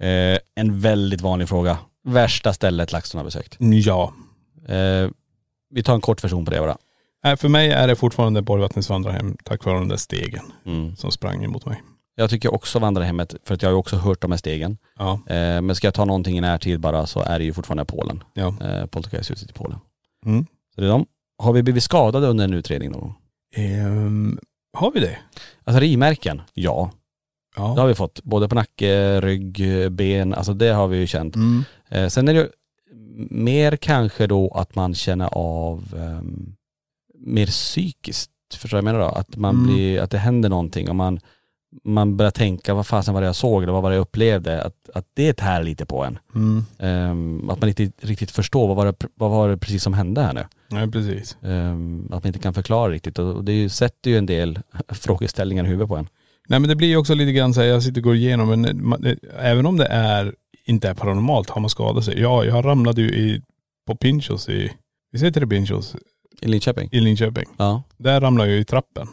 Eh, 0.00 0.38
en 0.54 0.80
väldigt 0.80 1.20
vanlig 1.20 1.48
fråga. 1.48 1.78
Värsta 2.04 2.52
stället 2.52 2.92
LaxTon 2.92 3.18
har 3.18 3.24
besökt? 3.24 3.56
Ja. 3.60 4.12
Eh, 4.68 5.10
vi 5.70 5.82
tar 5.82 5.94
en 5.94 6.00
kort 6.00 6.24
version 6.24 6.44
på 6.44 6.50
det 6.50 6.60
bara. 6.60 6.76
Nej, 7.24 7.36
för 7.36 7.48
mig 7.48 7.70
är 7.70 7.88
det 7.88 7.96
fortfarande 7.96 8.42
Borgvattnets 8.42 8.90
vandrarhem 8.90 9.36
tack 9.44 9.64
vare 9.64 9.78
den 9.78 9.88
där 9.88 9.96
stegen 9.96 10.44
Mm. 10.66 10.96
som 10.96 11.10
sprang 11.12 11.44
emot 11.44 11.66
mig. 11.66 11.82
Jag 12.14 12.30
tycker 12.30 12.54
också 12.54 12.78
vandrarhemmet, 12.78 13.34
för 13.44 13.54
att 13.54 13.62
jag 13.62 13.68
har 13.68 13.72
ju 13.72 13.78
också 13.78 13.96
hört 13.96 14.20
de 14.22 14.30
här 14.30 14.38
stegen. 14.38 14.78
Ja. 14.98 15.12
Eh, 15.26 15.60
men 15.60 15.74
ska 15.74 15.86
jag 15.86 15.94
ta 15.94 16.04
någonting 16.04 16.38
i 16.38 16.40
närtid 16.40 16.80
bara 16.80 17.06
så 17.06 17.20
är 17.20 17.38
det 17.38 17.44
ju 17.44 17.52
fortfarande 17.52 17.84
Polen. 17.84 18.22
Ja. 18.34 18.54
Eh, 18.60 18.86
Poltergeisthuset 18.86 19.50
i 19.50 19.52
Polen. 19.52 19.78
Mm. 20.26 20.46
Så 20.74 20.80
det 20.80 20.86
är 20.86 20.90
de. 20.90 21.06
Har 21.42 21.52
vi 21.52 21.62
blivit 21.62 21.82
skadade 21.82 22.26
under 22.26 22.44
en 22.44 22.54
utredning 22.54 22.90
någon 22.90 23.00
gång? 23.00 23.14
Ehm, 23.56 24.38
har 24.72 24.90
vi 24.90 25.00
det? 25.00 25.18
Alltså 25.64 25.80
rimärken? 25.80 26.42
Ja. 26.54 26.90
Ja. 27.56 27.72
Det 27.74 27.80
har 27.80 27.88
vi 27.88 27.94
fått. 27.94 28.22
Både 28.24 28.48
på 28.48 28.54
nacke, 28.54 29.20
rygg, 29.20 29.62
ben. 29.92 30.34
Alltså 30.34 30.54
det 30.54 30.68
har 30.68 30.88
vi 30.88 30.96
ju 30.98 31.06
känt. 31.06 31.36
Mm. 31.36 31.64
Eh, 31.88 32.08
sen 32.08 32.28
är 32.28 32.34
det 32.34 32.48
mer 33.30 33.76
kanske 33.76 34.26
då 34.26 34.48
att 34.48 34.74
man 34.74 34.94
känner 34.94 35.28
av 35.32 35.94
ehm, 35.98 36.54
mer 37.18 37.46
psykiskt. 37.46 38.30
Förstår 38.54 38.78
du 38.78 38.82
vad 38.82 38.88
jag 38.94 38.94
menar 38.98 39.12
då? 39.12 39.18
Att 39.18 39.36
man 39.36 39.54
Mm. 39.54 39.66
blir, 39.66 40.00
att 40.00 40.10
det 40.10 40.18
händer 40.18 40.48
någonting 40.48 40.88
och 40.88 40.96
man, 40.96 41.20
man 41.84 42.16
börjar 42.16 42.30
tänka, 42.30 42.74
vad 42.74 42.86
fasen 42.86 43.14
var 43.14 43.20
det 43.20 43.26
jag 43.26 43.36
såg 43.36 43.62
eller 43.62 43.72
vad 43.72 43.82
var 43.82 43.90
det 43.90 43.96
jag 43.96 44.02
upplevde? 44.02 44.62
Att, 44.62 44.90
att 44.94 45.06
det 45.14 45.32
tär 45.32 45.62
lite 45.62 45.86
på 45.86 46.04
en. 46.04 46.18
Mm. 46.34 46.64
Ehm, 46.78 47.50
att 47.50 47.60
man 47.60 47.68
inte 47.68 47.90
riktigt 48.00 48.30
förstår, 48.30 48.66
vad 48.68 48.76
var, 48.76 48.86
det, 48.86 48.94
vad 49.14 49.30
var 49.30 49.48
det 49.48 49.56
precis 49.56 49.82
som 49.82 49.92
hände 49.94 50.20
här 50.22 50.32
nu? 50.34 50.44
Nej 50.70 50.90
precis. 50.90 51.36
Ehm, 51.42 52.04
att 52.12 52.24
man 52.24 52.26
inte 52.26 52.38
kan 52.38 52.54
förklara 52.54 52.90
riktigt 52.92 53.18
och 53.18 53.44
det 53.44 53.52
ju, 53.52 53.68
sätter 53.68 54.10
ju 54.10 54.18
en 54.18 54.26
del 54.26 54.58
frågeställningar 54.88 55.64
i 55.64 55.66
huvudet 55.66 55.88
på 55.88 55.96
en. 55.96 56.08
Nej 56.48 56.60
men 56.60 56.68
det 56.68 56.76
blir 56.76 56.88
ju 56.88 56.96
också 56.96 57.14
lite 57.14 57.32
grann 57.32 57.54
så 57.54 57.60
här, 57.60 57.68
jag 57.68 57.82
sitter 57.82 58.00
och 58.00 58.04
går 58.04 58.14
igenom, 58.14 58.48
men 58.48 58.88
man, 58.88 59.00
det, 59.00 59.16
även 59.38 59.66
om 59.66 59.76
det 59.76 59.86
är, 59.86 60.34
inte 60.68 60.88
är 60.88 60.94
paranormalt, 60.94 61.50
har 61.50 61.60
man 61.60 61.70
skadat 61.70 62.04
sig. 62.04 62.20
Ja, 62.20 62.44
jag 62.44 62.64
ramlade 62.64 63.02
ju 63.02 63.08
i, 63.08 63.42
på 63.86 63.96
Pinchos 63.96 64.48
i, 64.48 64.72
vi 65.12 65.18
säger 65.18 65.32
till 65.32 65.42
det 65.42 65.48
Pinchos, 65.48 65.96
I 66.40 66.48
Linköping? 66.48 66.88
i 66.92 67.00
Linköping. 67.00 67.44
Ja, 67.56 67.82
Där 67.96 68.20
ramlade 68.20 68.50
jag 68.50 68.60
i 68.60 68.64
trappen. 68.64 69.08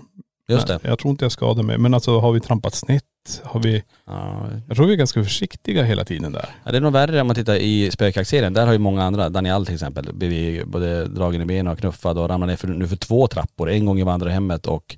just 0.49 0.68
Men 0.68 0.80
det. 0.84 0.88
Jag 0.88 0.99
tror 0.99 1.12
inte 1.12 1.26
jag 1.26 1.32
skadade 1.32 1.64
mig. 1.64 1.78
Men 1.78 1.93
alltså 1.93 2.20
har 2.20 2.32
vi 2.32 2.39
trampat 2.39 2.74
snett? 2.76 3.03
Har 3.43 3.60
vi, 3.60 3.84
Ja, 4.06 4.47
jag 4.68 4.78
tror 4.78 4.88
vi 4.88 4.93
är 4.93 4.97
ganska 4.97 5.24
försiktiga 5.24 5.84
hela 5.84 6.06
tiden 6.06 6.32
där. 6.32 6.49
Ja, 6.64 6.72
det 6.72 6.78
är 6.78 6.82
nog 6.82 6.93
värre 6.93 7.22
om 7.22 7.28
man 7.28 7.36
tittar 7.36 7.56
i 7.56 7.91
spökjaktserien. 7.91 8.53
Där 8.53 8.66
har 8.66 8.74
ju 8.74 8.80
många 8.80 9.03
andra, 9.03 9.30
Daniel 9.30 9.66
till 9.66 9.74
exempel, 9.74 10.14
blivit 10.14 10.66
både 10.66 11.06
dragen 11.08 11.41
i 11.41 11.45
benen 11.45 11.68
och 11.74 11.80
knuffad 11.80 12.18
och 12.18 12.30
ramlat 12.30 12.49
ner 12.49 12.56
för, 12.56 12.68
nu 12.68 12.88
för 12.88 12.95
två 12.95 13.28
trappor. 13.28 13.70
En 13.70 13.86
gång 13.86 13.99
i 13.99 14.03
vandrarhemmet 14.03 14.66
och 14.68 14.97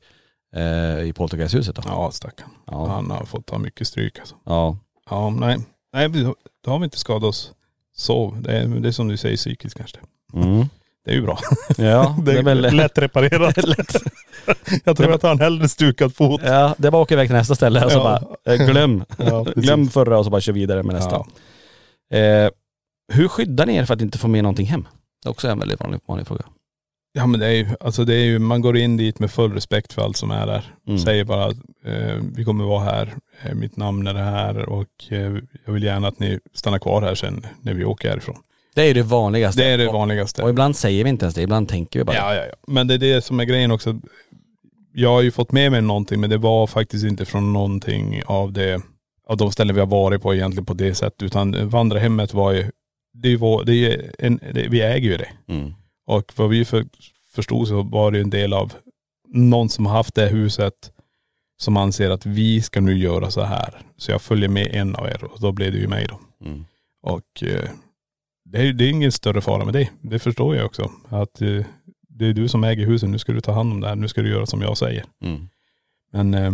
eh, 0.56 1.00
i 1.04 1.14
poltergeisthuset 1.16 1.76
då. 1.76 1.82
Ja 1.86 2.12
stackarn. 2.12 2.50
Ja. 2.66 2.88
Han 2.88 3.12
har 3.12 3.26
fått 3.26 3.46
ta 3.46 3.58
mycket 3.58 3.88
stryk 3.88 4.20
alltså. 4.20 4.36
Ja. 4.46 4.78
Ja 5.10 5.30
nej. 5.30 5.58
Nej 5.94 6.10
då 6.64 6.72
har 6.72 6.80
vi 6.80 6.84
inte 6.84 6.98
skadat 7.00 7.24
oss 7.24 7.52
så. 7.96 8.38
Det 8.42 8.58
är, 8.58 8.68
det 8.68 8.88
är 8.88 8.92
som 8.92 9.08
du 9.08 9.18
säger 9.18 9.38
psykiskt 9.38 9.78
kanske. 9.78 9.98
Mm. 10.34 10.66
Det 11.06 11.12
är 11.12 11.16
ju 11.16 11.22
bra. 11.22 11.40
Ja, 11.78 12.16
det 12.26 12.32
är 12.32 12.44
väl... 12.44 12.76
lätt 12.76 12.98
reparerat. 12.98 13.58
jag 14.84 14.98
tror 14.98 15.14
att 15.14 15.24
han 15.24 15.40
hellre 15.40 15.70
stukad 15.70 16.16
fot. 16.16 16.42
Ja, 16.44 16.76
det 16.78 16.88
att 16.88 16.94
åka 16.94 17.14
iväg 17.14 17.28
till 17.28 17.36
nästa 17.36 17.56
ställe 17.56 17.86
och 17.86 17.92
så 17.92 17.98
Ja. 17.98 18.22
bara, 18.44 18.54
eh, 18.54 18.66
glöm. 18.68 19.04
Ja, 19.18 19.44
glöm 19.56 19.88
förra 19.90 20.18
och 20.20 20.26
så 20.26 20.32
bara 20.32 20.42
kör 20.42 20.54
vidare 20.54 20.84
med 20.84 20.96
nästa. 20.96 21.16
Eh, 22.14 22.50
hur 23.14 23.28
skyddar 23.28 23.66
ni 23.66 23.76
er 23.76 23.86
för 23.86 23.94
att 23.94 24.02
inte 24.02 24.18
få 24.18 24.28
med 24.28 24.44
någonting 24.44 24.66
hem? 24.68 24.88
Det 25.24 25.30
är 25.30 25.32
också 25.32 25.48
en 25.48 25.60
väldigt 25.60 25.80
vanlig, 25.80 26.00
vanlig 26.08 26.28
fråga. 26.28 26.44
Ja 27.18 27.28
men 27.28 27.40
det 27.40 27.46
är 27.48 27.52
ju, 27.52 27.68
alltså 27.80 28.06
det 28.06 28.14
är 28.16 28.24
ju, 28.26 28.40
man 28.40 28.62
går 28.62 28.78
in 28.78 28.98
dit 28.98 29.20
med 29.20 29.32
full 29.32 29.54
respekt 29.54 29.94
för 29.94 30.02
allt 30.02 30.18
som 30.18 30.32
är 30.32 30.46
där. 30.48 30.74
Mm. 30.88 31.00
Säger 31.00 31.24
bara 31.24 31.46
att 31.46 31.58
eh, 31.86 32.16
vi 32.36 32.44
kommer 32.46 32.64
vara 32.64 32.84
här, 32.84 33.16
eh, 33.44 33.54
mitt 33.56 33.78
namn 33.78 34.08
är 34.08 34.14
det 34.14 34.20
här 34.20 34.70
och 34.70 34.88
eh, 35.10 35.34
jag 35.66 35.74
vill 35.74 35.84
gärna 35.84 36.08
att 36.08 36.20
ni 36.20 36.40
stannar 36.54 36.80
kvar 36.80 37.02
här 37.02 37.16
sen 37.16 37.46
när 37.62 37.74
vi 37.74 37.86
åker 37.86 38.10
härifrån. 38.10 38.36
Det 38.76 38.82
är 38.82 38.86
ju 38.88 38.94
det 38.94 39.04
vanligaste. 39.04 39.62
Det 39.62 39.68
är 39.70 39.78
det 39.78 39.88
Och- 39.88 39.94
vanligaste. 39.94 40.44
Och 40.44 40.50
ibland 40.50 40.76
säger 40.76 41.04
vi 41.04 41.10
inte 41.10 41.26
ens 41.26 41.36
det, 41.36 41.42
ibland 41.42 41.70
tänker 41.70 42.00
vi 42.00 42.06
bara. 42.06 42.16
Ja, 42.16 42.36
ja, 42.36 42.42
ja. 42.46 42.56
Men 42.74 42.88
det 42.88 42.94
är 42.94 42.98
det 42.98 43.22
som 43.22 43.40
är 43.40 43.44
grejen 43.46 43.72
också. 43.72 44.00
Jag 44.94 45.10
har 45.10 45.22
ju 45.22 45.32
fått 45.32 45.52
med 45.52 45.72
mig 45.72 45.82
någonting 45.82 46.20
men 46.20 46.30
det 46.30 46.38
var 46.38 46.68
faktiskt 46.68 47.06
inte 47.06 47.26
från 47.26 47.54
någonting 47.54 48.22
av 48.26 48.54
det, 48.54 48.82
av 49.28 49.38
de 49.38 49.52
ställen 49.52 49.76
vi 49.76 49.80
har 49.80 49.88
varit 49.88 50.22
på 50.22 50.36
egentligen 50.36 50.66
på 50.66 50.74
det 50.74 50.96
sättet. 50.96 51.24
Utan 51.24 51.70
vandrarhemmet 51.70 52.34
var 52.34 52.52
ju, 52.52 52.72
det 53.14 53.28
är 53.28 53.30
ju 53.32 53.38
vår, 53.38 53.64
det 53.64 53.72
är 53.72 53.76
ju 53.76 54.12
en, 54.20 54.40
det, 54.54 54.68
vi 54.70 54.82
äger 54.82 55.10
ju 55.12 55.18
det. 55.18 55.30
Mm. 55.54 55.74
Och 56.08 56.34
vad 56.36 56.50
vi 56.50 56.66
för, 56.66 56.86
förstod 57.36 57.68
så 57.68 57.82
var 57.84 58.12
det 58.12 58.20
en 58.20 58.30
del 58.30 58.54
av 58.54 58.74
någon 59.28 59.70
som 59.70 59.86
har 59.86 59.94
haft 59.94 60.16
det 60.16 60.28
huset 60.28 60.92
som 61.58 61.78
anser 61.78 62.10
att 62.10 62.26
vi 62.26 62.62
ska 62.62 62.82
nu 62.82 62.98
göra 62.98 63.32
så 63.32 63.42
här. 63.42 63.82
Så 63.98 64.12
jag 64.12 64.22
följer 64.22 64.50
med 64.50 64.76
en 64.76 64.96
av 64.96 65.08
er 65.08 65.24
och 65.24 65.40
då 65.42 65.52
blev 65.52 65.72
det 65.72 65.78
ju 65.78 65.88
mig 65.88 66.08
då. 66.10 66.20
Mm. 66.46 66.66
Och 67.02 67.44
eh, 67.44 67.70
det, 68.46 68.58
är, 68.68 68.74
det 68.74 68.86
är 68.86 68.90
ingen 68.90 69.12
större 69.12 69.42
fara 69.42 69.66
med 69.66 69.74
det. 69.74 69.90
Det 70.02 70.20
förstår 70.20 70.56
jag 70.56 70.66
också. 70.66 70.92
Att 71.10 71.42
eh, 71.42 71.66
det 72.10 72.26
är 72.26 72.34
du 72.34 72.48
som 72.48 72.64
äger 72.64 72.86
huset, 72.86 73.10
nu 73.10 73.20
ska 73.20 73.32
du 73.32 73.42
ta 73.42 73.52
hand 73.52 73.74
om 73.74 73.82
det 73.82 73.88
här, 73.88 73.96
nu 73.96 74.08
ska 74.08 74.22
du 74.22 74.30
göra 74.30 74.46
som 74.46 74.62
jag 74.62 74.78
säger. 74.78 75.06
Mm. 75.24 75.50
Men 76.12 76.34
eh, 76.34 76.54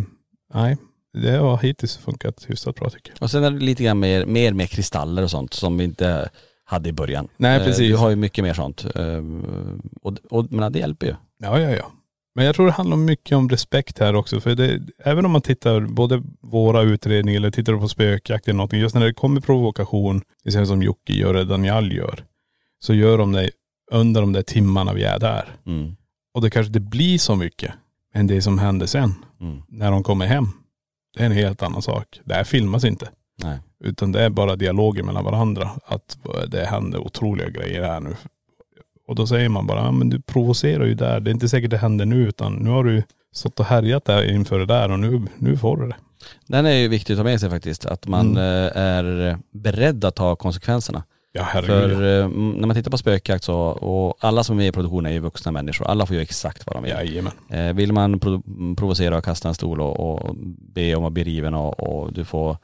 nej, 0.53 0.77
det 1.13 1.31
har 1.31 1.57
hittills 1.57 1.97
funkat 1.97 2.45
hyfsat 2.47 2.75
bra 2.75 2.89
tycker 2.89 3.11
jag. 3.11 3.23
Och 3.23 3.31
sen 3.31 3.43
är 3.43 3.51
det 3.51 3.59
lite 3.59 3.83
grann 3.83 3.99
mer, 3.99 4.25
mer 4.25 4.53
med 4.53 4.69
kristaller 4.69 5.23
och 5.23 5.31
sånt 5.31 5.53
som 5.53 5.77
vi 5.77 5.83
inte 5.83 6.29
hade 6.73 6.89
i 6.89 6.93
början. 6.93 7.27
Nej, 7.37 7.57
Eh, 7.59 7.65
precis. 7.65 7.87
Du 7.89 7.95
har 7.97 8.09
ju 8.09 8.15
mycket 8.15 8.43
mer 8.43 8.53
sånt. 8.53 8.85
Eh, 8.95 9.23
Och, 10.01 10.17
och, 10.29 10.51
men 10.51 10.71
det 10.71 10.79
hjälper 10.79 11.07
ju. 11.07 11.15
Ja, 11.37 11.59
ja, 11.59 11.69
ja. 11.69 11.91
Men 12.35 12.45
jag 12.45 12.55
tror 12.55 12.65
det 12.65 12.71
handlar 12.71 12.97
mycket 12.97 13.35
om 13.37 13.49
respekt 13.49 13.99
här 13.99 14.15
också. 14.15 14.39
För 14.39 14.55
det, 14.55 14.81
även 15.03 15.25
om 15.25 15.31
man 15.31 15.41
tittar 15.41 15.79
både 15.81 16.23
våra 16.41 16.81
utredningar 16.81 17.37
eller 17.37 17.51
tittar 17.51 17.77
på 17.77 17.87
spökjakt 17.87 18.47
eller 18.47 18.57
någonting. 18.57 18.79
Just 18.79 18.95
när 18.95 19.05
det 19.05 19.13
kommer 19.13 19.41
provokation, 19.41 20.21
det 20.43 20.65
som 20.65 20.83
Jocke 20.83 21.13
gör 21.13 21.33
eller 21.33 21.45
Daniel 21.49 21.91
gör. 21.95 22.25
Så 22.79 22.93
gör 22.93 23.17
de 23.17 23.31
det 23.31 23.49
under 23.91 24.21
de 24.21 24.33
där 24.33 24.41
timmarna 24.41 24.93
vi 24.93 25.03
är 25.03 25.19
där. 25.19 25.55
Mm. 25.65 25.95
Och 26.33 26.41
det 26.41 26.49
kanske 26.49 26.67
inte 26.67 26.79
blir 26.79 27.17
så 27.17 27.35
mycket. 27.35 27.71
Men 28.13 28.27
det 28.27 28.41
som 28.41 28.59
händer 28.59 28.85
sen, 28.85 29.15
Mm. 29.41 29.61
när 29.67 29.91
de 29.91 30.03
kommer 30.03 30.25
hem, 30.25 30.47
det 31.15 31.21
är 31.21 31.25
en 31.25 31.31
helt 31.31 31.63
annan 31.63 31.81
sak. 31.81 32.19
Det 32.23 32.33
här 32.33 32.43
filmas 32.43 32.85
inte. 32.85 33.09
Nej. 33.43 33.59
Utan 33.83 34.11
det 34.11 34.21
är 34.23 34.29
bara 34.29 34.55
dialoger 34.55 35.03
mellan 35.03 35.23
varandra. 35.23 35.69
Att 35.85 36.17
det 36.47 36.65
händer 36.65 36.99
otroliga 36.99 37.49
grejer 37.49 37.83
här 37.83 37.99
nu. 37.99 38.15
Och 39.07 39.15
då 39.15 39.27
säger 39.27 39.49
man 39.49 39.67
bara, 39.67 39.79
ja, 39.79 39.91
men 39.91 40.09
du 40.09 40.21
provocerar 40.21 40.85
ju 40.85 40.93
där. 40.93 41.19
Det 41.19 41.29
är 41.29 41.33
inte 41.33 41.49
säkert 41.49 41.69
det 41.71 41.77
händer 41.77 42.05
nu 42.05 42.27
utan 42.27 42.53
nu 42.53 42.69
har 42.69 42.83
du 42.83 43.03
stått 43.33 43.59
och 43.59 43.65
härjat 43.65 44.05
där 44.05 44.29
inför 44.31 44.59
det 44.59 44.65
där 44.65 44.91
och 44.91 44.99
nu, 44.99 45.21
nu 45.37 45.57
får 45.57 45.77
du 45.77 45.87
det. 45.87 45.95
Den 46.47 46.65
är 46.65 46.71
ju 46.73 46.87
viktig 46.87 47.13
att 47.13 47.19
ta 47.19 47.23
med 47.23 47.39
sig 47.39 47.49
faktiskt. 47.49 47.85
Att 47.85 48.07
man 48.07 48.37
Mm. 48.37 48.37
eh, 48.37 48.81
är 48.81 49.37
beredd 49.51 50.05
att 50.05 50.15
ta 50.15 50.35
konsekvenserna. 50.35 51.03
Ja 51.31 51.43
herregud. 51.43 51.97
För 51.97 52.21
eh, 52.21 52.27
när 52.29 52.67
man 52.67 52.75
tittar 52.75 52.91
på 52.91 52.97
spökjakt 52.97 53.43
så, 53.43 53.55
och 53.59 54.15
alla 54.19 54.43
som 54.43 54.55
är 54.55 54.57
med 54.57 54.67
i 54.67 54.71
produktionen 54.71 55.05
är 55.11 55.13
ju 55.13 55.19
vuxna 55.19 55.51
människor. 55.51 55.85
Alla 55.87 56.05
får 56.05 56.15
ju 56.15 56.21
exakt 56.21 56.65
vad 56.67 56.75
de 56.75 56.83
vill. 56.83 56.91
Jajamän. 56.91 57.31
Eh, 57.49 57.73
vill 57.73 57.93
man 57.93 58.19
pro- 58.19 58.41
provocera 58.77 59.17
och 59.17 59.23
kasta 59.23 59.47
en 59.47 59.53
stol 59.53 59.81
och, 59.81 59.99
och 60.13 60.35
be 60.73 60.95
om 60.95 61.05
att 61.05 61.13
bli 61.13 61.23
riven 61.23 61.53
och, 61.53 61.79
och 61.79 62.13
du 62.13 62.25
får 62.25 62.57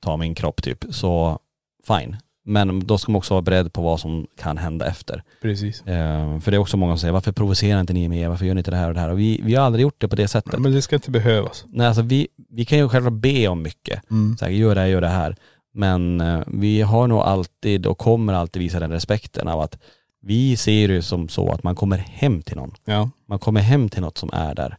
ta 0.00 0.16
min 0.16 0.34
kropp 0.34 0.62
typ, 0.62 0.84
så 0.90 1.38
fine. 1.86 2.16
Men 2.48 2.86
då 2.86 2.98
ska 2.98 3.12
man 3.12 3.16
också 3.18 3.34
vara 3.34 3.42
beredd 3.42 3.72
på 3.72 3.82
vad 3.82 4.00
som 4.00 4.26
kan 4.38 4.58
hända 4.58 4.86
efter. 4.86 5.22
Precis. 5.42 5.82
Eh, 5.82 6.40
för 6.40 6.50
det 6.50 6.56
är 6.56 6.58
också 6.58 6.76
många 6.76 6.92
som 6.92 6.98
säger, 6.98 7.12
varför 7.12 7.32
provocerar 7.32 7.80
inte 7.80 7.92
ni 7.92 8.08
mer? 8.08 8.28
Varför 8.28 8.46
gör 8.46 8.54
ni 8.54 8.58
inte 8.58 8.70
det 8.70 8.76
här 8.76 8.88
och 8.88 8.94
det 8.94 9.00
här? 9.00 9.08
Och 9.08 9.18
vi, 9.18 9.40
vi 9.42 9.54
har 9.54 9.66
aldrig 9.66 9.82
gjort 9.82 10.00
det 10.00 10.08
på 10.08 10.16
det 10.16 10.28
sättet. 10.28 10.60
Men 10.60 10.72
det 10.72 10.82
ska 10.82 10.96
inte 10.96 11.10
behövas. 11.10 11.64
Nej 11.68 11.86
alltså 11.86 12.02
vi, 12.02 12.28
vi 12.50 12.64
kan 12.64 12.78
ju 12.78 12.88
själva 12.88 13.10
be 13.10 13.48
om 13.48 13.62
mycket. 13.62 14.10
Mm. 14.10 14.36
Så 14.36 14.44
här, 14.44 14.52
gör 14.52 14.74
det 14.74 14.80
här, 14.80 14.88
gör 14.88 15.00
det 15.00 15.08
här. 15.08 15.36
Men 15.74 16.20
eh, 16.20 16.40
vi 16.46 16.82
har 16.82 17.06
nog 17.06 17.20
alltid 17.20 17.86
och 17.86 17.98
kommer 17.98 18.32
alltid 18.32 18.62
visa 18.62 18.80
den 18.80 18.92
respekten 18.92 19.48
av 19.48 19.60
att 19.60 19.78
vi 20.22 20.56
ser 20.56 20.88
det 20.88 21.02
som 21.02 21.28
så 21.28 21.52
att 21.52 21.62
man 21.62 21.74
kommer 21.74 21.98
hem 21.98 22.42
till 22.42 22.56
någon. 22.56 22.74
Ja. 22.84 23.10
Man 23.26 23.38
kommer 23.38 23.60
hem 23.60 23.88
till 23.88 24.02
något 24.02 24.18
som 24.18 24.30
är 24.32 24.54
där. 24.54 24.76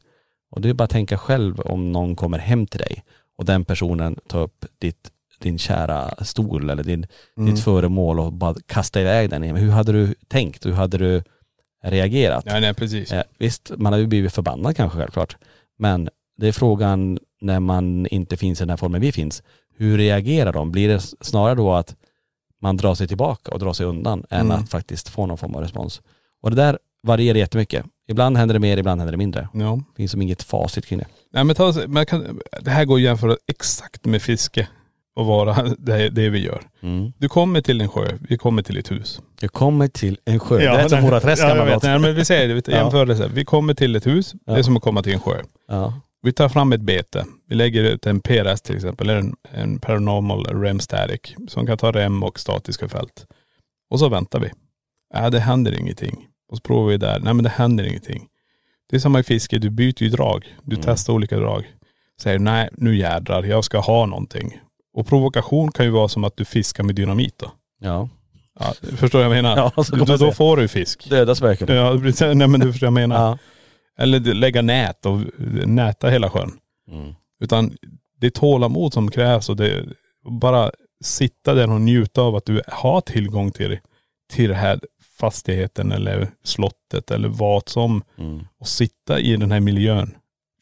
Och 0.52 0.62
det 0.62 0.70
är 0.70 0.74
bara 0.74 0.84
att 0.84 0.90
tänka 0.90 1.18
själv 1.18 1.60
om 1.60 1.92
någon 1.92 2.16
kommer 2.16 2.38
hem 2.38 2.68
till 2.68 2.80
dig 2.80 3.04
och 3.40 3.46
den 3.46 3.66
personen 3.66 4.16
tar 4.28 4.40
upp 4.42 4.66
ditt, 4.80 5.12
din 5.40 5.58
kära 5.58 6.16
stol 6.26 6.70
eller 6.70 6.84
din, 6.84 7.06
Mm. 7.38 7.54
ditt 7.56 7.64
föremål 7.64 8.20
och 8.20 8.34
bara 8.34 8.56
kastar 8.66 9.02
iväg 9.02 9.30
den. 9.30 9.44
Hur 9.44 9.72
hade 9.72 9.92
du 9.92 10.16
tänkt? 10.28 10.66
Hur 10.66 10.72
hade 10.74 10.98
du 10.98 11.24
reagerat? 11.84 12.46
Nej, 12.46 12.62
nej 12.62 12.74
precis. 12.74 13.12
Eh, 13.12 13.24
visst, 13.38 13.72
man 13.78 13.94
hade 13.94 14.02
ju 14.02 14.08
blivit 14.08 14.34
förbannad 14.34 14.76
kanske 14.76 14.98
självklart. 14.98 15.38
Men 15.78 16.10
det 16.38 16.48
är 16.48 16.52
frågan 16.52 17.20
när 17.42 17.60
man 17.60 18.08
inte 18.08 18.38
finns 18.38 18.60
i 18.60 18.64
den 18.64 18.70
här 18.70 18.78
formen 18.78 19.02
vi 19.02 19.12
finns. 19.12 19.44
Hur 19.78 19.98
reagerar 19.98 20.54
de? 20.54 20.72
Blir 20.72 20.88
det 20.90 21.00
snarare 21.22 21.56
då 21.56 21.74
att 21.74 21.96
man 22.62 22.78
drar 22.78 22.96
sig 22.96 23.08
tillbaka 23.08 23.52
och 23.52 23.60
drar 23.60 23.74
sig 23.74 23.86
undan 23.86 24.24
än 24.30 24.46
Mm. 24.46 24.52
att 24.58 24.70
faktiskt 24.70 25.10
få 25.10 25.26
någon 25.26 25.38
form 25.38 25.56
av 25.56 25.62
respons? 25.62 26.02
Och 26.42 26.50
det 26.50 26.56
där 26.56 26.80
varierar 27.04 27.38
jättemycket. 27.38 27.86
Ibland 28.10 28.38
händer 28.38 28.54
det 28.54 28.60
mer, 28.60 28.78
ibland 28.78 29.02
händer 29.02 29.12
det 29.12 29.18
mindre. 29.18 29.50
Ja. 29.54 29.80
Det 29.90 29.96
finns 29.98 30.12
som 30.12 30.22
inget 30.22 30.44
facit 30.44 30.86
kring 30.86 31.00
det. 31.00 31.06
Nej 31.34 31.44
men 31.44 31.56
ta, 31.56 31.74
man 31.88 32.06
kan, 32.06 32.40
det 32.62 32.70
här 32.72 32.86
går 32.86 32.96
att 32.96 33.02
jämföra 33.02 33.36
exakt 33.48 34.06
med 34.06 34.22
fiske 34.22 34.68
och 35.16 35.26
vara 35.26 35.64
det, 35.78 36.10
det 36.10 36.30
vi 36.30 36.40
gör. 36.40 36.62
Mm. 36.82 37.12
Du 37.18 37.30
kommer 37.30 37.62
till 37.62 37.82
en 37.82 37.90
sjö, 37.90 38.08
vi 38.30 38.38
kommer 38.38 38.62
till 38.62 38.78
ett 38.78 38.92
hus. 38.92 39.22
Jag 39.42 39.52
kommer 39.54 39.88
till 39.88 40.18
en 40.26 40.40
sjö. 40.40 40.58
det 40.58 40.66
är 40.66 40.88
som. 40.88 41.02
Mora 41.02 41.20
Träsk 41.20 41.44
ja, 41.44 41.56
jag 41.56 41.66
vet. 41.66 41.84
Nej, 41.84 42.00
men 42.00 42.16
vi 42.16 42.26
säger 42.26 42.48
det, 42.48 42.54
vi 42.54 42.62
Ja. 42.68 42.72
jämför 42.78 43.06
det 43.06 43.16
så 43.16 43.24
här. 43.24 43.30
Vi 43.30 43.46
kommer 43.46 43.74
till 43.74 43.96
ett 43.96 44.08
hus, 44.08 44.32
det 44.46 44.52
är 44.52 44.58
Ja. 44.58 44.64
som 44.64 44.78
att 44.78 44.84
komma 44.84 45.04
till 45.04 45.14
en 45.14 45.20
sjö. 45.20 45.42
Ja. 45.68 45.94
Vi 46.22 46.34
tar 46.34 46.50
fram 46.50 46.74
ett 46.74 46.82
bete. 46.82 47.26
Vi 47.50 47.56
lägger 47.56 47.84
ut 47.84 48.06
en 48.06 48.20
PRS 48.22 48.62
till 48.62 48.76
exempel, 48.76 49.10
eller 49.10 49.20
en, 49.20 49.36
en 49.52 49.80
Paranormal 49.80 50.46
REM 50.46 50.80
Static, 50.80 51.22
som 51.48 51.66
kan 51.68 51.78
ta 51.78 51.92
REM 51.92 52.24
och 52.24 52.40
statiska 52.40 52.88
fält. 52.90 53.26
Och 53.90 54.00
så 54.00 54.10
väntar 54.10 54.40
vi. 54.40 54.50
Ja, 55.14 55.30
det 55.30 55.40
händer 55.40 55.80
ingenting. 55.80 56.26
Och 56.50 56.58
så 56.58 56.62
provar 56.62 56.90
vi 56.90 56.98
där. 56.98 57.20
Nej 57.20 57.34
men 57.34 57.44
det 57.44 57.50
händer 57.50 57.84
ingenting. 57.84 58.28
Det 58.90 58.96
är 58.96 59.00
samma 59.00 59.20
i 59.20 59.24
fiske, 59.24 59.58
du 59.60 59.70
byter 59.70 60.04
ju 60.04 60.10
drag. 60.10 60.56
Du 60.64 60.76
Mm. 60.76 60.84
testar 60.86 61.14
olika 61.14 61.38
drag. 61.38 61.64
Säger 62.22 62.40
nej 62.40 62.70
nu 62.74 62.98
jädrar, 62.98 63.44
jag 63.44 63.64
ska 63.64 63.80
ha 63.80 64.06
någonting. 64.06 64.60
Och 64.94 65.08
provokation 65.08 65.72
kan 65.72 65.86
ju 65.86 65.92
vara 65.92 66.08
som 66.08 66.24
att 66.24 66.38
du 66.38 66.46
fiskar 66.46 66.84
med 66.84 66.96
dynamit 66.96 67.38
då. 67.38 67.52
ja. 67.82 68.10
Ja, 68.62 68.74
förstår 68.98 69.22
jag 69.22 69.30
vad 69.30 69.38
jag 69.38 69.44
menar? 69.44 69.72
Ja, 69.78 69.84
så 69.84 69.96
då, 69.96 70.18
då 70.18 70.32
får 70.32 70.58
du 70.58 70.68
fisk. 70.68 71.10
Döda 71.10 71.36
spöken. 71.36 71.76
Ja, 71.76 71.94
nej 72.34 72.48
men 72.48 72.60
du 72.60 72.72
förstår 72.72 72.88
vad 72.88 73.02
jag 73.02 73.10
menar. 73.10 73.16
Ja. 73.30 73.38
Eller 74.04 74.20
lägga 74.20 74.62
nät 74.62 75.06
och 75.06 75.20
näta 75.68 76.10
hela 76.10 76.30
sjön. 76.30 76.52
Mm. 76.92 77.14
Utan 77.42 77.78
det 78.18 78.28
är 78.28 78.32
tålamod 78.32 78.94
som 78.94 79.12
krävs 79.12 79.50
och 79.50 79.56
det 79.56 79.86
bara 80.30 80.72
sitta 81.04 81.54
där 81.54 81.72
och 81.72 81.82
njuta 81.82 82.22
av 82.22 82.36
att 82.36 82.46
du 82.46 82.62
har 82.68 83.02
tillgång 83.02 83.52
till, 83.52 83.80
till 84.34 84.50
den 84.50 84.58
här 84.58 84.80
fastigheten 85.20 85.92
eller 85.92 86.32
slottet 86.44 87.12
eller 87.12 87.30
vad 87.30 87.70
som. 87.70 88.04
Mm. 88.18 88.46
Och 88.60 88.68
sitta 88.68 89.20
i 89.20 89.36
den 89.36 89.52
här 89.52 89.60
miljön. 89.60 90.16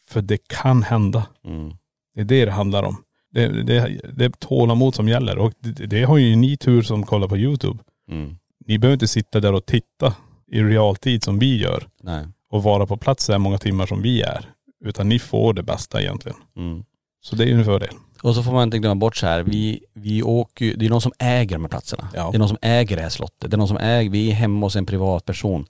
För 0.08 0.22
det 0.22 0.48
kan 0.48 0.84
hända. 0.84 1.26
Mm. 1.46 1.74
Det 2.16 2.22
är 2.22 2.26
det 2.26 2.46
det 2.46 2.52
handlar 2.52 2.84
om. 2.84 3.04
Det, 3.32 3.64
det, 3.64 4.00
det 4.14 4.26
är 4.26 4.30
tålamod 4.30 4.96
som 4.96 5.08
gäller 5.08 5.38
och 5.38 5.54
det, 5.60 5.86
det 5.86 6.04
har 6.04 6.18
ju 6.18 6.36
ni 6.36 6.58
tur 6.58 6.82
som 6.82 7.04
kollar 7.04 7.28
på 7.28 7.38
YouTube. 7.38 7.80
Mm. 8.12 8.38
Ni 8.66 8.80
behöver 8.80 8.94
inte 8.94 9.08
sitta 9.08 9.40
där 9.40 9.54
och 9.54 9.66
titta 9.66 10.16
i 10.52 10.64
realtid 10.64 11.24
som 11.24 11.40
vi 11.40 11.58
gör 11.58 11.88
Nej. 12.04 12.26
och 12.50 12.64
vara 12.64 12.86
på 12.86 12.98
plats 12.98 13.26
så 13.26 13.32
här 13.32 13.40
många 13.40 13.58
timmar 13.58 13.86
som 13.86 14.02
vi 14.02 14.22
är. 14.22 14.50
Utan 14.86 15.10
ni 15.10 15.20
får 15.20 15.54
det 15.54 15.64
bästa 15.64 16.02
egentligen. 16.02 16.38
Mm. 16.58 16.84
Så 17.22 17.36
det 17.36 17.44
är 17.44 17.48
ju 17.48 17.54
en 17.54 17.66
fördel. 17.66 17.96
Och 18.22 18.36
så 18.36 18.44
får 18.44 18.52
man 18.52 18.64
inte 18.64 18.78
glömma 18.80 18.96
bort 18.96 19.16
så 19.16 19.26
här, 19.26 19.44
vi, 19.44 19.84
vi 19.94 20.24
åker 20.24 20.66
ju, 20.66 20.74
det 20.74 20.86
är 20.86 20.90
någon 20.90 21.02
som 21.02 21.12
äger 21.20 21.56
de 21.56 21.62
här 21.62 21.70
platserna. 21.70 22.10
Ja. 22.14 22.30
Det 22.32 22.38
är 22.38 22.40
någon 22.40 22.50
som 22.50 22.58
äger 22.62 22.96
det 22.96 23.02
här 23.02 23.10
slottet. 23.10 23.52
Det 23.52 23.56
är 23.56 23.58
någon 23.58 23.68
som 23.68 23.78
äger, 23.78 24.10
vi 24.10 24.30
är 24.30 24.34
hemma 24.34 24.66
hos 24.66 24.76
en 24.76 24.86
privatperson. 24.86 25.66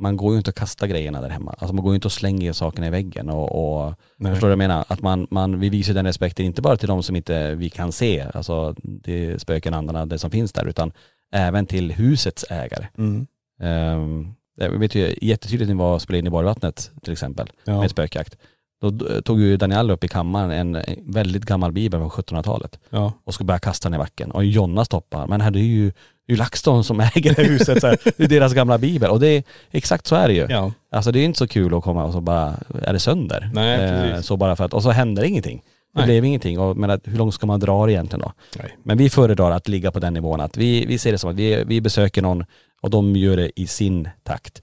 Man 0.00 0.16
går 0.16 0.32
ju 0.32 0.38
inte 0.38 0.50
och 0.50 0.56
kastar 0.56 0.86
grejerna 0.86 1.20
där 1.20 1.28
hemma. 1.28 1.54
Alltså 1.58 1.74
man 1.74 1.84
går 1.84 1.92
ju 1.92 1.94
inte 1.94 2.08
och 2.08 2.12
slänger 2.12 2.52
sakerna 2.52 2.86
i 2.86 2.90
väggen 2.90 3.30
och, 3.30 3.84
och 3.84 3.94
Nej. 4.16 4.32
förstår 4.32 4.48
du 4.48 4.56
vad 4.56 4.62
jag 4.62 4.68
menar? 4.68 4.84
Att 4.88 5.02
man, 5.02 5.26
man, 5.30 5.60
vi 5.60 5.68
visar 5.68 5.94
den 5.94 6.06
respekten 6.06 6.46
inte 6.46 6.62
bara 6.62 6.76
till 6.76 6.88
de 6.88 7.02
som 7.02 7.16
inte 7.16 7.54
vi 7.54 7.70
kan 7.70 7.92
se, 7.92 8.26
alltså 8.34 8.74
det 8.82 9.42
spöken, 9.42 9.74
andarna, 9.74 10.06
det 10.06 10.18
som 10.18 10.30
finns 10.30 10.52
där, 10.52 10.68
utan 10.68 10.92
även 11.32 11.66
till 11.66 11.92
husets 11.92 12.44
ägare. 12.50 12.86
Mm. 12.98 13.26
Um, 13.62 14.34
jag 14.56 14.70
vet 14.70 14.94
ju 14.94 15.14
jättetydligt 15.22 15.76
när 15.76 15.94
vi 15.94 16.00
spelade 16.00 16.18
in 16.18 16.26
i 16.26 16.30
Borgvattnet 16.30 16.90
till 17.02 17.12
exempel, 17.12 17.50
Ja. 17.64 17.80
med 17.80 17.90
spökjakt. 17.90 18.36
Då 18.80 18.90
d- 18.90 19.04
tog 19.24 19.40
ju 19.40 19.56
Daniel 19.56 19.90
upp 19.90 20.04
i 20.04 20.08
kammaren 20.08 20.50
en 20.50 20.76
en 20.76 21.12
väldigt 21.12 21.44
gammal 21.44 21.72
bibel 21.72 22.00
från 22.00 22.10
1700-talet 22.10 22.78
Ja. 22.90 23.12
och 23.24 23.34
skulle 23.34 23.46
börja 23.46 23.58
kasta 23.58 23.88
den 23.88 23.94
i 23.94 23.98
backen. 23.98 24.30
Och 24.30 24.44
Jonna 24.44 24.84
stoppar, 24.84 25.26
men 25.26 25.40
här 25.40 25.50
det 25.50 25.58
är 25.60 25.62
ju, 25.62 25.84
det 25.86 26.32
är 26.32 26.32
ju 26.32 26.36
LaxTon 26.36 26.84
som 26.84 27.00
äger 27.00 27.34
det 27.34 27.42
huset. 27.42 27.80
Så 27.80 27.86
här. 27.86 27.96
Det 28.16 28.24
är 28.24 28.28
deras 28.28 28.52
gamla 28.54 28.78
bibel. 28.78 29.10
Och 29.10 29.20
det 29.20 29.26
är, 29.28 29.42
exakt 29.70 30.06
så 30.06 30.16
är 30.16 30.28
det 30.28 30.34
ju. 30.34 30.46
Ja. 30.50 30.72
Alltså 30.92 31.12
det 31.12 31.18
är 31.20 31.24
inte 31.24 31.38
så 31.38 31.48
kul 31.48 31.74
att 31.74 31.82
komma 31.84 32.04
och 32.04 32.12
så 32.12 32.20
bara, 32.20 32.54
är 32.82 32.92
det 32.92 32.98
sönder? 33.00 33.50
Nej, 33.54 33.80
Eh, 33.80 34.02
precis. 34.10 34.26
så 34.26 34.36
bara 34.36 34.56
för 34.56 34.64
att, 34.64 34.74
och 34.74 34.82
så 34.82 34.90
händer 34.90 35.22
ingenting. 35.24 35.62
Det 35.94 35.98
Nej. 36.00 36.06
blev 36.06 36.24
ingenting. 36.24 36.58
Och, 36.60 36.76
men 36.76 36.90
att, 36.90 37.00
hur 37.04 37.16
långt 37.18 37.34
ska 37.34 37.46
man 37.46 37.60
dra 37.60 37.86
det 37.86 37.92
egentligen 37.92 38.20
då? 38.20 38.32
Nej. 38.58 38.76
Men 38.82 38.98
vi 38.98 39.10
föredrar 39.10 39.50
att 39.50 39.68
ligga 39.68 39.90
på 39.92 39.98
den 40.00 40.14
nivån 40.14 40.40
att 40.40 40.56
vi, 40.56 40.86
vi 40.86 40.98
ser 40.98 41.12
det 41.12 41.18
som 41.18 41.30
att 41.30 41.36
vi, 41.36 41.64
vi 41.66 41.80
besöker 41.80 42.22
någon 42.22 42.44
och 42.82 42.90
de 42.90 43.16
gör 43.16 43.36
det 43.36 43.60
i 43.60 43.66
sin 43.66 44.08
takt. 44.22 44.62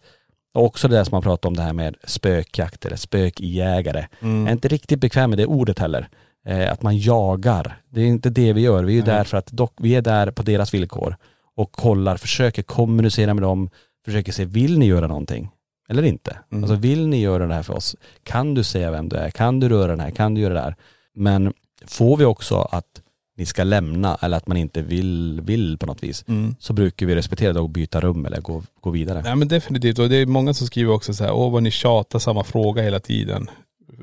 Och 0.58 0.66
också 0.66 0.88
det 0.88 0.96
där 0.96 1.04
som 1.04 1.16
man 1.16 1.22
pratar 1.22 1.50
om 1.50 1.56
det 1.56 1.62
här 1.62 1.74
med 1.74 1.96
spökjakt 2.04 2.86
eller 2.86 2.96
spökjägare. 2.96 4.08
Mm. 4.20 4.40
Jag 4.40 4.48
är 4.48 4.52
inte 4.52 4.68
riktigt 4.68 5.00
bekväm 5.00 5.30
med 5.30 5.40
det 5.40 5.46
ordet 5.46 5.80
heller. 5.80 6.10
Eh, 6.46 6.72
att 6.72 6.82
man 6.82 6.98
jagar. 6.98 7.82
Det 7.90 8.02
är 8.02 8.06
inte 8.06 8.30
det 8.30 8.54
vi 8.54 8.62
gör. 8.62 8.84
Vi 8.84 8.92
är 8.94 8.96
ju 8.96 9.02
där 9.02 9.24
för 9.24 9.38
att 9.38 9.48
dock, 9.48 9.74
vi 9.78 9.96
är 9.96 10.02
där 10.02 10.32
på 10.32 10.44
deras 10.44 10.74
villkor 10.74 11.16
och 11.56 11.72
kollar, 11.72 12.18
försöker 12.18 12.64
kommunicera 12.64 13.34
med 13.34 13.44
dem, 13.44 13.70
försöker 14.06 14.32
se, 14.32 14.46
vill 14.46 14.80
ni 14.80 14.86
göra 14.86 15.08
någonting? 15.08 15.50
Eller 15.90 16.04
inte? 16.04 16.38
Mm. 16.52 16.64
Alltså 16.64 16.76
vill 16.76 17.08
ni 17.08 17.22
göra 17.22 17.48
det 17.48 17.54
här 17.54 17.64
för 17.64 17.74
oss? 17.74 17.96
Kan 18.24 18.54
du 18.54 18.64
säga 18.64 18.92
vem 18.92 19.10
du 19.10 19.16
är? 19.16 19.30
Kan 19.30 19.60
du 19.60 19.70
röra 19.70 19.88
den 19.88 20.00
här? 20.00 20.12
Kan 20.12 20.34
du 20.34 20.42
göra 20.42 20.54
det 20.54 20.62
här? 20.62 20.76
Men 21.16 21.54
får 21.86 22.18
vi 22.18 22.26
också 22.26 22.56
att 22.72 23.02
ni 23.38 23.46
ska 23.46 23.64
lämna 23.64 24.16
eller 24.22 24.38
att 24.38 24.48
man 24.48 24.58
inte 24.58 24.82
vill, 24.82 25.42
vill 25.44 25.78
på 25.78 25.86
något 25.86 26.04
vis, 26.04 26.26
Mm. 26.28 26.56
så 26.60 26.74
brukar 26.74 27.06
vi 27.06 27.16
respektera 27.16 27.54
det 27.54 27.60
och 27.60 27.70
byta 27.70 28.00
rum 28.02 28.26
eller 28.26 28.42
gå, 28.42 28.64
gå 28.82 28.90
vidare. 28.90 29.22
Nej 29.22 29.36
men 29.36 29.48
definitivt. 29.48 30.00
Och 30.00 30.10
det 30.10 30.16
är 30.16 30.26
många 30.26 30.54
som 30.54 30.68
skriver 30.68 30.94
också 30.94 31.14
så 31.14 31.24
här, 31.24 31.32
åh 31.34 31.52
vad 31.52 31.64
ni 31.64 31.72
tjatar 31.72 32.20
samma 32.20 32.44
fråga 32.44 32.82
hela 32.82 33.00
tiden. 33.00 33.50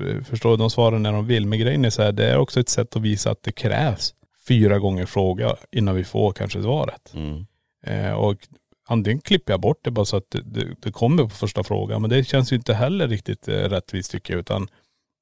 Eh, 0.01 0.23
Förstår 0.23 0.49
du? 0.51 0.57
De 0.57 0.69
svarar 0.69 0.99
när 0.99 1.11
de 1.13 1.27
vill. 1.27 1.45
Men 1.47 1.59
grejen 1.59 1.85
är 1.85 1.89
så 1.89 2.01
här, 2.03 2.11
det 2.11 2.25
är 2.29 2.37
också 2.37 2.59
ett 2.59 2.69
sätt 2.69 2.95
att 2.95 3.01
visa 3.01 3.31
att 3.31 3.43
det 3.43 3.51
krävs 3.51 4.13
fyra 4.47 4.79
gånger 4.79 5.05
fråga 5.05 5.55
innan 5.71 5.95
vi 5.95 6.03
får 6.03 6.31
kanske 6.31 6.61
svaret. 6.61 7.13
Mm. 7.13 7.45
Eh, 7.87 8.13
och 8.13 8.37
antingen 8.87 9.21
klipper 9.21 9.53
jag 9.53 9.61
bort 9.61 9.79
det 9.81 9.91
bara 9.91 10.05
så 10.05 10.17
att 10.17 10.29
det, 10.31 10.41
det, 10.41 10.67
det 10.79 10.91
kommer 10.91 11.23
på 11.23 11.29
första 11.29 11.63
frågan. 11.63 12.01
Men 12.01 12.09
det 12.09 12.23
känns 12.23 12.51
ju 12.51 12.55
inte 12.55 12.73
heller 12.73 13.07
riktigt 13.07 13.47
eh, 13.47 13.53
rättvist 13.53 14.11
tycker 14.11 14.33
jag. 14.33 14.39
Utan 14.39 14.67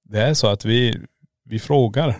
det 0.09 0.22
är 0.22 0.34
så 0.34 0.47
att 0.47 0.66
vi, 0.66 0.97
vi 1.45 1.59
frågar 1.59 2.16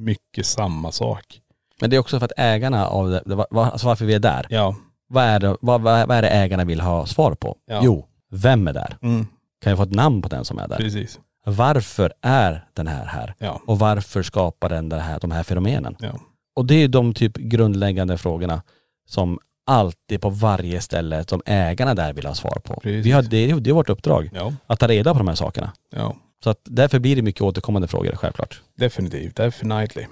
mycket 0.00 0.46
samma 0.46 0.92
sak. 0.92 1.40
Men 1.80 1.90
det 1.90 1.96
är 1.96 2.00
också 2.00 2.18
för 2.18 2.24
att 2.26 2.32
ägarna 2.36 2.86
av 2.86 3.10
det, 3.10 3.22
det 3.26 3.34
var, 3.34 3.46
alltså 3.64 3.86
varför 3.86 4.04
vi 4.04 4.14
är 4.14 4.18
där. 4.18 4.46
Ja. 4.50 4.76
Vad 5.08 5.24
är, 5.24 5.40
det, 5.40 5.56
vad, 5.60 5.80
vad, 5.80 6.10
är 6.10 6.22
det 6.22 6.28
ägarna 6.28 6.64
vill 6.64 6.80
ha 6.80 7.06
svar 7.06 7.34
på? 7.34 7.56
Ja. 7.66 7.80
Jo, 7.84 8.06
vem 8.30 8.68
är 8.68 8.72
där? 8.72 8.96
Mm, 9.02 9.26
Kan 9.62 9.70
jag 9.70 9.76
få 9.76 9.82
ett 9.82 9.92
namn 9.94 10.22
på 10.22 10.28
den 10.28 10.44
som 10.44 10.58
är 10.58 10.68
där? 10.68 10.76
precis. 10.76 11.20
Varför 11.44 12.12
är 12.22 12.64
den 12.74 12.86
här 12.86 13.04
här? 13.04 13.34
Ja. 13.38 13.60
Och 13.66 13.78
varför 13.78 14.22
skapar 14.22 14.68
den 14.68 14.92
här, 14.92 15.20
de 15.20 15.30
här 15.30 15.42
fenomenen? 15.42 15.96
Ja. 16.00 16.08
Och 16.56 16.66
det 16.66 16.74
är 16.74 16.88
de 16.88 17.14
typ 17.14 17.36
grundläggande 17.36 18.18
frågorna 18.18 18.62
som 19.08 19.38
alltid 19.66 20.20
på 20.20 20.30
varje 20.30 20.80
ställe 20.80 21.24
som 21.28 21.42
ägarna 21.46 21.94
där 21.94 22.12
vill 22.12 22.26
ha 22.26 22.34
svar 22.34 22.58
på. 22.64 22.74
Precis. 22.80 23.06
Vi 23.06 23.10
har, 23.10 23.22
det, 23.22 23.54
det 23.60 23.70
är 23.70 23.74
vårt 23.74 23.88
uppdrag, 23.88 24.30
Ja. 24.32 24.52
att 24.66 24.78
ta 24.80 24.86
reda 24.88 25.12
på 25.12 25.18
de 25.18 25.28
här 25.28 25.34
sakerna. 25.34 25.72
Ja. 25.96 26.16
Så 26.44 26.50
att 26.50 26.60
därför 26.64 26.98
blir 26.98 27.16
det 27.16 27.22
mycket 27.22 27.42
återkommande 27.42 27.88
frågor, 27.88 28.12
självklart. 28.16 28.62
Definitivt. 28.76 29.36
Definitely. 29.36 30.06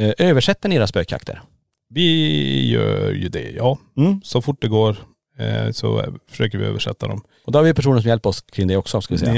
Eh, 0.00 0.12
Översätter 0.18 0.68
ni 0.68 0.74
era 0.76 0.86
spökjakter? 0.86 1.42
Vi 1.88 2.70
gör 2.70 3.10
ju 3.12 3.28
det, 3.28 3.50
ja. 3.50 3.78
Mm. 3.96 4.20
Så 4.24 4.42
fort 4.42 4.56
det 4.62 4.68
går 4.68 4.96
eh, 5.38 5.70
så 5.70 6.04
försöker 6.30 6.58
vi 6.58 6.64
översätta 6.64 7.08
dem. 7.08 7.22
Och 7.44 7.52
då 7.52 7.58
har 7.58 7.64
vi 7.64 7.74
personer 7.74 8.00
som 8.00 8.08
hjälper 8.08 8.28
oss 8.28 8.40
kring 8.40 8.68
det 8.68 8.76
också, 8.76 9.00
ska 9.00 9.14
vi 9.14 9.18
säga. 9.18 9.34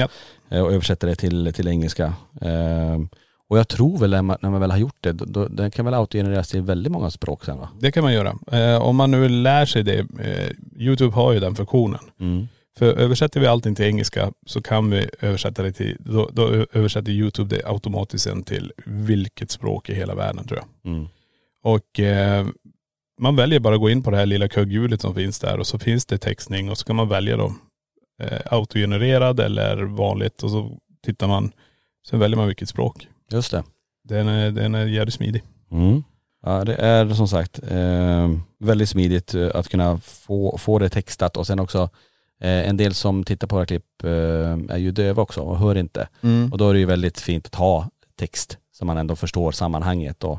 Ja. 0.49 0.57
Eh, 0.57 0.62
Och 0.64 0.72
översätter 0.72 1.07
det 1.09 1.14
till, 1.16 1.53
till 1.55 1.68
engelska. 1.68 2.14
Ehm, 2.41 3.09
och 3.49 3.59
jag 3.59 3.68
tror 3.68 3.99
väl 3.99 4.11
när 4.11 4.22
man, 4.22 4.37
när 4.41 4.51
man 4.51 4.61
väl 4.61 4.70
har 4.70 4.79
gjort 4.79 4.97
det, 5.01 5.12
då, 5.12 5.49
den 5.49 5.70
kan 5.70 5.85
väl 5.85 5.95
autogenereras 5.95 6.49
till 6.49 6.62
väldigt 6.62 6.93
många 6.93 7.11
språk 7.11 7.45
sen 7.45 7.59
va? 7.59 7.68
Det 7.81 7.93
kan 7.93 8.05
man 8.05 8.12
göra. 8.12 8.79
Om 8.81 8.97
man 8.97 9.11
nu 9.11 9.29
lär 9.29 9.66
sig 9.66 9.83
det, 9.83 10.07
Youtube 10.79 11.14
har 11.14 11.33
ju 11.33 11.41
den 11.41 11.55
funktionen. 11.55 12.01
Mm. 12.20 12.49
För 12.79 12.87
översätter 12.87 13.41
vi 13.41 13.47
allting 13.47 13.75
till 13.75 13.85
engelska 13.85 14.33
så 14.47 14.62
kan 14.62 14.91
vi 14.91 15.09
översätta 15.20 15.62
det 15.62 15.72
till, 15.72 15.97
då, 16.01 16.31
då 16.33 16.66
översätter 16.72 17.12
Youtube 17.12 17.57
det 17.57 17.66
automatiskt 17.66 18.25
sen 18.25 18.43
till 18.43 18.72
vilket 18.87 19.51
språk 19.51 19.89
i 19.89 19.95
hela 19.95 20.14
världen 20.14 20.47
tror 20.47 20.61
jag. 20.61 20.93
Mm. 20.93 21.09
Och 21.62 22.01
eh, 22.01 22.47
man 23.20 23.37
väljer 23.37 23.61
bara 23.61 23.75
att 23.75 23.81
gå 23.81 23.91
in 23.91 24.03
på 24.03 24.11
det 24.11 24.16
här 24.16 24.27
lilla 24.27 24.49
kugghjulet 24.49 25.01
som 25.01 25.14
finns 25.14 25.41
där 25.41 25.59
och 25.59 25.66
så 25.66 25.79
finns 25.79 26.07
det 26.07 26.18
textning 26.18 26.70
och 26.70 26.79
så 26.79 26.85
kan 26.85 26.97
man 26.97 27.09
välja 27.09 27.37
då 27.37 27.55
eh, 28.22 28.41
autogenererad 28.45 29.41
eller 29.41 29.83
vanligt 29.83 30.43
och 30.43 30.51
så 30.51 30.79
tittar 31.05 31.29
man, 31.29 31.53
sen 32.09 32.18
väljer 32.18 32.37
man 32.37 32.47
vilket 32.47 32.68
språk. 32.68 33.09
Just 33.31 33.51
det. 33.51 33.64
Den 34.09 34.29
är, 34.29 34.51
den 34.51 34.75
är 34.75 34.87
jävligt 34.87 35.14
smidig. 35.14 35.43
Mm. 35.70 36.05
Ja 36.47 36.64
det 36.64 36.75
är 36.75 37.14
som 37.14 37.29
sagt 37.29 37.61
eh, 37.70 38.31
väldigt 38.59 38.89
smidigt 38.89 39.35
eh, 39.35 39.49
att 39.55 39.68
kunna 39.68 39.99
få, 39.99 40.59
få 40.59 40.79
det 40.79 40.89
textat 40.89 41.37
och 41.37 41.47
sen 41.47 41.61
också 41.61 41.91
en 42.41 42.76
del 42.76 42.95
som 42.95 43.24
tittar 43.24 43.47
på 43.47 43.57
våra 43.57 43.66
klipp 43.66 44.05
eh, 44.05 44.11
är 44.68 44.76
ju 44.76 44.91
döva 44.93 45.22
också 45.22 45.41
och 45.41 45.59
hör 45.59 45.74
inte. 45.74 46.09
Och 46.53 46.59
då 46.59 46.68
är 46.68 46.72
det 46.74 46.80
ju 46.80 46.87
väldigt 46.87 47.20
fint 47.20 47.47
att 47.47 47.55
ha 47.55 47.91
text 48.18 48.59
så 48.72 48.85
man 48.85 48.99
ändå 48.99 49.16
förstår 49.16 49.53
sammanhanget 49.53 50.24
och, 50.24 50.39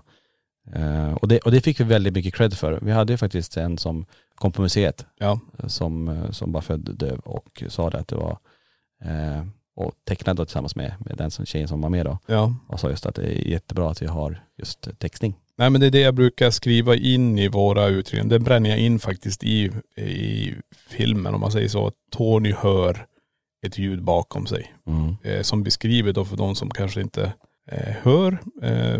eh, 0.76 1.14
och, 1.14 1.28
det, 1.28 1.40
och 1.40 1.52
det 1.52 1.62
fick 1.62 1.80
vi 1.80 1.84
väldigt 1.84 2.14
mycket 2.14 2.34
cred 2.36 2.54
för. 2.54 2.80
Vi 2.82 2.92
hade 2.92 3.14
ju 3.14 3.18
faktiskt 3.18 3.58
en 3.58 3.78
som 3.78 4.06
kom 4.36 4.52
på 4.52 4.62
museet 4.62 5.06
Ja. 5.20 5.40
som, 5.68 6.08
eh, 6.10 6.32
som 6.32 6.52
var 6.52 6.62
född 6.62 6.96
döv 6.98 7.20
och 7.20 7.64
sa 7.68 7.90
det 7.90 8.00
att 8.00 8.08
det 8.08 8.16
var 8.16 8.38
eh, 9.04 9.46
och 9.76 9.92
tecknade 10.08 10.38
då 10.42 10.46
tillsammans 10.46 10.76
med, 10.76 10.94
med 11.00 11.18
den 11.18 11.32
som, 11.32 11.46
tjejen 11.46 11.68
som 11.68 11.82
var 11.82 11.90
med 11.90 12.06
då 12.06 12.18
Ja. 12.26 12.56
och 12.68 12.80
sa 12.80 12.90
just 12.90 13.06
att 13.06 13.16
det 13.16 13.22
är 13.24 13.48
jättebra 13.48 13.90
att 13.92 14.02
vi 14.02 14.06
har 14.06 14.44
just 14.58 15.00
textning. 15.00 15.36
Nej 15.58 15.70
men 15.70 15.82
det 15.82 15.88
är 15.88 15.92
det 15.92 16.00
jag 16.00 16.16
brukar 16.16 16.52
skriva 16.52 16.96
in 16.96 17.40
i 17.40 17.48
våra 17.48 17.88
utredningar. 17.88 18.40
Det 18.40 18.44
bränner 18.44 18.70
jag 18.70 18.80
in 18.80 19.00
faktiskt 19.00 19.44
i, 19.44 19.72
i 19.98 20.54
filmen 20.88 21.34
om 21.34 21.42
man 21.42 21.52
säger 21.52 21.68
så. 21.68 21.88
Att 21.88 21.94
Tony 22.12 22.54
hör 22.54 23.06
ett 23.66 23.78
ljud 23.78 24.04
bakom 24.04 24.46
sig. 24.46 24.76
Mm. 24.88 25.16
Eh, 25.24 25.42
som 25.42 25.64
beskriver 25.64 26.14
då 26.14 26.26
för 26.26 26.38
de 26.38 26.56
som 26.56 26.70
kanske 26.70 27.02
inte 27.02 27.34
eh, 27.72 27.96
hör 28.02 28.38
eh, 28.62 29.00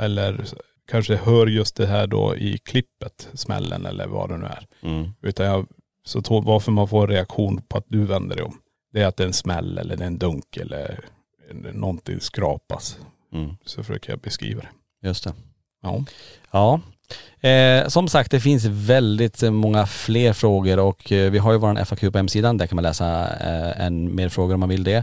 eller 0.00 0.44
kanske 0.90 1.16
hör 1.16 1.46
just 1.46 1.76
det 1.76 1.86
här 1.86 2.06
då 2.06 2.36
i 2.36 2.58
klippet, 2.58 3.28
smällen 3.34 3.86
eller 3.86 4.06
vad 4.06 4.28
det 4.28 4.36
nu 4.36 4.46
är. 4.46 4.66
Mm. 4.80 5.10
Utan 5.22 5.46
jag, 5.46 5.66
så 6.04 6.22
to, 6.22 6.40
varför 6.40 6.72
man 6.72 6.88
får 6.88 7.02
en 7.02 7.08
reaktion 7.08 7.62
på 7.68 7.78
att 7.78 7.86
du 7.88 8.04
vänder 8.04 8.36
dig 8.36 8.44
om. 8.44 8.58
Det 8.92 9.02
är 9.02 9.06
att 9.06 9.16
det 9.16 9.22
är 9.22 9.26
en 9.26 9.32
smäll 9.32 9.78
eller 9.78 9.96
det 9.96 10.04
är 10.04 10.06
en 10.06 10.18
dunk 10.18 10.56
eller 10.56 11.04
någonting 11.72 12.20
skrapas. 12.20 12.98
Mm. 13.32 13.56
Så 13.64 13.82
försöker 13.82 14.12
jag 14.12 14.20
beskriva 14.20 14.60
det. 14.60 15.08
Just 15.08 15.24
det. 15.24 15.32
Ja. 15.82 16.04
Ja. 16.50 16.80
Eh, 17.48 17.88
som 17.88 18.08
sagt 18.08 18.30
det 18.30 18.40
finns 18.40 18.64
väldigt 18.64 19.42
många 19.42 19.86
fler 19.86 20.32
frågor 20.32 20.78
och 20.78 21.12
eh, 21.12 21.30
vi 21.30 21.38
har 21.38 21.52
ju 21.52 21.58
vår 21.58 21.84
FAQ 21.84 22.00
på 22.12 22.18
hemsidan. 22.18 22.58
Där 22.58 22.66
kan 22.66 22.76
man 22.76 22.82
läsa 22.82 23.28
eh, 23.40 23.86
en 23.86 24.14
mer 24.14 24.28
frågor 24.28 24.54
om 24.54 24.60
man 24.60 24.68
vill 24.68 24.84
det. 24.84 24.96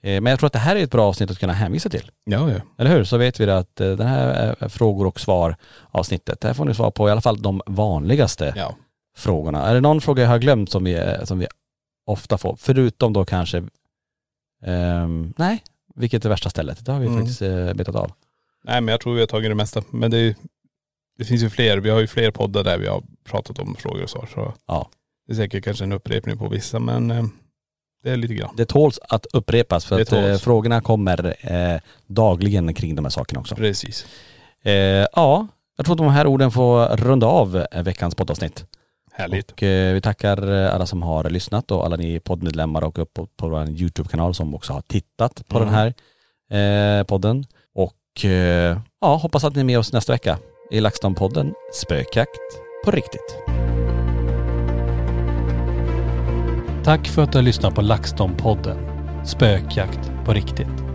Eh, 0.00 0.20
men 0.20 0.26
jag 0.26 0.38
tror 0.38 0.46
att 0.46 0.52
det 0.52 0.58
här 0.58 0.76
är 0.76 0.82
ett 0.84 0.90
bra 0.90 1.06
avsnitt 1.08 1.30
att 1.30 1.38
kunna 1.38 1.52
hänvisa 1.52 1.88
till. 1.88 2.10
Ja, 2.24 2.50
ja. 2.50 2.60
Eller 2.78 2.90
hur? 2.90 3.04
Så 3.04 3.16
vet 3.16 3.40
vi 3.40 3.50
att 3.50 3.80
eh, 3.80 3.90
det 3.92 4.04
här 4.04 4.28
är 4.60 4.68
frågor 4.68 5.06
och 5.06 5.20
svar 5.20 5.56
avsnittet. 5.90 6.40
Där 6.40 6.54
får 6.54 6.64
ni 6.64 6.74
svar 6.74 6.90
på 6.90 7.08
i 7.08 7.12
alla 7.12 7.20
fall 7.20 7.42
de 7.42 7.62
vanligaste 7.66 8.52
Ja. 8.56 8.74
frågorna. 9.16 9.66
Är 9.66 9.74
det 9.74 9.80
någon 9.80 10.00
fråga 10.00 10.22
jag 10.22 10.30
har 10.30 10.38
glömt 10.38 10.70
som 10.70 10.84
vi, 10.84 10.94
eh, 10.94 11.24
som 11.24 11.38
vi 11.38 11.46
ofta 12.06 12.38
får? 12.38 12.56
Förutom 12.60 13.12
då 13.12 13.24
kanske, 13.24 13.62
ehm, 14.64 15.34
nej, 15.36 15.62
vilket 15.94 16.24
är 16.24 16.28
värsta 16.28 16.50
stället? 16.50 16.84
Det 16.86 16.92
har 16.92 17.00
vi 17.00 17.06
Mm. 17.06 17.18
faktiskt 17.18 17.42
eh, 17.42 17.72
betat 17.74 17.94
av. 17.96 18.12
Nej 18.68 18.80
men 18.80 18.88
jag 18.92 19.00
tror 19.00 19.14
vi 19.14 19.20
har 19.20 19.26
tagit 19.26 19.50
det 19.50 19.54
mesta. 19.54 19.82
Men 19.90 20.10
det, 20.10 20.18
är, 20.18 20.34
det 21.18 21.24
finns 21.24 21.42
ju 21.42 21.50
fler. 21.50 21.78
Vi 21.78 21.90
har 21.90 22.00
ju 22.00 22.06
fler 22.06 22.30
poddar 22.30 22.64
där 22.64 22.78
vi 22.78 22.86
har 22.86 23.02
pratat 23.24 23.58
om 23.58 23.74
frågor 23.76 24.02
och 24.02 24.10
svar. 24.10 24.28
Så 24.34 24.54
Ja. 24.66 24.88
det 25.26 25.32
är 25.32 25.36
säkert 25.36 25.64
kanske 25.64 25.84
en 25.84 25.92
upprepning 25.92 26.38
på 26.38 26.48
vissa 26.48 26.78
men 26.78 27.10
eh, 27.10 27.24
Det 28.04 28.10
är 28.10 28.16
lite 28.16 28.34
grann. 28.34 28.54
Det 28.56 28.64
tåls 28.64 28.98
att 29.08 29.26
upprepas 29.32 29.84
för 29.84 30.00
att 30.00 30.12
eh, 30.12 30.36
frågorna 30.36 30.80
kommer 30.80 31.34
eh, 31.52 31.80
dagligen 32.06 32.74
kring 32.74 32.94
de 32.94 33.04
här 33.04 33.10
sakerna 33.10 33.40
också. 33.40 33.54
Precis. 33.54 34.06
Eh, 34.62 34.72
ja, 34.72 35.46
jag 35.76 35.86
tror 35.86 35.94
att 35.94 35.98
de 35.98 36.08
här 36.08 36.26
orden 36.26 36.50
får 36.50 36.96
runda 36.96 37.26
av 37.26 37.66
veckans 37.84 38.14
poddavsnitt. 38.14 38.64
Härligt. 39.12 39.50
Och 39.52 39.62
eh, 39.62 39.94
vi 39.94 40.00
tackar 40.00 40.42
alla 40.50 40.86
som 40.86 41.02
har 41.02 41.30
lyssnat 41.30 41.70
och 41.70 41.84
alla 41.84 41.96
ni 41.96 42.20
poddmedlemmar 42.20 42.84
och 42.84 42.98
upp 42.98 43.14
på, 43.14 43.26
på 43.26 43.48
vår 43.48 43.68
YouTube-kanal 43.68 44.34
som 44.34 44.54
också 44.54 44.72
har 44.72 44.80
tittat 44.80 45.48
på 45.48 45.58
Mm. 45.58 45.68
den 45.68 45.74
här 46.50 46.98
eh, 47.00 47.04
podden. 47.04 47.44
Och 48.18 48.24
eh, 48.24 48.78
ja, 49.00 49.16
hoppas 49.16 49.44
att 49.44 49.54
ni 49.54 49.60
är 49.60 49.64
med 49.64 49.78
oss 49.78 49.92
nästa 49.92 50.12
vecka 50.12 50.38
i 50.70 50.80
LaxTon-podden 50.80 51.52
Spökjakt 51.72 52.40
på 52.84 52.90
riktigt. 52.90 53.38
Tack 56.84 57.08
för 57.08 57.22
att 57.22 57.32
du 57.32 57.38
har 57.38 57.42
lyssnat 57.42 57.74
på 57.74 57.80
LaxTon-podden. 57.80 58.76
Spökjakt 59.24 60.10
på 60.24 60.32
riktigt. 60.32 60.87